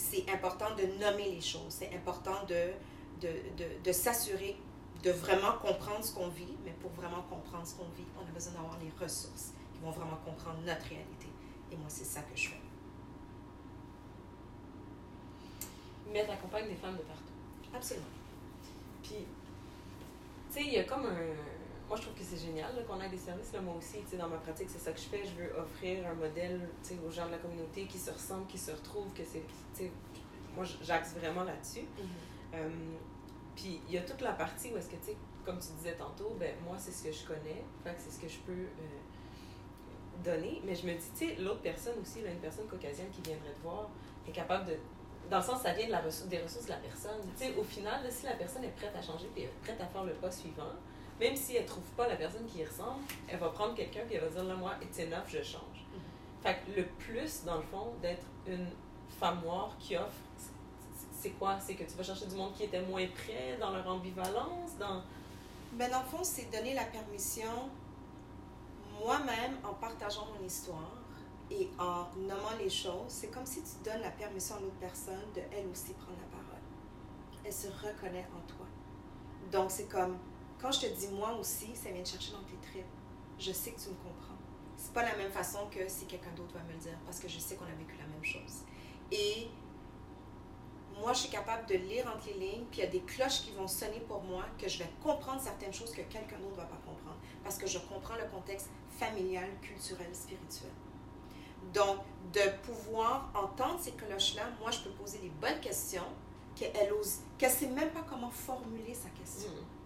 c'est 0.00 0.30
important 0.30 0.74
de 0.76 0.86
nommer 1.02 1.30
les 1.30 1.40
choses. 1.40 1.68
C'est 1.68 1.94
important 1.94 2.44
de, 2.48 2.72
de, 3.20 3.28
de, 3.56 3.64
de 3.84 3.92
s'assurer 3.92 4.56
de 5.02 5.10
vraiment 5.10 5.52
comprendre 5.62 6.04
ce 6.04 6.14
qu'on 6.14 6.28
vit, 6.28 6.56
mais 6.64 6.72
pour 6.72 6.90
vraiment 6.90 7.22
comprendre 7.22 7.66
ce 7.66 7.74
qu'on 7.74 7.88
vit, 7.96 8.04
on 8.18 8.28
a 8.28 8.32
besoin 8.32 8.52
d'avoir 8.54 8.78
les 8.78 8.90
ressources 9.02 9.52
vont 9.82 9.90
vraiment 9.90 10.18
comprendre 10.24 10.60
notre 10.64 10.86
réalité. 10.86 11.28
Et 11.72 11.76
moi, 11.76 11.86
c'est 11.88 12.04
ça 12.04 12.20
que 12.22 12.36
je 12.36 12.48
fais. 12.48 12.60
Mais 16.12 16.24
tu 16.24 16.30
accompagnes 16.30 16.68
des 16.68 16.74
femmes 16.74 16.96
de 16.96 17.02
partout. 17.02 17.74
Absolument. 17.74 18.06
Puis, 19.02 19.26
tu 20.50 20.54
sais, 20.54 20.62
il 20.62 20.72
y 20.72 20.78
a 20.78 20.84
comme 20.84 21.06
un. 21.06 21.59
Moi, 21.90 21.96
je 21.96 22.02
trouve 22.02 22.14
que 22.14 22.22
c'est 22.22 22.38
génial 22.38 22.70
qu'on 22.86 23.00
ait 23.00 23.08
des 23.08 23.18
services. 23.18 23.52
Là, 23.52 23.60
moi 23.60 23.74
aussi, 23.74 23.98
dans 24.16 24.28
ma 24.28 24.36
pratique, 24.36 24.68
c'est 24.70 24.78
ça 24.78 24.92
que 24.92 25.00
je 25.00 25.06
fais. 25.06 25.24
Je 25.24 25.42
veux 25.42 25.58
offrir 25.58 26.06
un 26.06 26.14
modèle 26.14 26.68
aux 27.04 27.10
gens 27.10 27.26
de 27.26 27.32
la 27.32 27.38
communauté 27.38 27.86
qui 27.86 27.98
se 27.98 28.12
ressemblent, 28.12 28.46
qui 28.46 28.58
se 28.58 28.70
retrouvent, 28.70 29.12
que 29.12 29.22
c'est. 29.24 29.90
Moi, 30.54 30.64
j'axe 30.82 31.14
vraiment 31.14 31.42
là-dessus. 31.42 31.80
Mm-hmm. 31.80 32.54
Euh, 32.54 32.68
puis, 33.56 33.80
il 33.88 33.94
y 33.94 33.98
a 33.98 34.02
toute 34.02 34.20
la 34.20 34.34
partie 34.34 34.72
où 34.72 34.76
est-ce 34.76 34.88
que, 34.88 34.96
tu 34.96 35.06
sais, 35.06 35.16
comme 35.44 35.58
tu 35.58 35.72
disais 35.78 35.96
tantôt, 35.96 36.36
ben 36.38 36.54
moi, 36.64 36.76
c'est 36.78 36.92
ce 36.92 37.02
que 37.02 37.10
je 37.10 37.26
connais. 37.26 37.64
Fait 37.82 37.96
c'est 37.98 38.12
ce 38.12 38.20
que 38.20 38.28
je 38.28 38.38
peux. 38.38 38.52
Euh, 38.52 39.00
donner, 40.22 40.60
mais 40.64 40.74
je 40.74 40.86
me 40.86 40.92
dis, 40.92 41.10
tu 41.18 41.28
sais, 41.28 41.34
l'autre 41.36 41.62
personne 41.62 41.94
aussi, 42.00 42.22
là, 42.22 42.30
une 42.30 42.40
personne 42.40 42.66
caucasienne 42.66 43.08
qui 43.10 43.22
viendrait 43.22 43.52
te 43.52 43.62
voir, 43.62 43.90
est 44.28 44.32
capable 44.32 44.66
de. 44.66 44.76
Dans 45.30 45.38
le 45.38 45.44
sens, 45.44 45.62
ça 45.62 45.72
vient 45.72 45.86
de 45.86 45.92
la 45.92 46.00
ressource, 46.00 46.28
des 46.28 46.38
ressources 46.38 46.66
de 46.66 46.70
la 46.70 46.76
personne. 46.76 47.20
Au 47.58 47.62
final, 47.62 48.00
si 48.10 48.26
la 48.26 48.34
personne 48.34 48.64
est 48.64 48.76
prête 48.76 48.94
à 48.96 49.02
changer 49.02 49.30
et 49.36 49.44
est 49.44 49.52
prête 49.62 49.80
à 49.80 49.86
faire 49.86 50.04
le 50.04 50.12
pas 50.14 50.30
suivant, 50.30 50.72
même 51.20 51.36
si 51.36 51.56
elle 51.56 51.66
trouve 51.66 51.84
pas 51.96 52.08
la 52.08 52.16
personne 52.16 52.46
qui 52.46 52.58
y 52.58 52.64
ressemble, 52.64 53.02
elle 53.28 53.38
va 53.38 53.50
prendre 53.50 53.74
quelqu'un 53.74 54.00
et 54.10 54.14
elle 54.14 54.22
va 54.22 54.28
dire, 54.28 54.44
là, 54.44 54.54
moi, 54.54 54.72
it's 54.82 54.98
enough, 54.98 55.28
je 55.28 55.42
change. 55.42 55.60
Mm-hmm. 55.62 56.42
Fait 56.42 56.56
que 56.64 56.80
le 56.80 56.86
plus, 56.86 57.44
dans 57.44 57.56
le 57.56 57.62
fond, 57.62 57.92
d'être 58.00 58.24
une 58.46 58.66
femme 59.18 59.42
noire 59.42 59.76
qui 59.78 59.96
offre, 59.96 60.16
c'est 61.12 61.30
quoi? 61.30 61.60
C'est 61.60 61.74
que 61.74 61.84
tu 61.84 61.94
vas 61.96 62.02
chercher 62.02 62.26
du 62.26 62.34
monde 62.34 62.54
qui 62.54 62.64
était 62.64 62.80
moins 62.80 63.06
prêt 63.08 63.58
dans 63.60 63.70
leur 63.70 63.86
ambivalence, 63.86 64.78
dans... 64.78 65.02
Ben, 65.74 65.90
dans 65.90 66.00
le 66.00 66.06
fond, 66.06 66.24
c'est 66.24 66.50
donner 66.50 66.74
la 66.74 66.84
permission 66.84 67.70
moi-même, 69.00 69.56
en 69.64 69.74
partageant 69.74 70.26
mon 70.26 70.44
histoire 70.44 70.96
et 71.50 71.68
en 71.78 72.06
nommant 72.16 72.56
les 72.58 72.70
choses, 72.70 73.08
c'est 73.08 73.28
comme 73.28 73.46
si 73.46 73.62
tu 73.62 73.84
donnes 73.84 74.02
la 74.02 74.10
permission 74.10 74.56
à 74.56 74.60
l'autre 74.60 74.78
personne 74.80 75.32
de 75.34 75.40
elle 75.52 75.66
aussi 75.68 75.92
prendre 75.94 76.18
la 76.18 76.36
parole. 76.36 76.62
Elle 77.44 77.52
se 77.52 77.68
reconnaît 77.68 78.26
en 78.36 78.46
toi. 78.46 78.66
Donc, 79.50 79.70
c'est 79.70 79.88
comme, 79.88 80.18
quand 80.60 80.72
je 80.72 80.80
te 80.80 80.86
dis 80.86 81.08
moi 81.08 81.32
aussi, 81.38 81.74
ça 81.74 81.90
vient 81.90 82.02
te 82.02 82.08
chercher 82.08 82.32
dans 82.32 82.42
tes 82.42 82.56
tripes. 82.68 82.84
Je 83.38 83.52
sais 83.52 83.72
que 83.72 83.80
tu 83.80 83.88
me 83.88 83.94
comprends. 83.94 84.36
C'est 84.76 84.92
pas 84.92 85.02
la 85.02 85.16
même 85.16 85.30
façon 85.30 85.60
que 85.70 85.88
si 85.88 86.06
quelqu'un 86.06 86.32
d'autre 86.36 86.54
va 86.54 86.62
me 86.64 86.72
le 86.72 86.78
dire, 86.78 86.98
parce 87.04 87.18
que 87.20 87.28
je 87.28 87.38
sais 87.38 87.56
qu'on 87.56 87.64
a 87.64 87.78
vécu 87.78 87.96
la 87.98 88.06
même 88.06 88.24
chose. 88.24 88.64
Et 89.12 89.48
moi, 90.98 91.12
je 91.12 91.20
suis 91.20 91.30
capable 91.30 91.66
de 91.66 91.74
lire 91.74 92.06
entre 92.14 92.26
les 92.26 92.34
lignes, 92.34 92.64
puis 92.70 92.80
il 92.80 92.84
y 92.84 92.86
a 92.86 92.90
des 92.90 93.00
cloches 93.00 93.42
qui 93.42 93.52
vont 93.52 93.66
sonner 93.66 94.00
pour 94.00 94.22
moi, 94.22 94.44
que 94.58 94.68
je 94.68 94.78
vais 94.78 94.90
comprendre 95.02 95.40
certaines 95.40 95.72
choses 95.72 95.90
que 95.92 96.02
quelqu'un 96.02 96.38
d'autre 96.38 96.52
ne 96.52 96.56
va 96.56 96.64
pas 96.64 96.80
comprendre, 96.84 97.16
parce 97.42 97.56
que 97.56 97.66
je 97.66 97.78
comprends 97.78 98.16
le 98.16 98.28
contexte 98.30 98.68
familial, 98.98 99.48
culturel, 99.62 100.14
spirituel. 100.14 100.70
Donc, 101.72 101.98
de 102.32 102.40
pouvoir 102.62 103.30
entendre 103.34 103.78
ces 103.80 103.92
cloches-là, 103.92 104.42
moi, 104.60 104.70
je 104.70 104.80
peux 104.80 104.90
poser 104.90 105.18
les 105.22 105.30
bonnes 105.30 105.60
questions, 105.60 106.06
qu'elle 106.54 106.92
ose, 106.92 107.20
qu'elle 107.38 107.50
ne 107.50 107.56
sait 107.56 107.68
même 107.68 107.90
pas 107.90 108.04
comment 108.08 108.30
formuler 108.30 108.94
sa 108.94 109.08
question. 109.10 109.50
Mm. 109.50 109.79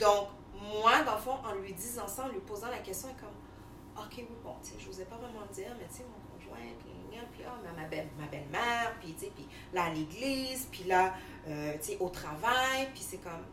Donc, 0.00 0.28
moi, 0.54 1.02
dans 1.02 1.14
le 1.14 1.20
fond, 1.20 1.36
en 1.44 1.54
lui 1.54 1.72
disant 1.72 2.08
ça, 2.08 2.24
en 2.24 2.28
lui 2.28 2.40
posant 2.40 2.68
la 2.68 2.78
question, 2.78 3.08
elle 3.10 3.16
est 3.16 3.20
comme, 3.20 4.04
OK, 4.04 4.14
oui, 4.18 4.36
bon, 4.42 4.54
tu 4.62 4.70
sais, 4.70 4.76
je 4.78 4.86
n'osais 4.86 5.04
pas 5.04 5.16
vraiment 5.16 5.42
le 5.48 5.54
dire, 5.54 5.72
mais 5.78 5.86
tu 5.88 5.98
sais, 5.98 6.04
mon 6.04 6.38
conjoint, 6.38 6.66
puis, 6.78 7.18
puis 7.32 7.44
oh, 7.46 7.76
ma, 7.76 7.86
belle, 7.86 8.08
ma 8.18 8.26
belle-mère, 8.26 8.94
puis, 9.00 9.12
puis 9.12 9.46
là, 9.72 9.84
à 9.84 9.90
l'église, 9.90 10.68
puis 10.70 10.84
là, 10.84 11.14
euh, 11.48 11.74
tu 11.74 11.92
sais, 11.92 11.96
au 12.00 12.08
travail, 12.08 12.88
puis 12.94 13.02
c'est 13.06 13.18
comme, 13.18 13.44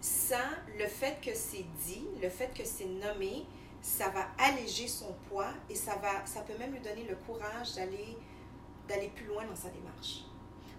ça, 0.00 0.40
le 0.76 0.86
fait 0.86 1.20
que 1.22 1.34
c'est 1.34 1.64
dit, 1.86 2.04
le 2.20 2.28
fait 2.28 2.52
que 2.52 2.64
c'est 2.64 2.86
nommé, 2.86 3.46
ça 3.80 4.08
va 4.08 4.26
alléger 4.38 4.88
son 4.88 5.12
poids 5.28 5.52
et 5.70 5.74
ça, 5.74 5.96
va, 5.96 6.26
ça 6.26 6.40
peut 6.40 6.56
même 6.58 6.72
lui 6.72 6.80
donner 6.80 7.04
le 7.04 7.16
courage 7.16 7.74
d'aller, 7.74 8.16
d'aller 8.88 9.08
plus 9.08 9.26
loin 9.26 9.44
dans 9.44 9.56
sa 9.56 9.68
démarche. 9.68 10.24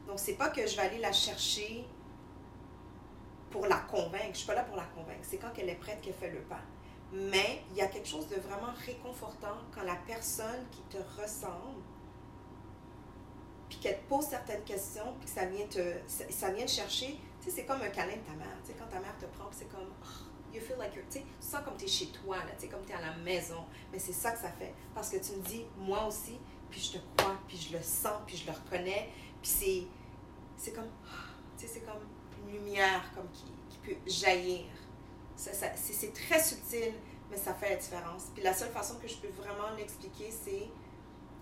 Donc, 0.08 0.19
c'est 0.19 0.34
pas 0.34 0.49
que 0.49 0.67
je 0.67 0.76
vais 0.76 0.82
aller 0.82 0.99
la 0.99 1.13
chercher 1.13 1.86
pour 3.54 3.68
la 3.68 3.78
convaincre. 3.78 4.32
Je 4.34 4.39
suis 4.39 4.48
pas 4.48 4.56
là 4.56 4.63
pour 4.63 4.76
la 4.76 4.86
convaincre. 4.96 5.22
C'est 5.22 5.38
quand 5.38 5.52
elle 5.60 5.70
est 5.70 5.76
prête 5.76 6.02
qu'elle 6.02 6.16
fait 6.16 6.32
le 6.32 6.42
pas. 6.42 6.62
Mais 7.13 7.62
il 7.70 7.78
y 7.78 7.82
a 7.82 7.86
quelque 7.86 8.08
chose 8.08 8.28
de 8.28 8.36
vraiment 8.38 8.74
réconfortant 8.84 9.56
quand 9.72 9.84
la 9.84 9.96
personne 10.08 10.66
qui 10.72 10.82
te 10.89 10.98
ressemble, 11.22 11.80
puis 13.70 13.78
qu'elle 13.78 14.00
te 14.00 14.10
pose 14.10 14.26
certaines 14.26 14.63
questions, 14.63 15.13
puis 15.20 15.30
que 15.30 15.39
ça 15.39 15.46
vient 15.46 15.68
te, 15.68 15.94
ça 16.08 16.50
vient 16.50 16.66
chercher, 16.66 17.20
tu 17.39 17.50
sais, 17.50 17.58
c'est 17.58 17.66
comme 17.66 17.82
un 17.82 17.89
câlin 17.89 18.16
de 18.16 18.22
ta 18.22 18.34
mère. 18.34 18.58
Tu 18.66 18.72
sais, 18.72 18.78
quand 18.80 18.88
ta 18.88 19.00
mère 19.00 19.16
te 19.20 19.26
prend, 19.38 19.48
c'est 19.52 19.72
comme, 19.72 19.92
oh, 20.02 20.52
you 20.52 20.60
feel 20.60 20.78
like 20.80 20.96
you're, 20.96 21.06
tu 21.12 21.20
tu 21.20 21.26
sens 21.39 21.62
comme 21.63 21.78
tu 21.78 21.86
es 21.86 21.88
chez 21.88 22.08
toi, 22.08 22.38
là, 22.38 22.52
tu 22.56 22.62
sais, 22.62 22.68
comme 22.68 22.84
tu 22.86 22.92
es 22.92 22.96
à 22.96 23.02
la 23.02 23.16
maison. 23.18 23.66
Mais 23.92 24.00
c'est 24.00 24.13
ça 24.13 24.32
que 24.32 24.39
ça 24.39 24.50
fait. 24.50 24.74
Parce 24.96 25.12
que 25.12 25.18
tu 25.18 25.34
me 25.34 25.44
dis, 25.44 25.63
moi 25.78 26.08
aussi, 26.08 26.39
puis 26.72 26.82
je 26.82 26.98
te 26.98 26.98
crois, 27.16 27.38
puis 27.48 27.58
je 27.58 27.78
le 27.78 27.84
sens, 27.84 28.22
puis 28.26 28.36
je 28.36 28.48
le 28.48 28.54
reconnais. 28.54 29.10
Puis 29.39 29.52
c'est, 29.52 29.84
c'est 30.58 30.74
comme, 30.74 30.89
tu 31.56 31.68
sais, 31.68 31.74
c'est 31.76 31.82
comme 31.82 32.02
lumière 32.51 33.12
comme 33.15 33.27
qui, 33.32 33.45
peut 33.84 33.97
jaillir. 34.08 34.65
C'est, 35.36 36.13
très 36.13 36.41
subtil, 36.41 36.93
mais 37.29 37.36
ça 37.36 37.53
fait 37.53 37.71
la 37.71 37.75
différence. 37.75 38.27
Puis 38.34 38.41
la 38.43 38.53
seule 38.53 38.71
façon 38.71 38.95
que 38.95 39.08
je 39.08 39.17
peux 39.17 39.27
vraiment 39.29 39.71
l'expliquer, 39.77 40.32
c'est, 40.32 40.69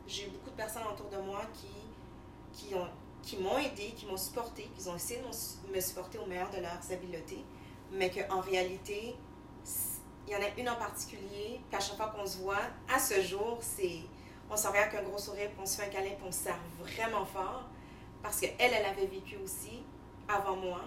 j'ai 0.07 0.27
beaucoup 0.27 0.49
de 0.49 0.55
personnes 0.55 0.87
autour 0.91 1.09
de 1.09 1.17
moi 1.17 1.41
qui, 1.53 1.67
qui 2.51 2.73
ont 2.73 2.87
qui 3.21 3.37
m'ont 3.37 3.57
aidé, 3.57 3.93
qui 3.95 4.05
m'ont 4.05 4.17
supporté, 4.17 4.67
qui 4.75 4.87
ont 4.87 4.95
essayé 4.95 5.21
de 5.21 5.75
me 5.75 5.79
supporter 5.79 6.17
au 6.17 6.25
meilleur 6.25 6.49
de 6.49 6.57
leurs 6.57 6.91
habiletés, 6.91 7.43
mais 7.91 8.09
qu'en 8.09 8.41
réalité, 8.41 9.15
il 10.27 10.33
y 10.33 10.35
en 10.35 10.39
a 10.39 10.59
une 10.59 10.69
en 10.69 10.75
particulier, 10.75 11.61
qu'à 11.69 11.79
chaque 11.79 11.97
fois 11.97 12.07
qu'on 12.07 12.25
se 12.25 12.37
voit, 12.37 12.61
à 12.93 12.99
ce 12.99 13.21
jour, 13.21 13.59
c'est 13.61 13.99
on 14.49 14.57
s'en 14.57 14.69
avec 14.69 14.93
un 14.95 15.03
gros 15.03 15.17
sourire, 15.17 15.49
puis 15.51 15.59
on 15.61 15.65
se 15.65 15.77
fait 15.77 15.87
un 15.87 15.89
câlin, 15.89 16.11
puis 16.17 16.25
on 16.27 16.31
se 16.31 16.39
serre 16.39 16.59
vraiment 16.79 17.25
fort, 17.25 17.69
parce 18.21 18.39
qu'elle, 18.39 18.53
elle 18.59 18.85
avait 18.85 19.05
vécu 19.05 19.37
aussi 19.37 19.83
avant 20.27 20.55
moi, 20.55 20.81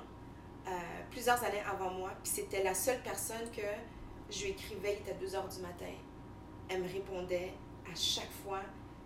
euh, 0.67 0.71
plusieurs 1.11 1.43
années 1.45 1.63
avant 1.71 1.91
moi, 1.91 2.11
puis 2.23 2.33
c'était 2.33 2.63
la 2.63 2.75
seule 2.75 3.01
personne 3.03 3.51
que 3.55 3.63
je 4.31 4.45
lui 4.45 4.51
écrivais, 4.51 4.99
il 4.99 5.09
était 5.09 5.19
2 5.19 5.35
heures 5.35 5.49
du 5.49 5.61
matin. 5.61 5.93
Elle 6.69 6.83
me 6.83 6.89
répondait 6.89 7.53
à 7.91 7.95
chaque 7.95 8.31
fois, 8.45 8.61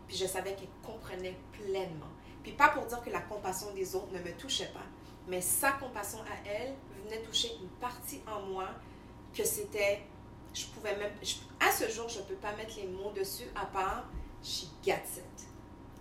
Puis 0.06 0.16
je 0.16 0.24
savais 0.26 0.54
qu'elle 0.54 0.68
comprenait 0.82 1.36
pleinement. 1.52 2.06
Puis 2.42 2.52
pas 2.52 2.68
pour 2.68 2.86
dire 2.86 3.02
que 3.02 3.10
la 3.10 3.20
compassion 3.20 3.74
des 3.74 3.94
autres 3.94 4.10
ne 4.12 4.20
me 4.20 4.32
touchait 4.38 4.70
pas, 4.72 4.86
mais 5.26 5.40
sa 5.40 5.72
compassion 5.72 6.20
à 6.20 6.48
elle 6.48 6.74
venait 7.04 7.20
toucher 7.22 7.50
une 7.60 7.68
partie 7.80 8.20
en 8.26 8.40
moi 8.42 8.68
que 9.34 9.44
c'était, 9.44 10.00
je 10.54 10.66
pouvais 10.66 10.96
même, 10.96 11.12
à 11.60 11.70
ce 11.70 11.88
jour, 11.90 12.08
je 12.08 12.20
ne 12.20 12.24
peux 12.24 12.36
pas 12.36 12.52
mettre 12.56 12.76
les 12.76 12.86
mots 12.86 13.12
dessus 13.12 13.48
à 13.54 13.66
part, 13.66 14.08
she 14.42 14.64
gets 14.82 15.18
it. 15.18 15.47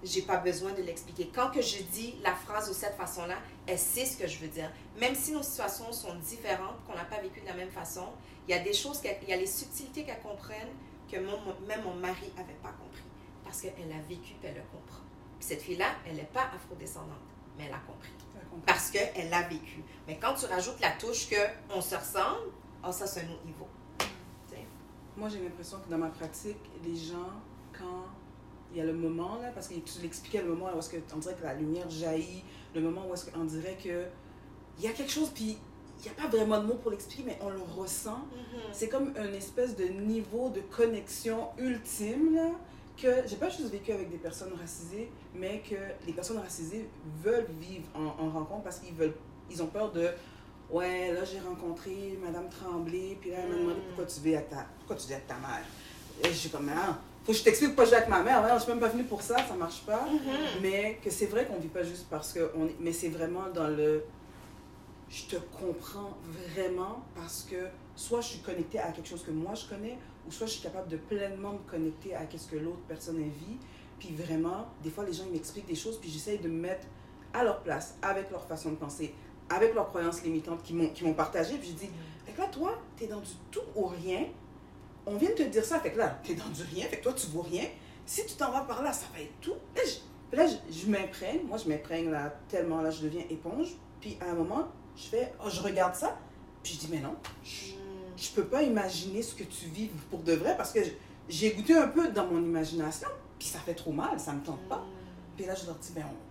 J'ai 0.04 0.22
pas 0.22 0.38
besoin 0.38 0.74
de 0.74 0.82
l'expliquer. 0.82 1.32
Quand 1.34 1.50
que 1.50 1.62
je 1.62 1.82
dis 1.82 2.16
la 2.24 2.34
phrase 2.34 2.70
de 2.70 2.74
cette 2.74 2.96
façon-là, 2.96 3.36
elle 3.66 3.80
sait 3.80 4.06
ce 4.06 4.18
que 4.18 4.28
je 4.28 4.40
veux 4.40 4.48
dire? 4.48 4.72
Même 5.00 5.16
si 5.16 5.32
nos 5.32 5.42
situations 5.42 5.92
sont 5.92 6.16
différentes, 6.16 6.84
qu'on 6.86 6.94
n'a 6.94 7.06
pas 7.06 7.20
vécu 7.20 7.42
de 7.42 7.46
la 7.48 7.56
même 7.56 7.72
façon, 7.72 8.06
il 8.48 8.52
y 8.52 8.58
a 8.58 8.60
des 8.60 8.74
choses, 8.74 9.02
il 9.04 9.30
y 9.30 9.34
a 9.34 9.38
les 9.38 9.48
subtilités 9.48 10.04
qu'elle 10.04 10.22
comprenne 10.22 10.70
que 11.12 11.18
même 11.18 11.84
mon 11.84 11.96
mari 11.96 12.32
n'avait 12.36 12.54
pas 12.62 12.72
compris. 12.72 13.04
Parce 13.44 13.62
qu'elle 13.62 13.92
a 13.92 14.02
vécu, 14.08 14.34
elle 14.44 14.56
le 14.56 14.62
comprend. 14.72 15.04
cette 15.40 15.62
fille-là, 15.62 15.88
elle 16.06 16.16
n'est 16.16 16.24
pas 16.24 16.50
afrodescendante, 16.54 17.18
mais 17.58 17.66
elle 17.66 17.74
a 17.74 17.80
compris. 17.80 18.12
Parce 18.66 18.92
qu'elle 18.92 19.30
l'a 19.30 19.44
vécu. 19.44 19.84
Mais 20.08 20.18
quand 20.18 20.34
tu 20.34 20.46
rajoutes 20.46 20.80
la 20.80 20.92
touche 20.92 21.28
qu'on 21.30 21.82
se 21.82 21.96
ressemble, 21.96 22.52
oh, 22.86 22.92
ça, 22.92 23.08
c'est 23.08 23.22
un 23.22 23.32
autre 23.32 23.46
niveau. 23.46 23.68
Moi, 25.18 25.30
j'ai 25.30 25.40
l'impression 25.40 25.80
que 25.80 25.90
dans 25.90 25.98
ma 25.98 26.10
pratique, 26.10 26.60
les 26.86 26.96
gens, 26.96 27.42
quand 27.74 28.06
il 28.72 28.78
y 28.78 28.82
a 28.82 28.86
le 28.86 28.94
moment, 28.94 29.40
là, 29.42 29.50
parce 29.54 29.68
que 29.68 29.76
tu 29.76 30.02
l'expliquais, 30.02 30.42
le 30.42 30.50
moment 30.50 30.70
où 30.76 30.80
est-ce 30.80 30.90
que, 30.90 30.98
on 31.16 31.18
dirait 31.18 31.36
que 31.36 31.44
la 31.44 31.54
lumière 31.54 31.90
jaillit, 31.90 32.44
le 32.76 32.82
moment 32.82 33.06
où 33.10 33.14
est-ce 33.14 33.30
qu'on 33.30 33.46
dirait 33.46 33.78
que 33.82 34.06
il 34.78 34.84
y 34.84 34.88
a 34.88 34.92
quelque 34.92 35.12
chose, 35.12 35.32
puis 35.34 35.58
il 36.00 36.04
n'y 36.04 36.10
a 36.10 36.22
pas 36.22 36.28
vraiment 36.28 36.60
de 36.60 36.68
mots 36.68 36.76
pour 36.76 36.92
l'expliquer, 36.92 37.24
mais 37.26 37.40
on 37.42 37.50
le 37.50 37.62
ressent. 37.62 38.20
Mm-hmm. 38.20 38.60
C'est 38.72 38.90
comme 38.90 39.14
une 39.18 39.34
espèce 39.34 39.76
de 39.76 39.86
niveau 39.86 40.50
de 40.50 40.62
connexion 40.62 41.48
ultime, 41.58 42.36
là, 42.36 42.52
que 42.98 43.28
j'ai 43.28 43.36
pas 43.36 43.50
juste 43.50 43.72
vécu 43.72 43.92
avec 43.92 44.10
des 44.10 44.18
personnes 44.18 44.54
racisées, 44.60 45.10
mais 45.36 45.62
que 45.68 45.76
les 46.06 46.14
personnes 46.14 46.40
racisées 46.40 46.90
veulent 47.24 47.48
vivre 47.60 47.86
en, 47.96 48.30
rencontre 48.30 48.64
parce 48.64 48.80
qu'ils 48.80 48.94
veulent, 48.94 49.14
ils 49.50 49.62
ont 49.62 49.68
peur 49.68 49.92
de 49.92 50.10
ouais, 50.72 51.14
là 51.14 51.24
j'ai 51.24 51.40
rencontré 51.40 52.18
Madame 52.22 52.50
Tremblay, 52.50 53.18
puis 53.22 53.30
là 53.30 53.38
elle 53.44 53.50
m'a 53.50 53.56
demandé 53.56 53.82
pourquoi 53.88 54.06
tu 54.06 54.20
vis 54.22 54.36
avec 54.36 54.50
ta, 54.50 54.66
pourquoi 54.80 54.96
tu 54.96 55.08
vis 55.08 55.14
avec 55.14 55.28
ta 55.28 55.36
mère? 55.36 55.64
Et 56.24 56.30
je 56.30 56.34
suis 56.34 56.50
comme 56.50 56.70
ah, 56.76 56.98
faut 57.28 57.34
que 57.34 57.40
je 57.40 57.44
t'explique 57.44 57.76
vis 57.76 57.94
avec 57.94 58.08
ma 58.08 58.24
mère. 58.24 58.42
je 58.56 58.64
suis 58.64 58.72
même 58.72 58.80
pas 58.80 58.88
venue 58.88 59.04
pour 59.04 59.22
ça, 59.22 59.36
ça 59.46 59.54
marche 59.54 59.82
pas. 59.82 60.08
Mm-hmm. 60.10 60.62
Mais 60.62 60.98
que 61.04 61.10
c'est 61.10 61.26
vrai 61.26 61.46
qu'on 61.46 61.60
vit 61.60 61.68
pas 61.68 61.84
juste 61.84 62.08
parce 62.10 62.32
que 62.32 62.52
on 62.56 62.70
mais 62.80 62.94
c'est 62.94 63.10
vraiment 63.10 63.50
dans 63.54 63.68
le 63.68 64.06
je 65.10 65.24
te 65.26 65.36
comprends 65.36 66.18
vraiment 66.54 67.04
parce 67.16 67.46
que 67.50 67.68
soit 67.98 68.22
je 68.22 68.28
suis 68.28 68.40
connectée 68.40 68.80
à 68.80 68.94
quelque 68.94 69.10
chose 69.10 69.24
que 69.24 69.32
moi 69.32 69.56
je 69.56 69.68
connais, 69.68 69.98
ou 70.26 70.32
soit 70.32 70.48
je 70.48 70.54
suis 70.54 70.62
capable 70.62 70.88
de 70.88 70.96
pleinement 70.96 71.54
me 71.54 71.70
connecter 71.70 72.16
à 72.16 72.22
ce 72.34 72.48
que 72.48 72.56
l'autre 72.56 72.82
personne 72.88 73.18
vit. 73.18 73.58
Puis 74.00 74.14
vraiment, 74.14 74.68
des 74.84 74.90
fois, 74.90 75.04
les 75.06 75.14
gens 75.14 75.26
m'expliquent 75.32 75.66
des 75.66 75.76
choses, 75.76 75.98
puis 76.00 76.10
j'essaye 76.10 76.38
de 76.38 76.48
me 76.48 76.62
mettre 76.62 76.86
à 77.34 77.44
leur 77.44 77.62
place, 77.62 77.98
avec 78.02 78.30
leur 78.32 78.46
façon 78.46 78.72
de 78.72 78.76
penser, 78.76 79.14
avec 79.50 79.74
leurs 79.74 79.88
croyances 79.88 80.24
limitantes 80.24 80.62
qui 80.64 80.74
m'ont 80.74 81.14
partagées. 81.14 81.58
Puis 81.58 81.70
je 81.70 81.74
dis, 81.74 81.90
que 82.38 82.42
là, 82.42 82.48
toi, 82.48 82.78
tu 82.96 83.06
es 83.06 83.08
dans 83.08 83.20
du 83.20 83.32
tout 83.52 83.62
ou 83.76 83.86
rien. 83.86 84.26
On 85.08 85.16
vient 85.16 85.30
de 85.30 85.36
te 85.36 85.44
dire 85.44 85.64
ça, 85.64 85.80
fait 85.80 85.92
que 85.92 85.98
là, 85.98 86.20
tu 86.22 86.34
es 86.34 86.36
dans 86.36 86.50
du 86.50 86.62
rien, 86.64 86.86
fait 86.86 86.98
que 86.98 87.04
toi, 87.04 87.14
tu 87.14 87.28
vois 87.28 87.46
rien. 87.46 87.64
Si 88.06 88.26
tu 88.26 88.36
t'en 88.36 88.52
vas 88.52 88.62
par 88.62 88.84
là, 88.84 88.92
ça 88.92 89.06
va 89.14 89.22
être 89.22 89.40
tout. 89.42 89.56
Là, 90.34 90.46
je, 90.46 90.56
je, 90.70 90.88
m'imprègne, 90.88 91.42
moi, 91.48 91.58
je 91.58 91.70
m'imprègne 91.70 92.12
là 92.12 92.38
tellement, 92.50 92.82
là, 92.82 92.92
je 92.92 93.02
deviens 93.02 93.24
éponge. 93.30 93.70
Puis 94.02 94.18
à 94.20 94.32
un 94.32 94.34
moment, 94.34 94.68
je 94.98 95.04
fais, 95.04 95.34
oh, 95.44 95.50
je 95.50 95.62
regarde 95.62 95.96
ça, 95.96 96.18
puis 96.62 96.74
je 96.74 96.80
dis, 96.80 96.90
mais 96.92 97.00
non, 97.00 97.16
je 97.44 98.30
peux 98.32 98.44
pas 98.44 98.64
imaginer 98.64 99.22
ce 99.22 99.34
que 99.34 99.44
tu 99.44 99.68
vis 99.68 99.90
pour 100.10 100.20
de 100.20 100.34
vrai 100.34 100.58
parce 100.58 100.74
que 100.74 100.82
j'ai 101.30 101.52
goûté 101.52 101.76
un 101.76 101.88
peu 101.88 102.10
dans 102.10 102.28
mon 102.28 102.42
imagination, 102.42 103.08
puis 103.40 103.48
ça 103.48 103.60
fait 103.60 103.76
trop 103.76 103.92
mal, 103.92 104.20
ça 104.20 104.34
me 104.34 104.42
tente 104.44 104.68
pas. 104.68 104.78
Mm. 104.78 105.36
Puis 105.38 105.46
là, 105.46 105.56
je 105.56 105.66
leur 105.66 105.76
dis, 105.76 105.92
ben, 105.96 106.04
on, 106.06 106.27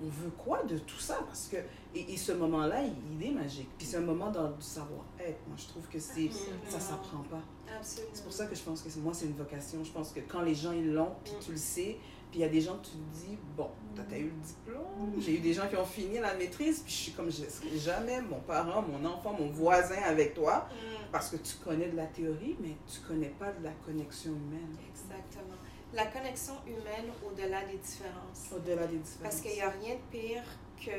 veut 0.00 0.30
quoi 0.30 0.62
de 0.64 0.78
tout 0.78 0.98
ça? 0.98 1.18
Parce 1.26 1.48
que, 1.48 1.56
et, 1.94 2.16
ce 2.16 2.32
moment-là, 2.32 2.82
il, 2.82 3.26
est 3.26 3.30
magique. 3.30 3.68
Puis 3.78 3.86
c'est 3.86 3.96
un 3.96 4.02
moment 4.02 4.30
dans 4.30 4.50
du 4.50 4.62
savoir-être. 4.62 5.40
Moi, 5.46 5.56
je 5.56 5.66
trouve 5.66 5.86
que 5.88 5.98
c'est, 5.98 6.30
ça 6.68 6.80
s'apprend 6.80 7.22
pas. 7.30 7.42
C'est 7.82 8.22
pour 8.22 8.32
ça 8.32 8.46
que 8.46 8.54
je 8.54 8.62
pense 8.62 8.82
que 8.82 8.98
moi, 8.98 9.12
c'est 9.14 9.26
une 9.26 9.36
vocation. 9.36 9.82
Je 9.84 9.90
pense 9.90 10.12
que 10.12 10.20
quand 10.20 10.42
les 10.42 10.54
gens, 10.54 10.72
ils 10.72 10.92
l'ont, 10.92 11.12
puis 11.24 11.32
tu 11.40 11.52
le 11.52 11.56
sais, 11.56 11.98
puis 12.30 12.40
il 12.40 12.42
y 12.42 12.44
a 12.44 12.48
des 12.48 12.60
gens, 12.60 12.76
tu 12.82 12.90
te 12.90 13.26
dis, 13.26 13.38
bon, 13.56 13.70
tu 13.94 14.14
as 14.14 14.18
eu 14.18 14.24
le 14.24 14.42
diplôme. 14.44 15.20
J'ai 15.20 15.36
eu 15.36 15.40
des 15.40 15.52
gens 15.52 15.68
qui 15.68 15.76
ont 15.76 15.84
fini 15.84 16.18
la 16.18 16.34
maîtrise, 16.34 16.80
puis 16.80 16.92
je 16.92 16.98
suis 16.98 17.12
comme, 17.12 17.30
je 17.30 17.44
ne 17.44 17.48
serai 17.48 17.78
jamais 17.78 18.20
mon 18.22 18.40
parent, 18.40 18.82
mon 18.82 19.04
enfant, 19.08 19.36
mon 19.38 19.48
voisin 19.50 20.02
avec 20.04 20.34
toi, 20.34 20.68
mm. 20.70 21.10
parce 21.12 21.30
que 21.30 21.36
tu 21.36 21.56
connais 21.64 21.88
de 21.88 21.96
la 21.96 22.06
théorie, 22.06 22.56
mais 22.60 22.76
tu 22.86 23.00
ne 23.00 23.06
connais 23.06 23.34
pas 23.38 23.52
de 23.52 23.64
la 23.64 23.72
connexion 23.84 24.32
humaine. 24.32 24.76
Exactement. 24.90 25.54
La 25.92 26.06
connexion 26.06 26.54
humaine 26.66 27.10
au-delà 27.26 27.64
des 27.64 27.78
différences. 27.78 28.50
Au-delà 28.54 28.86
des 28.86 28.98
différences. 28.98 29.22
Parce 29.22 29.40
qu'il 29.40 29.52
n'y 29.52 29.62
a 29.62 29.70
rien 29.70 29.94
de 29.94 30.00
pire 30.10 30.42
que, 30.78 30.90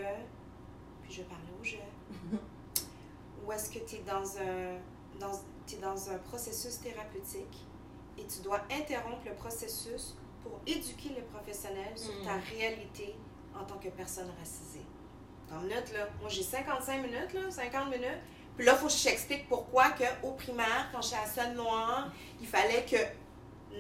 puis 1.04 1.12
je 1.12 1.18
vais 1.18 1.28
parler 1.28 1.52
au 1.60 1.64
jeu, 1.64 1.78
où 3.46 3.52
est-ce 3.52 3.70
que 3.70 3.80
tu 3.80 3.96
es 3.96 4.00
dans 4.00 4.38
un, 4.38 4.80
dans, 5.20 5.34
es 5.72 5.82
dans 5.82 6.10
un 6.10 6.18
processus 6.20 6.80
thérapeutique 6.80 7.66
et 8.18 8.26
tu 8.26 8.42
dois 8.42 8.62
interrompre 8.72 9.26
le 9.26 9.34
processus 9.34 10.16
pour 10.42 10.60
éduquer 10.66 11.10
les 11.10 11.22
professionnels 11.22 11.96
sur 11.96 12.14
ta 12.24 12.38
mm. 12.38 12.42
réalité 12.56 13.16
en 13.56 13.64
tant 13.66 13.78
que 13.78 13.90
personne 13.90 14.30
racisée. 14.40 14.86
En 15.52 15.62
minutes, 15.62 15.94
là, 15.94 16.08
moi 16.20 16.30
j'ai 16.30 16.44
55 16.44 17.02
minutes, 17.02 17.34
là, 17.34 17.50
50 17.50 17.90
minutes. 17.90 18.22
Puis 18.58 18.66
là, 18.66 18.74
il 18.74 18.78
faut 18.80 18.88
que 18.88 18.94
je 18.94 19.04
t'explique 19.04 19.48
pourquoi 19.48 19.92
qu'au 19.92 20.32
primaire, 20.32 20.90
quand 20.92 21.02
j'étais 21.02 21.18
à 21.18 21.28
Sonne 21.28 21.56
Noire, 21.56 22.12
il 22.42 22.48
fallait 22.48 22.86
que. 22.86 22.98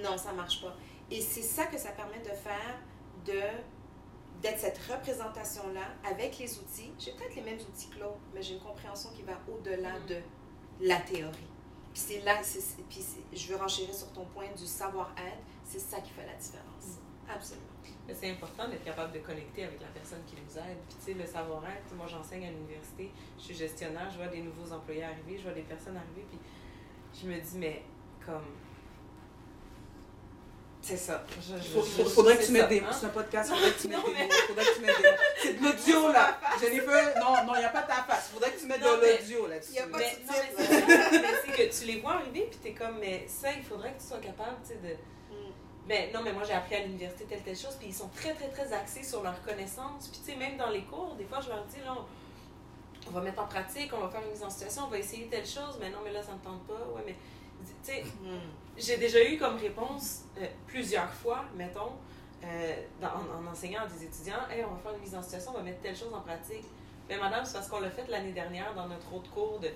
Non, 0.01 0.17
ça 0.17 0.31
marche 0.31 0.61
pas. 0.61 0.75
Et 1.09 1.21
c'est 1.21 1.41
ça 1.41 1.65
que 1.65 1.77
ça 1.77 1.91
permet 1.91 2.19
de 2.19 2.35
faire, 2.35 2.79
de 3.25 3.41
d'être 4.41 4.59
cette 4.59 4.77
représentation-là 4.77 5.81
avec 6.07 6.37
les 6.37 6.59
outils. 6.59 6.91
J'ai 6.99 7.11
peut-être 7.13 7.35
les 7.35 7.41
mêmes 7.41 7.59
outils 7.59 7.89
que 7.89 7.99
l'autre, 7.99 8.19
mais 8.33 8.41
j'ai 8.41 8.53
une 8.53 8.59
compréhension 8.59 9.09
qui 9.09 9.23
va 9.23 9.33
au-delà 9.51 9.97
mm. 9.99 10.05
de 10.05 10.17
la 10.81 10.97
théorie. 10.97 11.49
Puis 11.91 12.03
c'est 12.05 12.19
là, 12.21 12.39
puis 12.87 13.03
je 13.33 13.47
veux 13.47 13.55
renchérir 13.55 13.93
sur 13.93 14.11
ton 14.11 14.25
point 14.25 14.45
du 14.55 14.67
savoir-être 14.67 15.41
c'est 15.63 15.79
ça 15.79 15.99
qui 15.99 16.11
fait 16.11 16.25
la 16.25 16.35
différence. 16.35 16.99
Mm. 16.99 17.31
Absolument. 17.31 17.65
C'est 18.13 18.31
important 18.31 18.69
d'être 18.69 18.85
capable 18.85 19.11
de 19.11 19.19
connecter 19.19 19.65
avec 19.65 19.81
la 19.81 19.87
personne 19.87 20.21
qui 20.25 20.35
nous 20.35 20.57
aide. 20.57 20.77
Puis, 20.87 20.97
tu 20.97 21.05
sais, 21.05 21.13
le 21.13 21.25
savoir-être, 21.25 21.93
moi, 21.95 22.07
j'enseigne 22.07 22.45
à 22.45 22.51
l'université, 22.51 23.11
je 23.37 23.43
suis 23.43 23.55
gestionnaire, 23.55 24.09
je 24.09 24.17
vois 24.17 24.27
des 24.27 24.41
nouveaux 24.41 24.71
employés 24.71 25.03
arriver, 25.03 25.37
je 25.37 25.43
vois 25.43 25.51
des 25.51 25.63
personnes 25.63 25.97
arriver, 25.97 26.25
puis 26.29 26.39
je 27.21 27.27
me 27.27 27.39
dis, 27.39 27.57
mais 27.57 27.83
comme. 28.25 28.45
C'est 30.88 30.95
ça. 30.95 31.21
Il 32.00 32.06
faudrait 32.15 32.38
que 32.38 32.45
tu 32.45 32.54
mettes 32.54 32.69
des 32.69 32.80
mots. 32.80 32.88
C'est 32.97 33.08
un 33.08 33.10
podcast, 33.10 33.50
faudrait 33.50 33.71
que 33.71 33.82
tu 33.82 33.88
mettes 33.89 34.06
des 34.06 34.12
mots. 34.12 34.30
Faudrait 34.47 34.65
que 34.65 34.76
tu 34.76 34.82
mettes 34.82 35.02
des 35.02 35.10
mots. 35.10 35.17
C'est 35.41 35.54
de 35.60 35.63
l'audio, 35.65 36.12
là. 36.13 36.39
Jennifer, 36.62 37.13
non, 37.19 37.45
non, 37.45 37.56
il 37.56 37.60
n'y 37.60 37.65
a 37.65 37.69
pas 37.69 37.82
ta 37.82 38.04
face. 38.04 38.30
Faudrait 38.34 38.52
que 38.52 38.60
tu 38.62 38.67
mettes 38.67 38.80
de 38.80 38.86
l'audio 38.86 39.47
là-dessus. 39.47 39.71
Il 39.71 39.73
n'y 39.73 39.80
a 39.80 39.88
pas 39.88 39.97
de 39.97 40.04
Mais 41.12 41.28
c'est 41.45 41.52
que 41.52 41.78
tu 41.78 41.86
les 41.88 42.00
vois 42.00 42.13
arriver, 42.13 42.47
puis 42.50 42.60
tu 42.63 42.69
es 42.69 42.71
comme, 42.71 43.00
mais 43.00 43.26
ça, 43.28 43.50
il 43.52 43.63
faudrait 43.63 43.91
que 43.91 44.02
tu 44.02 44.08
sois 44.08 44.19
capable, 44.19 44.56
tu 44.63 44.69
sais, 44.69 44.76
de 44.76 44.95
mais 45.88 46.12
non, 46.13 46.21
mais 46.21 46.34
moi 46.34 46.43
j'ai 46.45 46.52
appris 46.52 46.76
à 46.76 46.84
l'université 46.84 47.23
telle 47.23 47.41
telle 47.43 47.56
chose, 47.56 47.76
puis 47.80 47.88
ils 47.88 47.93
sont 47.93 48.10
très 48.10 48.34
très 48.34 48.50
très 48.50 48.73
axés 48.73 49.04
sur 49.04 49.23
leur 49.23 49.41
connaissance. 49.41 50.10
Puis 50.10 50.19
tu 50.19 50.32
sais, 50.32 50.38
même 50.38 50.58
dans 50.58 50.69
les 50.69 50.84
cours, 50.84 51.15
des 51.15 51.23
fois 51.23 51.39
je 51.39 51.47
leur 51.47 51.63
dis, 51.63 51.80
là, 51.86 51.95
on, 53.08 53.12
va 53.12 53.21
mettre 53.21 53.41
en 53.41 53.47
pratique, 53.47 53.89
on 53.93 54.02
va 54.02 54.10
faire 54.10 54.21
une 54.21 54.32
mise 54.32 54.43
en 54.43 54.50
situation, 54.50 54.84
on 54.86 54.89
va 54.89 55.00
essayer 55.00 55.28
telle 55.28 55.45
chose, 55.45 55.78
mais 55.80 55.89
non, 55.89 56.00
mais 56.04 56.12
là 56.12 56.21
ça 56.21 56.34
me 56.34 56.39
tente 56.39 56.67
pas. 56.67 56.73
Ouais, 56.93 57.04
mais 57.06 57.15
tu 57.65 57.73
sais, 57.84 58.04
hmm. 58.04 58.66
J'ai 58.77 58.97
déjà 58.97 59.23
eu 59.23 59.37
comme 59.37 59.57
réponse 59.57 60.23
euh, 60.39 60.45
plusieurs 60.67 61.11
fois, 61.11 61.45
mettons, 61.55 61.93
euh, 62.43 62.75
en, 63.01 63.51
enseignant 63.51 63.81
à 63.81 63.87
des 63.87 64.05
étudiants, 64.05 64.47
hey, 64.51 64.63
on 64.63 64.73
va 64.75 64.79
faire 64.79 64.93
une 64.93 65.01
mise 65.01 65.15
en 65.15 65.21
situation, 65.21 65.51
on 65.53 65.57
va 65.57 65.63
mettre 65.63 65.81
telle 65.81 65.95
chose 65.95 66.13
en 66.13 66.21
pratique. 66.21 66.65
Mais 67.09 67.17
madame, 67.17 67.45
c'est 67.45 67.53
parce 67.53 67.67
qu'on 67.67 67.79
l'a 67.79 67.89
fait 67.89 68.07
l'année 68.09 68.33
dernière 68.33 68.73
dans 68.75 68.87
notre 68.87 69.13
autre 69.13 69.29
cours 69.31 69.59
de 69.59 69.69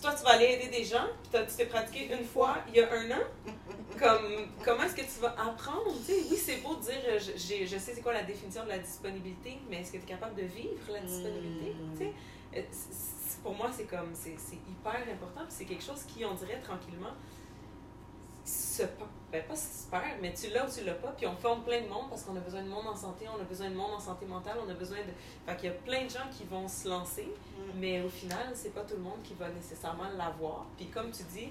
toi, 0.00 0.14
tu 0.14 0.22
vas 0.22 0.30
aller 0.30 0.44
aider 0.44 0.68
des 0.68 0.84
gens, 0.84 1.06
puis 1.30 1.40
tu 1.48 1.56
t'es 1.56 1.66
pratiqué 1.66 2.08
une 2.12 2.24
fois 2.24 2.58
il 2.68 2.76
y 2.76 2.80
a 2.80 2.92
un 2.92 3.10
an. 3.10 3.22
Comme, 3.98 4.48
comment 4.64 4.84
est-ce 4.84 4.94
que 4.94 5.02
tu 5.02 5.20
vas 5.20 5.34
apprendre? 5.38 5.92
oui, 6.08 6.36
c'est 6.36 6.62
beau 6.62 6.76
de 6.76 6.82
dire 6.82 7.18
je, 7.18 7.66
je 7.66 7.78
sais 7.78 7.92
c'est 7.94 8.00
quoi 8.00 8.14
la 8.14 8.22
définition 8.22 8.64
de 8.64 8.70
la 8.70 8.78
disponibilité, 8.78 9.58
mais 9.68 9.80
est-ce 9.80 9.92
que 9.92 9.98
tu 9.98 10.04
es 10.04 10.06
capable 10.06 10.34
de 10.34 10.46
vivre 10.46 10.90
la 10.90 11.00
disponibilité? 11.00 11.74
Mm. 12.06 12.56
Euh, 12.56 12.62
pour 13.42 13.54
moi, 13.54 13.70
c'est 13.76 13.84
comme 13.84 14.10
c'est 14.14 14.30
hyper 14.30 15.12
important, 15.12 15.42
c'est 15.48 15.64
quelque 15.64 15.84
chose 15.84 16.02
qui, 16.04 16.24
on 16.24 16.34
dirait 16.34 16.60
tranquillement, 16.60 17.12
se 18.44 18.82
ben 19.32 19.42
pas 19.44 19.56
super, 19.56 20.02
mais 20.20 20.34
tu 20.34 20.50
l'as 20.50 20.66
ou 20.66 20.70
tu 20.70 20.84
l'as 20.84 20.92
pas, 20.92 21.08
puis 21.16 21.26
on 21.26 21.34
forme 21.36 21.62
plein 21.62 21.80
de 21.80 21.88
monde 21.88 22.10
parce 22.10 22.22
qu'on 22.22 22.36
a 22.36 22.40
besoin 22.40 22.62
de 22.62 22.68
monde 22.68 22.86
en 22.86 22.94
santé, 22.94 23.24
on 23.34 23.40
a 23.40 23.44
besoin 23.44 23.70
de 23.70 23.74
monde 23.74 23.92
en 23.96 24.00
santé 24.00 24.26
mentale, 24.26 24.58
on 24.64 24.70
a 24.70 24.74
besoin 24.74 24.98
de. 24.98 25.12
Fait 25.46 25.56
qu'il 25.56 25.70
y 25.70 25.72
a 25.72 25.76
plein 25.76 26.04
de 26.04 26.10
gens 26.10 26.28
qui 26.30 26.44
vont 26.44 26.68
se 26.68 26.86
lancer, 26.86 27.24
mm. 27.24 27.78
mais 27.78 28.02
au 28.02 28.10
final, 28.10 28.52
c'est 28.52 28.74
pas 28.74 28.82
tout 28.82 28.96
le 28.96 29.02
monde 29.02 29.22
qui 29.24 29.32
va 29.34 29.48
nécessairement 29.48 30.10
l'avoir. 30.18 30.66
Puis 30.76 30.88
comme 30.88 31.10
tu 31.10 31.22
dis, 31.32 31.48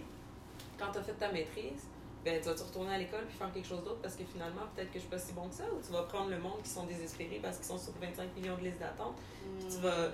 quand 0.78 0.92
tu 0.92 1.00
as 1.00 1.04
fait 1.04 1.14
ta 1.14 1.32
maîtrise, 1.32 1.88
ben, 2.24 2.40
tu 2.40 2.50
vas 2.50 2.54
te 2.54 2.62
retourner 2.62 2.94
à 2.94 2.98
l'école 3.00 3.26
puis 3.26 3.36
faire 3.36 3.52
quelque 3.52 3.68
chose 3.68 3.84
d'autre 3.84 4.00
parce 4.00 4.16
que 4.16 4.24
finalement, 4.26 4.62
peut-être 4.76 4.90
que 4.90 5.00
je 5.00 5.00
suis 5.00 5.10
pas 5.10 5.18
si 5.18 5.34
bon 5.34 5.48
que 5.48 5.56
ça, 5.56 5.64
ou 5.64 5.82
tu 5.84 5.92
vas 5.92 6.04
prendre 6.04 6.30
le 6.30 6.38
monde 6.38 6.62
qui 6.64 6.70
sont 6.70 6.86
désespérés 6.86 7.40
parce 7.42 7.58
qu'ils 7.58 7.66
sont 7.66 7.80
sur 7.80 7.94
25 8.00 8.36
millions 8.36 8.58
de 8.58 8.62
listes 8.62 8.80
d'attente, 8.80 9.16
puis 9.58 9.68
tu 9.68 9.82
vas 9.82 10.10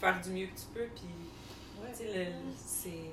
faire 0.00 0.18
du 0.22 0.30
mieux 0.30 0.46
que 0.46 0.58
tu 0.58 0.66
peux, 0.72 0.86
puis. 0.94 1.04
Ouais. 1.78 1.90
Tu 1.90 2.04
sais, 2.04 2.32
c'est. 2.56 3.10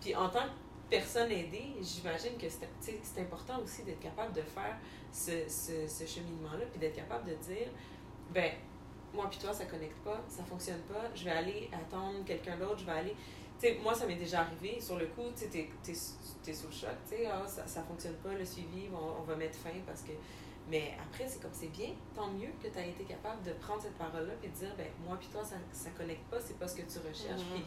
Puis 0.00 0.16
en 0.16 0.28
tant 0.28 0.42
que 0.42 0.65
personne 0.88 1.30
aidée, 1.30 1.74
j'imagine 1.80 2.36
que 2.38 2.46
c'est 2.48 3.20
important 3.20 3.60
aussi 3.62 3.82
d'être 3.82 4.00
capable 4.00 4.32
de 4.32 4.42
faire 4.42 4.76
ce, 5.12 5.48
ce, 5.48 5.86
ce 5.88 6.06
cheminement-là, 6.06 6.66
puis 6.70 6.78
d'être 6.78 6.96
capable 6.96 7.28
de 7.28 7.34
dire, 7.34 7.68
ben, 8.32 8.52
moi 9.14 9.28
puis 9.30 9.38
toi, 9.38 9.52
ça 9.52 9.64
connecte 9.64 9.98
pas, 10.04 10.22
ça 10.28 10.44
fonctionne 10.44 10.80
pas, 10.82 11.10
je 11.14 11.24
vais 11.24 11.30
aller 11.30 11.70
attendre 11.72 12.24
quelqu'un 12.24 12.56
d'autre, 12.56 12.78
je 12.78 12.86
vais 12.86 12.92
aller. 12.92 13.16
Tu 13.58 13.68
sais, 13.68 13.78
moi, 13.82 13.94
ça 13.94 14.06
m'est 14.06 14.16
déjà 14.16 14.42
arrivé, 14.42 14.78
sur 14.80 14.98
le 14.98 15.06
coup, 15.06 15.22
tu 15.34 15.44
es, 15.58 16.54
sous 16.54 16.66
le 16.66 16.72
choc, 16.72 16.90
tu 17.08 17.16
sais, 17.16 17.26
ah, 17.26 17.42
ça, 17.46 17.66
ça 17.66 17.82
fonctionne 17.82 18.16
pas, 18.16 18.34
le 18.34 18.44
suivi, 18.44 18.88
on, 18.92 19.20
on 19.20 19.22
va 19.22 19.34
mettre 19.36 19.58
fin 19.58 19.70
parce 19.86 20.02
que. 20.02 20.12
Mais 20.68 20.94
après, 21.00 21.28
c'est 21.28 21.40
comme 21.40 21.52
c'est 21.52 21.68
bien, 21.68 21.90
tant 22.12 22.26
mieux 22.26 22.50
que 22.60 22.66
tu 22.66 22.76
as 22.76 22.84
été 22.84 23.04
capable 23.04 23.40
de 23.44 23.52
prendre 23.52 23.80
cette 23.80 23.94
parole-là 23.94 24.32
et 24.42 24.48
de 24.48 24.52
dire, 24.52 24.74
ben, 24.76 24.88
moi 25.06 25.16
puis 25.16 25.28
toi, 25.28 25.44
ça, 25.44 25.54
ça 25.70 25.90
connecte 25.90 26.24
pas, 26.28 26.40
c'est 26.40 26.58
pas 26.58 26.66
ce 26.66 26.74
que 26.74 26.82
tu 26.82 26.98
recherches. 26.98 27.40
Mm-hmm. 27.40 27.62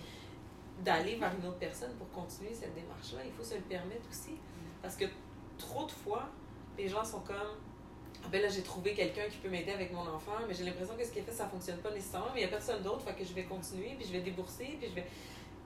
D'aller 0.84 1.16
vers 1.16 1.34
une 1.40 1.48
autre 1.48 1.58
personne 1.58 1.92
pour 1.98 2.10
continuer 2.12 2.54
cette 2.54 2.74
démarche-là, 2.74 3.20
il 3.26 3.32
faut 3.32 3.44
se 3.44 3.56
le 3.56 3.62
permettre 3.62 4.08
aussi. 4.10 4.36
Parce 4.82 4.96
que 4.96 5.06
trop 5.58 5.86
de 5.86 5.92
fois, 5.92 6.30
les 6.78 6.88
gens 6.88 7.04
sont 7.04 7.20
comme, 7.20 7.58
ah 8.24 8.28
ben 8.32 8.42
là, 8.42 8.48
j'ai 8.48 8.62
trouvé 8.62 8.94
quelqu'un 8.94 9.28
qui 9.30 9.38
peut 9.38 9.50
m'aider 9.50 9.72
avec 9.72 9.94
mon 9.94 10.08
enfant, 10.08 10.38
mais 10.48 10.54
j'ai 10.54 10.64
l'impression 10.64 10.96
que 10.96 11.06
ce 11.06 11.12
qu'il 11.12 11.24
fait, 11.24 11.32
ça 11.32 11.48
fonctionne 11.48 11.78
pas 11.78 11.92
nécessairement, 11.92 12.30
mais 12.34 12.42
il 12.42 12.48
n'y 12.48 12.50
a 12.50 12.56
personne 12.56 12.82
d'autre, 12.82 13.02
fait 13.02 13.14
que 13.14 13.24
je 13.24 13.34
vais 13.34 13.44
continuer, 13.44 13.96
puis 13.98 14.08
je 14.08 14.14
vais 14.14 14.22
débourser, 14.22 14.78
puis 14.80 14.90
je 14.90 14.96
vais. 14.96 15.06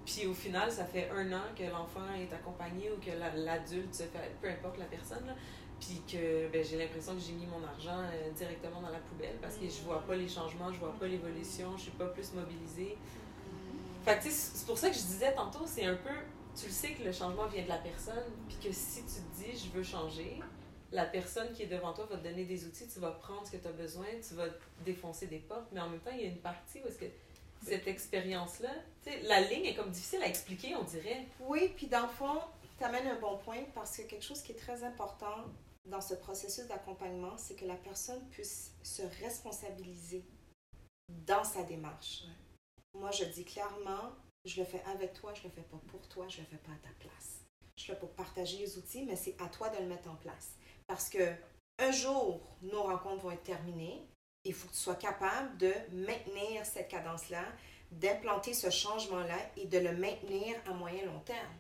Puis 0.06 0.28
au 0.28 0.34
final, 0.34 0.70
ça 0.70 0.84
fait 0.84 1.10
un 1.10 1.32
an 1.32 1.44
que 1.58 1.64
l'enfant 1.64 2.14
est 2.14 2.34
accompagné 2.34 2.92
ou 2.92 3.00
que 3.00 3.12
l'adulte 3.38 4.04
peu 4.42 4.50
importe 4.50 4.78
la 4.78 4.86
personne, 4.86 5.26
là, 5.26 5.34
puis 5.80 6.02
que 6.08 6.48
ben, 6.52 6.64
j'ai 6.64 6.78
l'impression 6.78 7.14
que 7.14 7.22
j'ai 7.22 7.34
mis 7.34 7.46
mon 7.46 7.66
argent 7.66 8.00
euh, 8.00 8.32
directement 8.32 8.82
dans 8.82 8.90
la 8.90 9.00
poubelle 9.00 9.36
parce 9.42 9.56
que 9.56 9.66
je 9.66 9.82
vois 9.84 10.02
pas 10.02 10.16
les 10.16 10.28
changements, 10.28 10.72
je 10.72 10.80
vois 10.80 10.94
pas 11.00 11.08
l'évolution, 11.08 11.76
je 11.78 11.84
suis 11.84 11.92
pas 11.92 12.08
plus 12.08 12.34
mobilisée. 12.34 12.98
Fait 14.04 14.20
c'est 14.22 14.66
pour 14.66 14.78
ça 14.78 14.90
que 14.90 14.96
je 14.96 15.02
disais 15.02 15.34
tantôt, 15.34 15.66
c'est 15.66 15.86
un 15.86 15.96
peu, 15.96 16.10
tu 16.56 16.66
le 16.66 16.72
sais 16.72 16.92
que 16.92 17.04
le 17.04 17.12
changement 17.14 17.48
vient 17.48 17.64
de 17.64 17.70
la 17.70 17.78
personne, 17.78 18.24
puis 18.50 18.58
que 18.58 18.74
si 18.74 19.02
tu 19.04 19.22
te 19.22 19.36
dis 19.38 19.58
je 19.58 19.70
veux 19.70 19.84
changer, 19.84 20.40
la 20.92 21.06
personne 21.06 21.52
qui 21.54 21.64
est 21.64 21.68
devant 21.68 21.94
toi 21.94 22.06
va 22.06 22.18
te 22.18 22.24
donner 22.24 22.46
des 22.46 22.66
outils, 22.66 22.88
tu 22.88 23.00
vas 23.00 23.12
prendre 23.12 23.46
ce 23.46 23.52
que 23.52 23.58
tu 23.58 23.68
as 23.68 23.72
besoin, 23.72 24.06
tu 24.28 24.36
vas 24.36 24.46
défoncer 24.86 25.28
des 25.28 25.40
portes, 25.40 25.68
mais 25.72 25.80
en 25.80 25.90
même 25.90 26.02
temps, 26.02 26.12
il 26.14 26.22
y 26.22 26.26
a 26.26 26.28
une 26.28 26.42
partie 26.42 26.82
où 26.84 26.88
est-ce 26.88 27.00
que 27.00 27.06
cette 27.66 27.88
expérience-là, 27.88 28.70
la 29.24 29.42
ligne 29.42 29.66
est 29.66 29.76
comme 29.76 29.90
difficile 29.90 30.22
à 30.22 30.28
expliquer, 30.28 30.76
on 30.76 30.84
dirait. 30.84 31.26
Oui, 31.40 31.72
puis 31.76 31.88
dans 31.88 32.04
le 32.04 32.10
fond, 32.10 32.42
tu 32.78 32.84
amènes 32.84 33.08
un 33.08 33.20
bon 33.20 33.38
point 33.38 33.64
parce 33.74 33.98
que 33.98 34.04
quelque 34.04 34.24
chose 34.24 34.42
qui 34.42 34.52
est 34.52 34.60
très 34.60 34.84
important 34.84 35.46
dans 35.86 36.02
ce 36.02 36.14
processus 36.14 36.68
d'accompagnement, 36.68 37.38
c'est 37.38 37.56
que 37.56 37.66
la 37.66 37.76
personne 37.76 38.22
puisse 38.30 38.74
se 38.84 39.04
responsabiliser 39.24 40.26
dans 41.10 41.44
sa 41.44 41.64
démarche. 41.64 42.26
Moi, 42.96 43.12
je 43.12 43.26
dis 43.26 43.46
clairement, 43.46 44.12
je 44.46 44.60
le 44.60 44.66
fais 44.66 44.84
avec 44.86 45.14
toi, 45.14 45.34
je 45.34 45.44
le 45.44 45.50
fais 45.50 45.62
pas 45.62 45.80
pour 45.88 46.08
toi, 46.08 46.28
je 46.28 46.40
le 46.40 46.46
fais 46.46 46.58
pas 46.58 46.72
à 46.72 46.88
ta 46.88 46.94
place. 47.00 47.42
Je 47.76 47.88
le 47.88 47.94
fais 47.94 48.00
pour 48.00 48.12
partager 48.12 48.58
les 48.58 48.78
outils, 48.78 49.04
mais 49.04 49.16
c'est 49.16 49.40
à 49.42 49.48
toi 49.48 49.70
de 49.70 49.78
le 49.78 49.88
mettre 49.88 50.10
en 50.10 50.16
place. 50.16 50.52
Parce 50.88 51.10
que 51.10 51.34
un 51.80 51.92
jour, 51.92 52.40
nos 52.62 52.84
rencontres 52.84 53.24
vont 53.24 53.32
être 53.32 53.44
terminées. 53.44 54.08
Il 54.44 54.54
faut 54.54 54.68
que 54.68 54.74
tu 54.74 54.80
sois 54.80 54.96
capable 54.96 55.58
de 55.58 55.74
maintenir 55.92 56.66
cette 56.66 56.90
cadence-là, 56.90 57.46
d'implanter 57.92 58.54
ce 58.54 58.70
changement-là 58.70 59.38
et 59.58 59.66
de 59.66 59.80
le 59.80 59.96
maintenir 59.96 60.56
à 60.68 60.74
moyen 60.74 61.06
long 61.06 61.20
terme. 61.22 61.54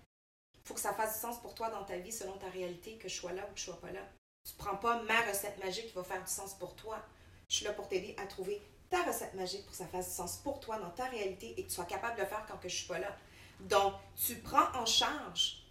Il 0.55 0.67
faut 0.67 0.73
que 0.73 0.79
ça 0.79 0.93
fasse 0.93 1.15
du 1.15 1.19
sens 1.19 1.41
pour 1.41 1.55
toi 1.55 1.69
dans 1.69 1.83
ta 1.83 1.97
vie 1.97 2.11
selon 2.11 2.37
ta 2.37 2.49
réalité, 2.49 2.97
que 2.97 3.09
je 3.09 3.15
sois 3.15 3.33
là 3.33 3.47
ou 3.49 3.53
que 3.53 3.59
je 3.59 3.65
sois 3.65 3.81
pas 3.81 3.91
là. 3.91 4.07
Tu 4.45 4.53
ne 4.53 4.57
prends 4.57 4.77
pas 4.77 5.01
ma 5.03 5.21
recette 5.21 5.63
magique 5.63 5.87
qui 5.87 5.93
va 5.93 6.03
faire 6.03 6.23
du 6.23 6.31
sens 6.31 6.53
pour 6.53 6.75
toi. 6.75 7.01
Je 7.49 7.57
suis 7.57 7.65
là 7.65 7.73
pour 7.73 7.87
t'aider 7.87 8.15
à 8.17 8.27
trouver 8.27 8.61
ta 8.93 9.01
recette 9.01 9.33
magique 9.33 9.63
pour 9.63 9.71
que 9.71 9.77
ça 9.77 9.87
fasse 9.87 10.15
sens 10.15 10.37
pour 10.37 10.59
toi 10.59 10.77
dans 10.77 10.91
ta 10.91 11.05
réalité 11.05 11.55
et 11.57 11.63
que 11.63 11.67
tu 11.69 11.73
sois 11.73 11.85
capable 11.85 12.15
de 12.15 12.21
le 12.21 12.27
faire 12.27 12.45
quand 12.47 12.57
que 12.57 12.69
je 12.69 12.75
suis 12.75 12.87
pas 12.87 12.99
là. 12.99 13.17
Donc, 13.61 13.95
tu 14.15 14.35
prends 14.35 14.71
en 14.75 14.85
charge 14.85 15.63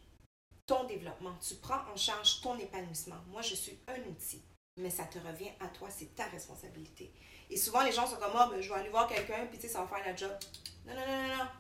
ton 0.67 0.85
développement, 0.85 1.33
tu 1.41 1.55
prends 1.55 1.83
en 1.93 1.97
charge 1.97 2.41
ton 2.41 2.59
épanouissement. 2.59 3.21
Moi, 3.29 3.41
je 3.43 3.55
suis 3.55 3.79
un 3.87 4.01
outil, 4.11 4.43
mais 4.77 4.91
ça 4.91 5.05
te 5.05 5.21
revient 5.21 5.53
à 5.61 5.69
toi, 5.69 5.89
c'est 5.89 6.13
ta 6.17 6.25
responsabilité. 6.25 7.13
Et 7.49 7.57
souvent, 7.57 7.83
les 7.83 7.93
gens 7.93 8.09
sont 8.09 8.17
comme, 8.17 8.33
oh, 8.35 8.53
je 8.61 8.69
vais 8.69 8.81
aller 8.81 8.89
voir 8.89 9.07
quelqu'un, 9.07 9.47
puis 9.47 9.59
tu 9.59 9.69
sais, 9.69 9.73
ça 9.73 9.85
va 9.85 9.87
faire 9.87 10.05
la 10.05 10.17
job. 10.17 10.33
Non, 10.85 10.95
non, 10.95 11.07
non, 11.07 11.29
non, 11.29 11.37
non. 11.37 11.51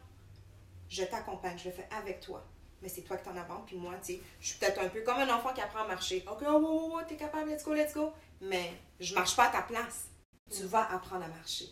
Je 0.88 1.04
t'accompagne, 1.04 1.58
je 1.58 1.68
le 1.68 1.74
fais 1.74 1.88
avec 1.96 2.18
toi. 2.18 2.42
Mais 2.80 2.88
c'est 2.88 3.02
toi 3.02 3.16
qui 3.16 3.22
t'en 3.22 3.36
avant, 3.36 3.60
puis 3.60 3.76
moi, 3.76 3.94
tu 4.02 4.14
sais, 4.14 4.20
je 4.40 4.48
suis 4.48 4.58
peut-être 4.58 4.80
un 4.80 4.88
peu 4.88 5.02
comme 5.02 5.18
un 5.18 5.32
enfant 5.32 5.52
qui 5.54 5.60
apprend 5.60 5.84
à 5.84 5.86
marcher. 5.86 6.24
Ok, 6.28 6.40
oh, 6.42 6.60
oh, 6.60 6.92
oh, 6.94 7.00
t'es 7.06 7.16
capable, 7.16 7.50
let's 7.50 7.62
go, 7.62 7.72
let's 7.72 7.94
go. 7.94 8.12
Mais 8.40 8.72
je 8.98 9.14
marche 9.14 9.36
pas 9.36 9.44
à 9.44 9.52
ta 9.52 9.62
place. 9.62 10.08
Tu 10.53 10.64
vas 10.64 10.90
apprendre 10.92 11.24
à 11.24 11.28
marcher. 11.28 11.66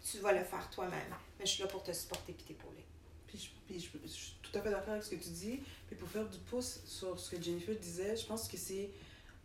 Tu 0.00 0.18
vas 0.18 0.32
le 0.32 0.44
faire 0.44 0.70
toi-même. 0.70 1.14
Mais 1.38 1.46
je 1.46 1.52
suis 1.52 1.62
là 1.62 1.68
pour 1.68 1.82
te 1.82 1.92
supporter 1.92 2.32
puis 2.32 2.44
t'épauler. 2.44 2.84
Puis, 3.26 3.52
puis 3.66 3.80
je, 3.80 4.08
suis 4.08 4.36
tout 4.42 4.56
à 4.56 4.62
fait 4.62 4.70
d'accord 4.70 4.90
avec 4.90 5.02
ce 5.02 5.10
que 5.10 5.22
tu 5.22 5.30
dis. 5.30 5.60
Puis 5.88 5.96
pour 5.96 6.08
faire 6.08 6.28
du 6.28 6.38
pouce 6.38 6.80
sur 6.84 7.18
ce 7.18 7.34
que 7.34 7.42
Jennifer 7.42 7.76
disait, 7.76 8.16
je 8.16 8.26
pense 8.26 8.48
que 8.48 8.56
c'est 8.56 8.90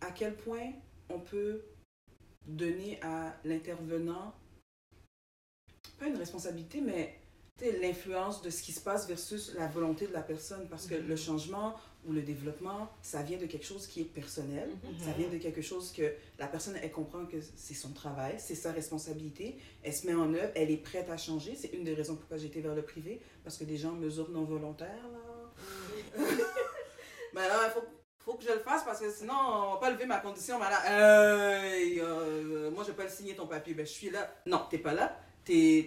à 0.02 0.12
quel 0.12 0.36
point 0.36 0.72
on 1.10 1.20
peut 1.20 1.66
donner 2.46 3.02
à 3.02 3.36
l'intervenant, 3.44 4.36
pas 5.98 6.08
une 6.08 6.18
responsabilité, 6.18 6.82
mais 6.82 7.20
l'influence 7.82 8.41
de 8.41 8.49
ce 8.49 8.62
qui 8.62 8.72
se 8.72 8.82
passe 8.82 9.08
versus 9.08 9.53
la 9.56 9.68
volonté 9.68 10.08
de 10.08 10.14
la 10.14 10.22
personne. 10.22 10.68
Parce 10.70 10.88
que 10.88 10.95
le 10.95 11.16
changement 11.16 11.76
ou 12.06 12.12
le 12.12 12.22
développement, 12.22 12.89
ça 13.01 13.22
vient 13.24 13.38
de 13.38 13.45
quelque 13.45 13.66
chose 13.66 13.88
qui 13.88 14.01
est 14.01 14.06
personnel. 14.06 14.70
Ça 14.99 15.12
vient 15.18 15.30
de 15.30 15.38
quelque 15.38 15.62
chose 15.62 15.91
que 15.91 16.14
la 16.38 16.47
personne, 16.47 16.76
elle 16.82 16.91
comprend 16.91 17.26
que 17.26 17.38
c'est 17.56 17.74
son 17.74 17.93
travail, 17.93 18.36
c'est 18.38 18.56
sa 18.56 18.72
responsabilité. 18.72 19.58
Elle 19.84 19.93
se 19.93 20.06
met 20.06 20.14
en 20.14 20.34
œuvre, 20.34 20.51
elle 20.56 20.70
est 20.70 20.78
prête 20.78 21.10
à 21.10 21.18
changer. 21.18 21.56
C'est 21.56 21.74
une 21.74 21.84
des 21.84 21.93
raisons 21.93 22.16
pourquoi 22.16 22.38
été 22.38 22.62
vers 22.62 22.76
le 22.76 22.84
privé. 22.84 23.22
Parce 23.43 23.58
que 23.58 23.64
des 23.64 23.78
gens 23.78 23.93
mesurent 23.93 24.30
non 24.30 24.43
volontaires, 24.43 25.08
là. 25.12 26.24
Mais 27.34 27.41
là, 27.47 27.68
il 27.68 27.72
faut, 27.72 27.86
faut, 28.20 28.34
que 28.34 28.43
je 28.43 28.51
le 28.51 28.60
fasse 28.60 28.84
parce 28.84 28.99
que 28.99 29.10
sinon, 29.10 29.34
on 29.34 29.74
va 29.74 29.78
pas 29.78 29.89
lever 29.89 30.06
ma 30.06 30.20
condition. 30.20 30.60
Mais 30.60 30.70
là, 30.70 30.82
euh, 30.91 32.70
moi, 32.72 32.84
je 32.84 32.91
vais 32.91 32.97
pas 32.97 33.03
le 33.03 33.10
signer 33.10 33.36
ton 33.36 33.47
papier. 33.47 33.74
Ben, 33.74 33.86
je 33.86 33.91
suis 33.91 34.10
là. 34.10 34.30
Non, 34.45 34.66
t'es 34.70 34.78
pas 34.78 34.93
là 34.93 35.18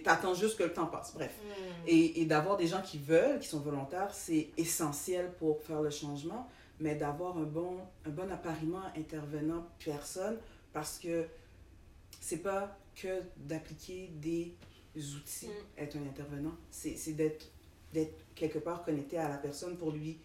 t'attends 0.03 0.33
juste 0.33 0.57
que 0.57 0.63
le 0.63 0.73
temps 0.73 0.87
passe. 0.87 1.13
Bref. 1.13 1.35
Hmm. 1.43 1.87
Et, 1.87 2.21
et 2.21 2.25
d'avoir 2.25 2.57
des 2.57 2.67
gens 2.67 2.81
qui 2.81 2.97
veulent, 2.97 3.39
qui 3.39 3.47
sont 3.47 3.59
volontaires, 3.59 4.13
c'est 4.13 4.49
essentiel 4.57 5.31
pour 5.37 5.61
faire 5.61 5.81
le 5.81 5.89
changement, 5.89 6.47
mais 6.79 6.95
d'avoir 6.95 7.37
un 7.37 7.43
bon, 7.43 7.77
un 8.05 8.09
bon 8.09 8.31
appariement 8.31 8.83
intervenant 8.97 9.67
personne, 9.83 10.37
parce 10.73 10.99
que 10.99 11.25
c'est 12.19 12.43
pas 12.43 12.77
que 12.95 13.21
d'appliquer 13.37 14.11
des 14.15 14.55
outils, 14.95 15.47
hmm. 15.47 15.81
être 15.81 15.97
un 15.97 16.07
intervenant, 16.07 16.55
c'est 16.71 17.13
d'être 17.13 17.45
quelque 18.35 18.59
part 18.59 18.83
connecté 18.83 19.17
à 19.17 19.29
la 19.29 19.37
personne 19.37 19.77
pour 19.77 19.91
lui 19.91 20.19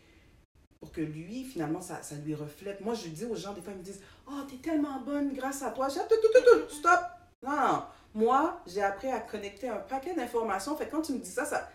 pour 0.85 0.93
que 0.93 1.01
lui, 1.01 1.45
finalement, 1.45 1.81
ça, 1.81 2.03
ça 2.03 2.15
lui 2.17 2.35
reflète. 2.35 2.83
Moi, 2.83 2.93
je 2.93 3.09
dis 3.09 3.25
aux 3.25 3.35
gens, 3.35 3.55
des 3.55 3.63
fois, 3.63 3.73
ils 3.73 3.79
me 3.79 3.83
disent 3.83 4.03
«Oh, 4.29 4.43
t'es 4.47 4.57
tellement 4.57 5.01
bonne 5.01 5.33
grâce 5.33 5.63
à 5.63 5.71
toi.» 5.71 5.89
dis 5.89 5.95
«Stop! 6.69 7.01
Non, 7.43 7.57
non, 7.57 7.83
moi, 8.15 8.63
j'ai 8.67 8.81
appris 8.81 9.09
à 9.11 9.19
connecter 9.21 9.69
un 9.69 9.79
paquet 9.79 10.15
d'informations. 10.15 10.77
Fait 10.77 10.87
quand 10.87 11.03
tu 11.03 11.13
me 11.13 11.19
dis 11.19 11.31
ça, 11.31 11.45
ça, 11.45 11.69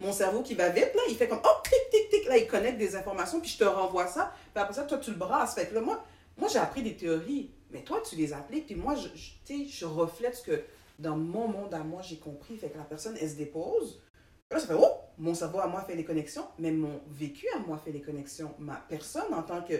mon 0.00 0.12
cerveau 0.12 0.42
qui 0.42 0.54
va 0.54 0.68
vite, 0.68 0.92
là, 0.94 1.02
il 1.08 1.16
fait 1.16 1.28
comme, 1.28 1.40
oh, 1.44 1.62
tic, 1.62 1.90
tic, 1.90 2.10
tic, 2.10 2.28
là, 2.28 2.36
il 2.36 2.46
connecte 2.46 2.78
des 2.78 2.96
informations, 2.96 3.40
puis 3.40 3.50
je 3.50 3.58
te 3.58 3.64
renvoie 3.64 4.06
ça. 4.06 4.32
Puis 4.52 4.62
après 4.62 4.74
ça, 4.74 4.82
toi, 4.82 4.98
tu 4.98 5.10
le 5.10 5.16
brasses. 5.16 5.54
Fait 5.54 5.66
que 5.66 5.74
là, 5.74 5.80
moi, 5.80 6.04
moi 6.36 6.48
j'ai 6.48 6.58
appris 6.58 6.82
des 6.82 6.96
théories, 6.96 7.52
mais 7.70 7.82
toi, 7.82 8.02
tu 8.08 8.16
les 8.16 8.32
appliques, 8.32 8.66
puis 8.66 8.74
moi, 8.74 8.94
je, 8.96 9.08
je, 9.14 9.64
je 9.68 9.86
reflète 9.86 10.34
ce 10.34 10.42
que 10.42 10.62
dans 10.98 11.16
mon 11.16 11.48
monde 11.48 11.72
à 11.72 11.80
moi, 11.80 12.02
j'ai 12.02 12.18
compris. 12.18 12.56
Fait 12.56 12.68
que 12.68 12.78
la 12.78 12.84
personne, 12.84 13.16
elle 13.20 13.30
se 13.30 13.36
dépose. 13.36 14.02
Là, 14.50 14.58
ça 14.58 14.66
fait, 14.66 14.76
oh, 14.78 14.90
mon 15.18 15.34
cerveau 15.34 15.60
à 15.60 15.66
moi 15.66 15.82
fait 15.82 15.94
les 15.94 16.04
connexions, 16.04 16.46
mais 16.58 16.72
mon 16.72 17.00
vécu 17.08 17.46
à 17.54 17.58
moi 17.60 17.78
fait 17.78 17.92
les 17.92 18.02
connexions. 18.02 18.54
Ma 18.58 18.76
personne, 18.76 19.32
en 19.32 19.42
tant 19.42 19.62
que 19.62 19.74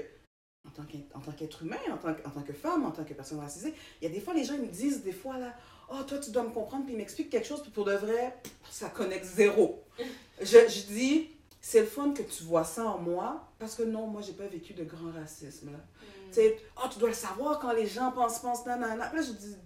en 1.15 1.21
tant 1.21 1.33
qu'être 1.33 1.63
humain, 1.63 1.77
en 1.93 1.97
tant, 1.97 2.13
que, 2.13 2.27
en 2.27 2.31
tant 2.31 2.43
que 2.43 2.53
femme, 2.53 2.85
en 2.85 2.91
tant 2.91 3.05
que 3.05 3.15
personne 3.15 3.39
racisée, 3.39 3.73
il 4.01 4.09
y 4.09 4.11
a 4.11 4.13
des 4.13 4.21
fois, 4.21 4.35
les 4.35 4.45
gens 4.45 4.55
ils 4.55 4.63
me 4.63 4.67
disent, 4.67 5.05
des 5.05 5.13
fois, 5.13 5.39
là, 5.39 5.55
oh, 5.91 6.03
toi, 6.07 6.19
tu 6.19 6.31
dois 6.31 6.43
me 6.43 6.51
comprendre, 6.51 6.85
puis 6.85 6.95
ils 6.95 6.99
m'expliquent 6.99 7.31
quelque 7.31 7.47
chose, 7.47 7.63
puis 7.63 7.71
pour 7.71 7.85
de 7.85 7.95
vrai, 7.95 8.37
ça 8.71 8.89
connecte 8.89 9.25
zéro. 9.25 9.85
je, 10.41 10.45
je 10.45 10.87
dis, 10.87 11.31
c'est 11.61 11.81
le 11.81 11.87
fun 11.87 12.13
que 12.13 12.23
tu 12.23 12.45
vois 12.45 12.65
ça 12.65 12.85
en 12.85 12.99
moi, 12.99 13.49
parce 13.59 13.75
que 13.75 13.83
non, 13.83 14.07
moi, 14.07 14.23
j'ai 14.23 14.35
pas 14.35 14.47
vécu 14.47 14.73
de 14.73 14.85
grand 14.85 15.13
racisme, 15.13 15.73
là. 15.73 15.79
Mm. 15.79 16.29
Tu 16.29 16.35
sais, 16.35 16.57
oh, 16.77 16.89
tu 16.93 16.99
dois 16.99 17.09
le 17.09 17.15
savoir 17.15 17.59
quand 17.59 17.73
les 17.73 17.87
gens 17.87 18.13
pensent, 18.13 18.39
pensent, 18.41 18.67
nanana. 18.67 19.13
Là, 19.13 19.23
je 19.23 19.33
dis, 19.33 19.57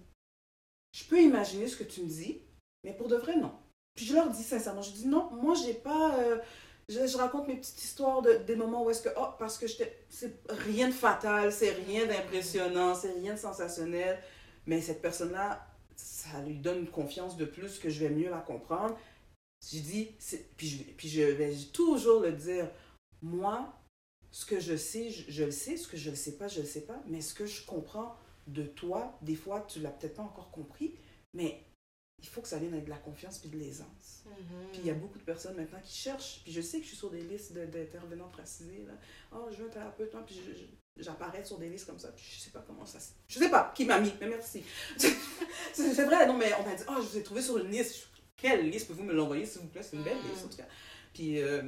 je 0.93 1.03
peux 1.05 1.21
imaginer 1.21 1.67
ce 1.67 1.77
que 1.77 1.83
tu 1.83 2.01
me 2.01 2.07
dis, 2.07 2.41
mais 2.83 2.93
pour 2.93 3.07
de 3.07 3.15
vrai, 3.15 3.35
non. 3.35 3.53
Puis 3.95 4.05
je 4.05 4.13
leur 4.13 4.29
dis 4.29 4.43
sincèrement, 4.43 4.81
je 4.81 4.91
dis, 4.91 5.07
non, 5.07 5.29
moi, 5.31 5.53
j'ai 5.55 5.73
pas... 5.73 6.15
Euh, 6.17 6.37
je, 6.89 7.17
raconte 7.17 7.47
mes 7.47 7.55
petites 7.55 7.83
histoires 7.83 8.21
de, 8.21 8.33
des 8.33 8.55
moments 8.55 8.83
où 8.83 8.89
est-ce 8.89 9.01
que, 9.01 9.09
oh, 9.17 9.27
parce 9.39 9.57
que 9.57 9.65
c'est 9.67 10.43
rien 10.49 10.87
de 10.87 10.93
fatal, 10.93 11.51
c'est 11.51 11.71
rien 11.71 12.05
d'impressionnant, 12.05 12.95
c'est 12.95 13.13
rien 13.13 13.33
de 13.35 13.39
sensationnel, 13.39 14.19
mais 14.65 14.81
cette 14.81 15.01
personne-là, 15.01 15.65
ça 15.95 16.41
lui 16.41 16.59
donne 16.59 16.79
une 16.79 16.89
confiance 16.89 17.37
de 17.37 17.45
plus 17.45 17.79
que 17.79 17.89
je 17.89 17.99
vais 18.05 18.09
mieux 18.13 18.29
la 18.29 18.39
comprendre. 18.41 18.97
Je 19.71 19.79
dis, 19.79 20.09
puis 20.57 20.67
je, 20.67 20.83
puis 20.83 21.07
je 21.07 21.21
vais 21.21 21.53
toujours 21.71 22.21
le 22.21 22.31
dire, 22.31 22.69
moi, 23.21 23.73
ce 24.31 24.45
que 24.45 24.59
je 24.59 24.75
sais, 24.75 25.11
je, 25.11 25.43
le 25.43 25.51
sais, 25.51 25.77
ce 25.77 25.87
que 25.87 25.97
je 25.97 26.09
ne 26.09 26.15
sais 26.15 26.37
pas, 26.37 26.47
je 26.47 26.57
ne 26.57 26.61
le 26.63 26.67
sais 26.67 26.81
pas, 26.85 27.01
mais 27.07 27.21
ce 27.21 27.33
que 27.33 27.45
je 27.45 27.65
comprends 27.65 28.15
de 28.47 28.63
toi, 28.63 29.17
des 29.21 29.35
fois, 29.35 29.61
tu 29.67 29.79
l'as 29.81 29.91
peut-être 29.91 30.15
pas 30.15 30.23
encore 30.23 30.49
compris, 30.51 30.95
mais 31.33 31.63
il 32.23 32.27
faut 32.27 32.41
que 32.41 32.47
ça 32.47 32.57
vienne 32.59 32.73
avec 32.73 32.85
de 32.85 32.89
la 32.89 32.97
confiance 32.97 33.39
puis 33.39 33.49
de 33.49 33.57
l'aisance. 33.57 34.23
Mhm. 34.25 34.67
Puis 34.71 34.79
il 34.81 34.85
y 34.87 34.89
a 34.89 34.93
beaucoup 34.95 35.19
de 35.19 35.23
personnes 35.23 35.55
maintenant 35.55 35.81
qui 35.83 35.95
cherchent, 35.95 36.41
puis 36.43 36.51
je 36.51 36.61
sais 36.61 36.77
que 36.77 36.83
je 36.83 36.89
suis 36.89 36.97
sur 36.97 37.09
des 37.11 37.21
listes 37.21 37.53
de- 37.53 37.65
d'intervenants 37.65 38.29
racisés, 38.35 38.83
là. 38.87 38.93
Oh, 39.31 39.47
je 39.51 39.57
veux 39.57 39.67
un 39.67 39.71
thérapeute, 39.71 40.13
hein, 40.15 40.23
puis 40.25 40.35
je- 40.35 40.53
je- 40.53 40.65
j'apparais 40.97 41.43
sur 41.43 41.57
des 41.57 41.69
listes 41.69 41.85
comme 41.87 41.99
ça, 41.99 42.11
je 42.15 42.39
sais 42.39 42.51
pas 42.51 42.63
comment 42.65 42.85
ça 42.85 42.99
se... 42.99 43.11
Je 43.27 43.39
sais 43.39 43.49
pas 43.49 43.71
qui 43.75 43.85
m'a 43.85 43.99
mis, 43.99 44.13
mais 44.19 44.27
merci. 44.27 44.63
c'est 45.73 46.03
vrai, 46.05 46.27
non, 46.27 46.37
mais 46.37 46.51
on 46.59 46.63
m'a 46.63 46.75
dit, 46.75 46.83
oh, 46.89 46.93
je 46.97 47.07
vous 47.07 47.17
ai 47.17 47.23
trouvé 47.23 47.41
sur 47.41 47.57
une 47.57 47.69
liste. 47.71 48.07
Quelle 48.37 48.69
liste? 48.69 48.87
Pouvez-vous 48.87 49.07
me 49.07 49.13
l'envoyer, 49.13 49.45
s'il 49.45 49.61
vous 49.61 49.67
plaît? 49.67 49.83
C'est 49.83 49.95
une 49.95 50.03
belle 50.03 50.17
liste, 50.31 50.45
en 50.45 50.49
tout 50.49 50.57
cas. 50.57 50.67
Puis, 51.13 51.39
euh, 51.41 51.61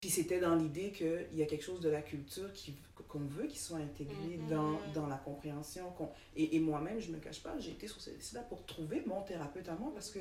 puis 0.00 0.08
c'était 0.10 0.40
dans 0.40 0.54
l'idée 0.56 0.92
qu'il 0.92 1.28
y 1.34 1.42
a 1.42 1.46
quelque 1.46 1.64
chose 1.64 1.80
de 1.80 1.90
la 1.90 2.00
culture 2.02 2.52
qui- 2.52 2.76
qu'on 3.08 3.20
veut 3.20 3.46
qu'il 3.46 3.58
soit 3.58 3.78
intégré 3.78 4.36
Mhm. 4.38 4.48
dans, 4.48 4.78
dans 4.94 5.06
la 5.06 5.16
compréhension. 5.16 5.90
qu'on- 5.92 6.10
Et, 6.36 6.56
et 6.56 6.60
moi-même, 6.60 7.00
je 7.00 7.10
me 7.10 7.18
cache 7.18 7.42
pas, 7.42 7.58
j'ai 7.58 7.72
été 7.72 7.86
sur 7.86 8.00
ces 8.00 8.12
listes-là 8.12 8.42
pour 8.42 8.64
trouver 8.66 9.02
mon 9.06 9.22
thérapeute 9.22 9.68
à 9.68 9.74
moi 9.74 9.90
parce 9.92 10.10
que 10.10 10.20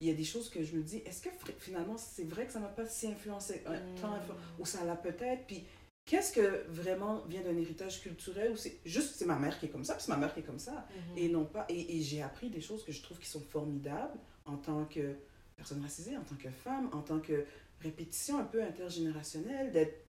il 0.00 0.08
y 0.08 0.10
a 0.10 0.14
des 0.14 0.24
choses 0.24 0.50
que 0.50 0.62
je 0.64 0.74
me 0.76 0.82
dis, 0.82 0.98
est-ce 1.06 1.22
que 1.22 1.28
finalement 1.60 1.96
c'est 1.96 2.24
vrai 2.24 2.46
que 2.46 2.52
ça 2.52 2.58
m'a 2.58 2.66
pas 2.68 2.84
si 2.86 3.06
influencé, 3.06 3.62
euh, 3.66 3.78
tant 4.00 4.08
Mm. 4.16 4.20
ou 4.58 4.66
ça 4.66 4.84
l'a 4.84 4.96
peut-être, 4.96 5.46
puis 5.46 5.64
qu'est-ce 6.06 6.32
que 6.32 6.64
vraiment 6.70 7.22
vient 7.26 7.42
d'un 7.42 7.56
héritage 7.56 8.02
culturel 8.02 8.52
ou 8.52 8.56
c'est 8.56 8.80
juste 8.84 9.14
c'est 9.16 9.24
ma 9.26 9.38
mère 9.38 9.58
qui 9.58 9.66
est 9.66 9.70
comme 9.70 9.84
ça, 9.84 9.94
puis 9.94 10.02
c'est 10.04 10.12
ma 10.12 10.18
mère 10.18 10.32
qui 10.34 10.40
est 10.40 10.44
comme 10.44 10.58
ça, 10.58 10.86
Mhm. 11.12 11.18
et 11.18 11.28
non 11.28 11.44
pas, 11.46 11.64
et, 11.68 11.96
et 11.98 12.02
j'ai 12.02 12.22
appris 12.22 12.50
des 12.50 12.60
choses 12.60 12.84
que 12.84 12.92
je 12.92 13.02
trouve 13.02 13.18
qui 13.18 13.28
sont 13.28 13.40
formidables 13.40 14.18
en 14.44 14.56
tant 14.56 14.84
que 14.84 15.16
personne 15.56 15.80
racisée, 15.82 16.16
en 16.16 16.24
tant 16.24 16.36
que 16.36 16.50
femme, 16.50 16.90
en 16.92 17.00
tant 17.02 17.20
que 17.20 17.46
répétition 17.80 18.38
un 18.38 18.44
peu 18.44 18.62
intergénérationnelle, 18.62 19.72
d'être 19.72 20.04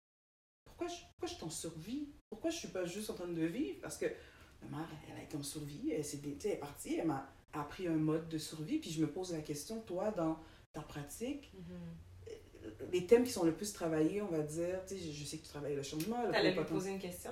pourquoi 0.66 0.88
je, 0.88 0.96
pourquoi 1.12 1.28
je 1.30 1.34
suis 1.36 1.44
en 1.46 1.50
survie? 1.50 2.10
Pourquoi 2.30 2.50
je 2.50 2.58
suis 2.58 2.68
pas 2.68 2.86
juste 2.86 3.10
en 3.10 3.14
train 3.14 3.28
de 3.28 3.46
vivre? 3.46 3.80
Parce 3.82 3.98
que 3.98 4.08
ma 4.62 4.78
mère, 4.78 4.90
elle 5.10 5.18
a 5.20 5.24
été 5.24 5.38
en 5.38 5.44
survie, 5.44 5.92
elle, 5.92 6.04
elle 6.14 6.52
est 6.52 6.56
partie, 6.58 6.96
elle 6.96 7.08
m'a 7.08 7.32
appris 7.54 7.88
un 7.88 7.96
mode 7.96 8.28
de 8.28 8.38
survie, 8.38 8.80
puis 8.80 8.90
je 8.92 9.00
me 9.02 9.08
pose 9.10 9.32
la 9.32 9.42
question, 9.42 9.80
toi, 9.82 10.12
dans 10.12 10.38
ta 10.74 10.82
pratique, 10.82 11.54
Mhm. 11.54 11.64
Les 12.92 13.06
thèmes 13.06 13.24
qui 13.24 13.32
sont 13.32 13.44
le 13.44 13.52
plus 13.54 13.72
travaillés, 13.74 14.22
on 14.22 14.28
va 14.28 14.40
dire, 14.40 14.80
tu 14.88 14.96
sais, 14.96 15.02
je, 15.02 15.12
je 15.12 15.24
sais 15.26 15.38
que 15.38 15.44
tu 15.44 15.50
travailles 15.50 15.76
le 15.76 15.84
changement, 15.84 16.18
T'allais 16.32 16.52
lui 16.52 16.64
poser 16.64 16.92
une 16.92 17.00
question? 17.00 17.32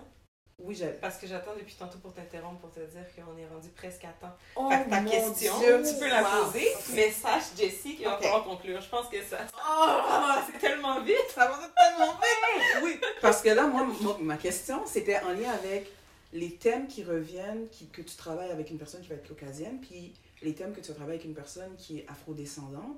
Oui, 0.60 0.76
j'ai... 0.76 0.88
Parce 1.02 1.18
que 1.18 1.26
j'attends 1.26 1.56
depuis 1.60 1.74
tantôt 1.76 1.98
pour 1.98 2.14
t'interrompre 2.14 2.60
pour 2.62 2.72
te 2.72 2.80
dire 2.80 3.06
qu'on 3.16 3.36
est 3.38 3.48
rendu 3.48 3.70
presque 3.70 4.06
à 4.06 4.10
temps. 4.22 4.34
Oh, 4.56 4.70
fait 4.70 4.86
que 4.86 4.90
ta 4.92 5.02
mon 5.02 5.10
question, 5.10 5.60
Dieu! 5.60 5.82
tu 5.84 6.00
peux 6.00 6.08
la 6.08 6.22
Wow. 6.22 6.46
poser, 6.46 6.68
mais 6.94 7.12
sache, 7.12 7.56
Jessie, 7.58 7.96
qu'il 7.96 8.06
va 8.06 8.16
Ok. 8.16 8.22
falloir 8.22 8.44
conclure. 8.44 8.80
Je 8.80 8.88
pense 8.90 9.10
que 9.10 9.22
ça. 9.24 9.40
Oh! 9.54 10.42
c'est 10.52 10.60
tellement 10.60 11.02
vite! 11.02 11.16
Ça 11.34 11.48
va 11.48 11.58
tellement 11.76 12.14
vite! 12.14 12.84
Oui, 12.84 13.00
parce 13.22 13.42
que 13.42 13.50
là, 13.50 13.66
moi, 13.66 13.88
moi, 14.02 14.18
ma 14.22 14.38
question, 14.38 14.86
c'était 14.86 15.20
en 15.22 15.32
lien 15.34 15.52
avec 15.52 15.92
les 16.32 16.56
thèmes 16.56 16.88
qui 16.88 17.04
reviennent, 17.04 17.68
qui, 17.70 17.88
que 17.88 18.02
tu 18.02 18.16
travailles 18.16 18.52
avec 18.52 18.70
une 18.70 18.78
personne 18.78 19.02
qui 19.02 19.08
va 19.10 19.16
être 19.16 19.28
caucasienne, 19.28 19.80
puis 19.82 20.14
les 20.44 20.54
thèmes 20.54 20.74
que 20.74 20.82
tu 20.82 20.94
travailles 20.94 21.16
avec 21.16 21.26
une 21.26 21.34
personne 21.36 21.76
qui 21.78 22.00
est 22.00 22.06
afrodescendante. 22.08 22.98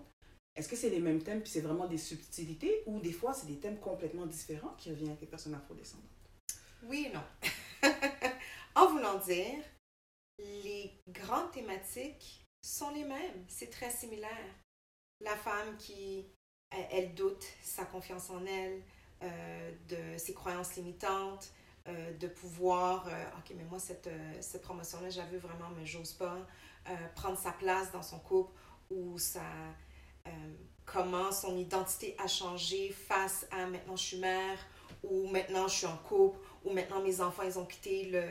Est-ce 0.56 0.70
que 0.70 0.76
c'est 0.76 0.90
les 0.90 1.00
mêmes 1.00 1.22
thèmes, 1.22 1.42
puis 1.42 1.50
c'est 1.52 1.62
vraiment 1.62 1.88
des 1.88 1.98
subtilités, 1.98 2.84
ou 2.86 3.00
des 3.00 3.12
fois, 3.12 3.34
c'est 3.34 3.48
des 3.48 3.60
thèmes 3.60 3.80
complètement 3.80 4.26
différents 4.26 4.74
qui 4.78 4.90
reviennent 4.90 5.10
avec 5.10 5.22
les 5.22 5.28
personnes 5.28 5.54
afrodescendantes? 5.54 6.06
Oui 6.84 7.10
et 7.10 7.14
non. 7.14 7.24
en 8.76 8.88
voulant 8.88 9.18
dire, 9.20 9.64
les 10.38 10.92
grandes 11.10 11.52
thématiques 11.52 12.46
sont 12.62 12.92
les 12.92 13.04
mêmes. 13.04 13.46
C'est 13.48 13.70
très 13.70 13.90
similaire. 13.90 14.56
La 15.22 15.36
femme 15.36 15.76
qui, 15.78 16.26
elle, 16.72 17.14
doute 17.16 17.46
sa 17.62 17.86
confiance 17.86 18.30
en 18.30 18.46
elle, 18.46 18.82
euh, 19.24 19.72
de 19.88 20.18
ses 20.18 20.34
croyances 20.34 20.76
limitantes, 20.76 21.52
euh, 21.88 22.14
de 22.18 22.28
pouvoir, 22.28 23.08
euh, 23.08 23.24
ok, 23.38 23.54
mais 23.56 23.64
moi, 23.64 23.80
cette, 23.80 24.10
cette 24.42 24.62
promotion-là, 24.62 25.10
j'avais 25.10 25.38
vraiment, 25.38 25.70
mais 25.78 25.86
j'ose 25.86 26.14
pas, 26.14 26.38
prendre 27.16 27.38
sa 27.38 27.52
place 27.52 27.92
dans 27.92 28.04
son 28.04 28.20
couple 28.20 28.54
ou 28.92 29.18
sa, 29.18 29.42
euh, 30.28 30.30
comment 30.86 31.32
son 31.32 31.58
identité 31.58 32.16
a 32.20 32.28
changé 32.28 32.92
face 32.92 33.48
à 33.52 33.66
maintenant 33.66 33.96
je 33.96 34.04
suis 34.04 34.18
mère 34.18 34.58
ou 35.04 35.28
maintenant 35.28 35.68
je 35.68 35.76
suis 35.76 35.86
en 35.86 35.98
couple 35.98 36.40
ou 36.64 36.72
maintenant 36.72 37.02
mes 37.02 37.22
enfants 37.22 37.44
ils 37.44 37.60
ont 37.60 37.66
quitté 37.66 38.06
le, 38.06 38.24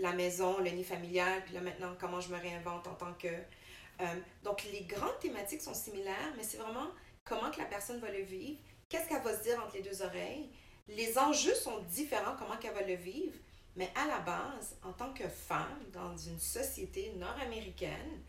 la 0.00 0.12
maison, 0.12 0.58
le 0.58 0.70
nid 0.70 0.84
familial, 0.84 1.42
puis 1.44 1.54
là 1.54 1.60
maintenant 1.60 1.94
comment 1.98 2.20
je 2.20 2.30
me 2.30 2.38
réinvente 2.38 2.86
en 2.86 2.94
tant 2.94 3.14
que... 3.14 3.28
euh, 3.28 4.04
donc 4.42 4.64
les 4.72 4.82
grandes 4.82 5.18
thématiques 5.20 5.62
sont 5.62 5.74
similaires, 5.74 6.34
mais 6.36 6.42
c'est 6.42 6.58
vraiment 6.58 6.88
comment 7.24 7.50
que 7.50 7.58
la 7.58 7.66
personne 7.66 7.98
va 8.00 8.10
le 8.10 8.22
vivre, 8.22 8.58
qu'est-ce 8.88 9.08
qu'elle 9.08 9.22
va 9.22 9.36
se 9.36 9.42
dire 9.42 9.62
entre 9.64 9.74
les 9.76 9.82
deux 9.82 10.02
oreilles. 10.02 10.50
Les 10.88 11.18
enjeux 11.18 11.54
sont 11.54 11.80
différents, 11.90 12.34
comment 12.38 12.56
qu'elle 12.56 12.72
va 12.74 12.82
le 12.82 12.94
vivre, 12.94 13.36
mais 13.76 13.90
à 13.94 14.06
la 14.06 14.20
base, 14.20 14.76
en 14.82 14.92
tant 14.92 15.12
que 15.12 15.28
femme 15.28 15.82
dans 15.92 16.16
une 16.16 16.38
société 16.40 17.12
nord-américaine, 17.16 18.22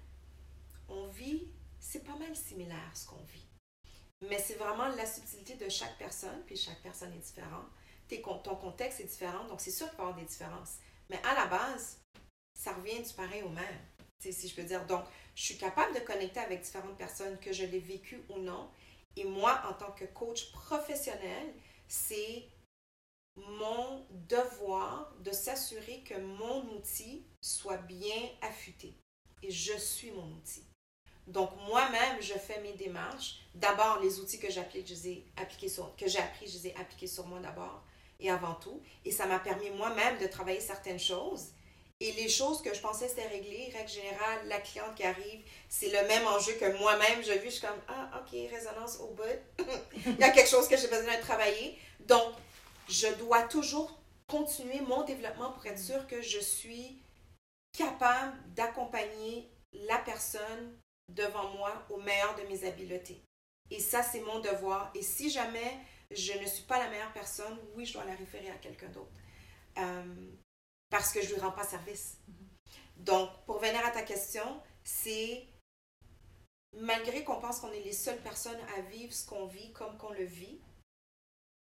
on 0.90 1.08
vit, 1.08 1.48
c'est 1.80 2.04
pas 2.04 2.16
mal 2.16 2.36
similaire 2.36 2.92
ce 2.94 3.08
qu'on 3.08 3.24
vit. 3.24 3.48
Mais 4.28 4.38
c'est 4.38 4.56
vraiment 4.56 4.88
la 4.90 5.06
subtilité 5.06 5.56
de 5.56 5.70
chaque 5.70 5.98
personne, 5.98 6.44
puis 6.46 6.58
chaque 6.58 6.82
personne 6.82 7.14
est 7.14 7.20
différente. 7.20 7.68
Ton 8.44 8.56
contexte 8.56 9.00
est 9.00 9.06
différent, 9.06 9.46
donc 9.46 9.62
c'est 9.62 9.72
sûr 9.72 9.88
qu'il 9.88 9.98
va 9.98 10.04
y 10.04 10.08
avoir 10.08 10.20
des 10.20 10.26
différences. 10.26 10.78
Mais 11.10 11.22
à 11.26 11.36
la 11.36 11.46
base, 11.46 12.00
ça 12.54 12.74
revient 12.74 13.02
du 13.02 13.14
pareil 13.14 13.44
au 13.44 13.50
même, 13.50 13.80
si 14.20 14.48
je 14.48 14.56
peux 14.56 14.64
dire. 14.64 14.86
Donc, 14.88 15.06
je 15.36 15.44
suis 15.44 15.58
capable 15.58 15.94
de 15.94 16.00
connecter 16.00 16.40
avec 16.40 16.62
différentes 16.62 16.98
personnes, 16.98 17.40
que 17.40 17.54
je 17.54 17.66
l'ai 17.66 17.80
vécu 17.80 18.22
ou 18.30 18.40
non. 18.40 18.70
Et 19.16 19.24
moi, 19.24 19.62
en 19.70 19.74
tant 19.74 19.92
que 19.92 20.06
coach 20.06 20.52
professionnel, 20.52 21.54
c'est 21.88 22.50
mon 23.38 24.06
devoir 24.28 25.16
de 25.20 25.32
s'assurer 25.32 26.04
que 26.04 26.20
mon 26.20 26.64
outil 26.76 27.26
soit 27.42 27.78
bien 27.78 28.30
affûté. 28.42 28.94
Et 29.44 29.52
je 29.52 29.78
suis 29.78 30.12
mon 30.12 30.34
outil. 30.34 30.66
Donc, 31.30 31.52
moi-même, 31.68 32.22
je 32.22 32.34
fais 32.34 32.60
mes 32.62 32.74
démarches. 32.74 33.36
D'abord, 33.54 34.00
les 34.02 34.20
outils 34.20 34.40
que 34.40 34.50
j'ai 34.50 34.60
appris, 34.60 34.84
je 34.86 34.94
les 34.94 35.08
ai 35.10 36.76
appliqués 36.76 37.08
sur 37.08 37.26
moi 37.28 37.40
d'abord 37.40 37.84
et 38.20 38.32
avant 38.32 38.56
tout. 38.56 38.82
Et 39.06 39.12
ça 39.12 39.28
m'a 39.28 39.38
permis 39.38 39.70
moi-même 39.70 40.18
de 40.18 40.26
travailler 40.26 40.60
certaines 40.60 41.00
choses. 41.00 41.50
Et 42.02 42.14
les 42.14 42.30
choses 42.30 42.62
que 42.62 42.74
je 42.74 42.80
pensais 42.80 43.10
c'était 43.10 43.28
réglé, 43.28 43.72
règle 43.76 43.90
générale, 43.90 44.48
la 44.48 44.60
cliente 44.60 44.96
qui 44.96 45.04
arrive, 45.04 45.42
c'est 45.68 45.90
le 45.90 46.08
même 46.08 46.26
enjeu 46.28 46.54
que 46.54 46.78
moi-même. 46.80 47.22
Je 47.24 47.34
vis, 47.34 47.46
je 47.46 47.56
suis 47.56 47.62
comme, 47.62 47.82
ah, 47.90 48.22
ok, 48.22 48.32
résonance 48.50 48.98
au 49.00 49.10
bout. 49.10 49.24
Il 50.08 50.18
y 50.18 50.24
a 50.24 50.32
quelque 50.32 50.50
chose 50.50 50.68
que 50.68 50.78
j'ai 50.78 50.88
besoin 50.88 51.16
de 51.16 51.22
travailler. 51.22 51.78
Donc, 52.00 52.34
je 52.88 53.08
dois 53.20 53.44
toujours 53.44 54.00
continuer 54.28 54.80
mon 54.82 55.04
développement 55.04 55.52
pour 55.52 55.66
être 55.68 55.78
sûr 55.78 56.08
que 56.08 56.22
je 56.22 56.40
suis 56.40 57.04
capable 57.78 58.34
d'accompagner 58.56 59.52
la 59.74 59.98
personne 60.00 60.79
devant 61.10 61.50
moi 61.56 61.86
au 61.90 61.98
meilleur 61.98 62.36
de 62.36 62.44
mes 62.44 62.66
habiletés. 62.66 63.22
Et 63.72 63.80
ça, 63.80 64.02
c'est 64.04 64.22
mon 64.22 64.40
devoir. 64.40 64.92
Et 64.96 65.02
si 65.04 65.30
jamais 65.30 65.78
je 66.12 66.34
ne 66.34 66.46
suis 66.48 66.64
pas 66.64 66.80
la 66.80 66.90
meilleure 66.90 67.14
personne, 67.14 67.58
oui, 67.76 67.86
je 67.86 67.94
dois 67.94 68.06
la 68.06 68.16
référer 68.16 68.50
à 68.50 68.58
quelqu'un 68.58 68.90
d'autre. 68.90 69.12
Euh, 69.78 70.32
parce 70.90 71.12
que 71.14 71.22
je 71.22 71.30
ne 71.30 71.34
lui 71.36 71.42
rends 71.42 71.52
pas 71.52 71.64
service. 71.64 72.18
Donc, 72.98 73.30
pour 73.46 73.60
venir 73.60 73.86
à 73.86 73.92
ta 73.92 74.02
question, 74.02 74.62
c'est 74.84 75.46
malgré 76.78 77.24
qu'on 77.24 77.40
pense 77.40 77.60
qu'on 77.60 77.72
est 77.72 77.84
les 77.84 77.94
seules 77.94 78.22
personnes 78.22 78.60
à 78.78 78.82
vivre 78.82 79.14
ce 79.14 79.26
qu'on 79.26 79.46
vit 79.46 79.72
comme 79.74 79.98
qu'on 79.98 80.12
le 80.12 80.26
vit, 80.26 80.60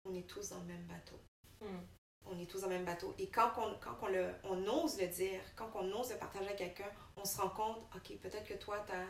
on 0.05 0.15
est 0.15 0.27
tous 0.27 0.49
dans 0.51 0.59
le 0.61 0.67
même 0.67 0.87
bateau. 0.87 1.21
Hmm. 1.61 1.81
On 2.27 2.39
est 2.39 2.47
tous 2.47 2.63
dans 2.63 2.69
le 2.69 2.75
même 2.77 2.85
bateau. 2.85 3.15
Et 3.19 3.31
quand, 3.31 3.53
on, 3.59 3.79
quand 3.79 3.97
on, 4.03 4.09
le, 4.09 4.35
on 4.45 4.67
ose 4.67 5.01
le 5.01 5.09
dire, 5.09 5.41
quand 5.57 5.71
on 5.75 5.91
ose 5.93 6.11
le 6.11 6.19
partager 6.19 6.49
à 6.49 6.55
quelqu'un, 6.55 6.91
on 7.17 7.25
se 7.25 7.41
rend 7.41 7.51
compte, 7.51 7.79
OK, 7.95 8.19
peut-être 8.19 8.47
que 8.47 8.55
toi, 8.55 8.81
t'as- 8.87 9.07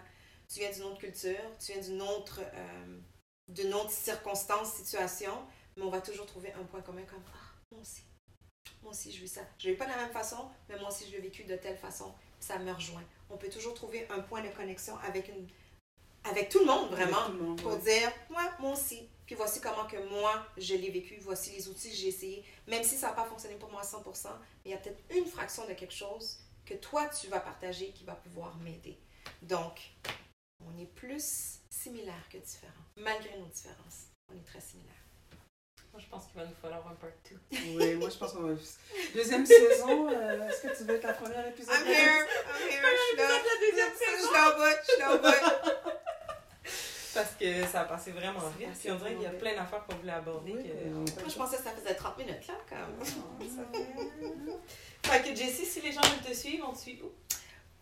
tu 0.53 0.61
viens 0.61 0.71
d'une 0.71 0.83
autre 0.83 0.99
culture, 0.99 1.41
tu 1.65 1.73
viens 1.73 1.81
d'une 1.81 2.03
autre, 2.03 2.41
euh, 2.41 2.99
d'une 3.49 3.73
autre 3.73 3.91
circonstance, 3.91 4.73
situation, 4.75 5.33
mais 5.77 5.85
on 5.85 5.91
va 5.91 6.01
toujours 6.01 6.27
trouver 6.27 6.53
un 6.55 6.65
point 6.65 6.83
commun 6.83 7.05
comme, 7.05 7.23
ah, 7.33 7.55
moi 7.71 7.81
aussi. 7.81 8.03
Moi 8.83 8.93
aussi, 8.93 9.13
je 9.13 9.21
vis 9.21 9.29
ça. 9.29 9.43
Je 9.59 9.69
ne 9.69 9.73
vis 9.73 9.79
pas 9.79 9.87
de 9.87 9.91
la 9.91 9.99
même 9.99 10.13
façon, 10.13 10.49
mais 10.69 10.79
moi 10.79 10.89
aussi, 10.89 11.07
je 11.07 11.13
l'ai 11.13 11.21
vécu 11.21 11.45
de 11.45 11.57
telle 11.57 11.77
façon. 11.77 12.13
Ça 12.41 12.59
me 12.59 12.73
rejoint. 12.73 13.05
On 13.29 13.37
peut 13.37 13.49
toujours 13.49 13.75
trouver 13.75 14.07
un 14.11 14.21
point 14.21 14.43
de 14.43 14.49
connexion 14.49 14.97
avec, 14.99 15.29
une, 15.29 15.47
avec 16.25 16.49
tout 16.49 16.59
le 16.61 16.67
monde, 16.67 16.91
vraiment 16.91 17.29
le 17.29 17.35
monde, 17.35 17.63
pour 17.63 17.73
ouais. 17.73 17.79
dire, 17.79 18.13
moi, 18.29 18.43
moi 18.59 18.73
aussi. 18.73 19.09
Puis 19.27 19.37
voici 19.37 19.61
comment 19.61 19.87
que 19.87 19.97
moi, 20.09 20.45
je 20.57 20.75
l'ai 20.75 20.91
vécu. 20.91 21.19
Voici 21.21 21.53
les 21.53 21.69
outils 21.69 21.91
que 21.91 21.97
j'ai 21.97 22.09
essayés. 22.09 22.45
Même 22.67 22.83
si 22.83 22.97
ça 22.97 23.09
n'a 23.09 23.13
pas 23.13 23.25
fonctionné 23.25 23.55
pour 23.57 23.71
moi 23.71 23.83
à 23.83 23.85
100%, 23.85 24.29
mais 24.33 24.39
il 24.65 24.71
y 24.73 24.75
a 24.75 24.79
peut-être 24.79 25.01
une 25.15 25.27
fraction 25.27 25.67
de 25.69 25.75
quelque 25.75 25.95
chose 25.95 26.39
que 26.67 26.75
toi, 26.75 27.09
tu 27.09 27.29
vas 27.29 27.41
partager 27.41 27.91
qui 27.93 28.05
va 28.05 28.15
pouvoir 28.15 28.57
m'aider. 28.59 28.99
Donc, 29.43 29.81
on 30.67 30.79
est 30.79 30.87
plus 30.87 31.59
similaires 31.71 32.29
que 32.31 32.39
différents. 32.39 32.73
Malgré 32.97 33.37
nos 33.39 33.47
différences, 33.47 34.09
on 34.33 34.37
est 34.37 34.45
très 34.45 34.61
similaires. 34.61 34.95
Moi, 35.93 36.01
je 36.01 36.07
pense 36.09 36.27
qu'il 36.27 36.35
va 36.41 36.47
nous 36.47 36.55
falloir 36.55 36.87
un 36.87 36.95
part 36.95 37.11
2. 37.29 37.59
Oui, 37.77 37.95
moi 37.97 38.09
je 38.11 38.17
pense 38.17 38.33
qu'on 38.33 38.43
va. 38.43 38.55
Deuxième 39.13 39.45
saison, 39.45 40.09
euh, 40.09 40.49
est-ce 40.49 40.63
que 40.63 40.77
tu 40.77 40.85
veux 40.85 40.95
être 40.95 41.03
la 41.05 41.15
première 41.15 41.45
épisode? 41.49 41.75
I'm 41.75 41.87
here, 41.89 42.27
I'm 42.47 42.69
here, 42.71 42.83
je 42.93 43.09
suis 43.09 43.17
là. 43.17 43.29
Je 43.99 44.23
suis 44.23 44.33
là 44.33 44.51
au 44.51 44.57
bout, 44.57 44.79
je 44.87 44.93
suis 44.93 45.01
là. 45.01 45.91
Parce 47.13 47.35
que 47.35 47.67
ça 47.67 47.81
a 47.81 47.85
passé 47.87 48.13
vraiment 48.13 48.39
vite. 48.51 48.69
passé 48.69 48.81
Puis 48.83 48.91
on 48.93 48.97
dirait 48.97 49.15
qu'il 49.15 49.23
y 49.23 49.27
a 49.27 49.31
plein 49.31 49.57
d'affaires 49.57 49.85
qu'on 49.85 49.97
voulait 49.97 50.13
aborder. 50.13 50.53
Oui, 50.53 50.63
que- 50.63 50.69
oui. 50.69 51.13
Moi, 51.19 51.29
je 51.29 51.35
pensais 51.37 51.57
que 51.57 51.63
ça 51.65 51.73
faisait 51.73 51.95
30 51.97 52.19
minutes, 52.19 52.47
là, 52.47 52.55
comme. 52.69 53.05
Fait 55.03 55.23
que 55.23 55.35
Jessie, 55.35 55.67
si 55.67 55.81
les 55.81 55.91
gens 55.91 56.03
veulent 56.03 56.31
te 56.31 56.33
suivre, 56.37 56.69
on 56.71 56.73
te 56.73 56.79
suit 56.79 57.01
où? 57.03 57.11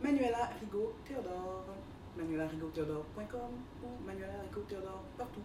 Manuela 0.00 0.52
Rigaud 0.60 0.94
Théodore, 1.04 1.74
manuelarigaud-théodore.com 2.16 3.52
ou 3.82 4.06
Manuela 4.06 4.40
Rigaud 4.42 4.64
Théodore 4.68 5.04
partout. 5.18 5.42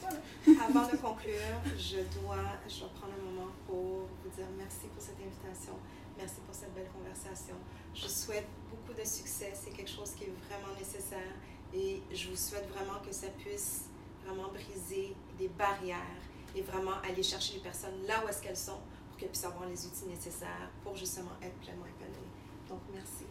Avant 0.46 0.86
de 0.86 0.96
conclure, 0.96 1.60
je 1.76 1.98
dois, 2.20 2.36
je 2.68 2.80
dois 2.80 2.88
prendre 2.90 3.12
un 3.18 3.30
moment 3.30 3.50
pour 3.66 4.08
vous 4.22 4.30
dire 4.34 4.46
merci 4.56 4.86
pour 4.94 5.02
cette 5.02 5.18
invitation. 5.20 5.74
Merci 6.16 6.40
pour 6.46 6.54
cette 6.54 6.72
belle 6.74 6.88
conversation. 6.88 7.56
Je 7.94 8.06
souhaite 8.06 8.46
beaucoup 8.70 8.98
de 8.98 9.04
succès. 9.04 9.52
C'est 9.54 9.70
quelque 9.70 9.90
chose 9.90 10.12
qui 10.12 10.24
est 10.24 10.34
vraiment 10.48 10.74
nécessaire 10.78 11.34
et 11.74 12.02
je 12.12 12.28
vous 12.28 12.36
souhaite 12.36 12.68
vraiment 12.68 13.00
que 13.06 13.12
ça 13.12 13.28
puisse 13.38 13.86
vraiment 14.24 14.48
briser 14.48 15.14
des 15.38 15.48
barrières 15.48 16.22
et 16.54 16.62
vraiment 16.62 17.00
aller 17.08 17.22
chercher 17.22 17.54
les 17.54 17.60
personnes 17.60 18.02
là 18.06 18.22
où 18.24 18.28
est-ce 18.28 18.42
qu'elles 18.42 18.56
sont 18.56 18.80
pour 19.08 19.18
qu'elles 19.18 19.28
puissent 19.28 19.44
avoir 19.44 19.68
les 19.68 19.86
outils 19.86 20.06
nécessaires 20.06 20.70
pour 20.82 20.96
justement 20.96 21.32
être 21.42 21.56
pleinement 21.56 21.86
épanouies. 21.86 22.30
Donc, 22.68 22.80
merci. 22.92 23.24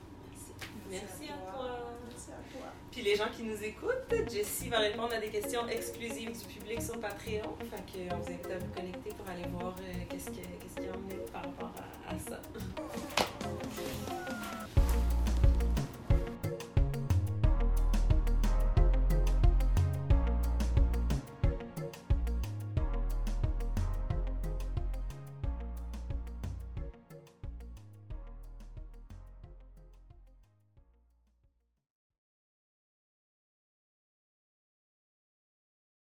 Merci 0.89 1.29
à 1.29 1.51
toi. 1.51 1.69
Merci 2.07 2.31
à 2.31 2.57
toi. 2.57 2.67
Puis 2.91 3.01
les 3.01 3.15
gens 3.15 3.29
qui 3.31 3.43
nous 3.43 3.63
écoutent, 3.63 4.29
Jessie 4.31 4.69
va 4.69 4.79
répondre 4.79 5.13
à 5.13 5.19
des 5.19 5.29
questions 5.29 5.67
exclusives 5.67 6.31
du 6.31 6.45
public 6.45 6.81
sur 6.81 6.99
Patreon. 6.99 7.55
Fait 7.59 7.85
que 7.85 8.13
on 8.13 8.17
vous 8.17 8.29
invite 8.29 8.51
à 8.51 8.57
vous 8.57 8.73
connecter 8.73 9.09
pour 9.11 9.29
aller 9.29 9.47
voir 9.51 9.75
euh, 9.79 9.93
qu'est-ce 10.09 10.31
qu'il 10.31 10.43
y 10.83 10.87
a 10.87 10.91
en 10.91 10.97
nous 10.97 11.31
par 11.31 11.43
rapport 11.43 11.73
à 12.07 12.17
ça. 12.17 12.41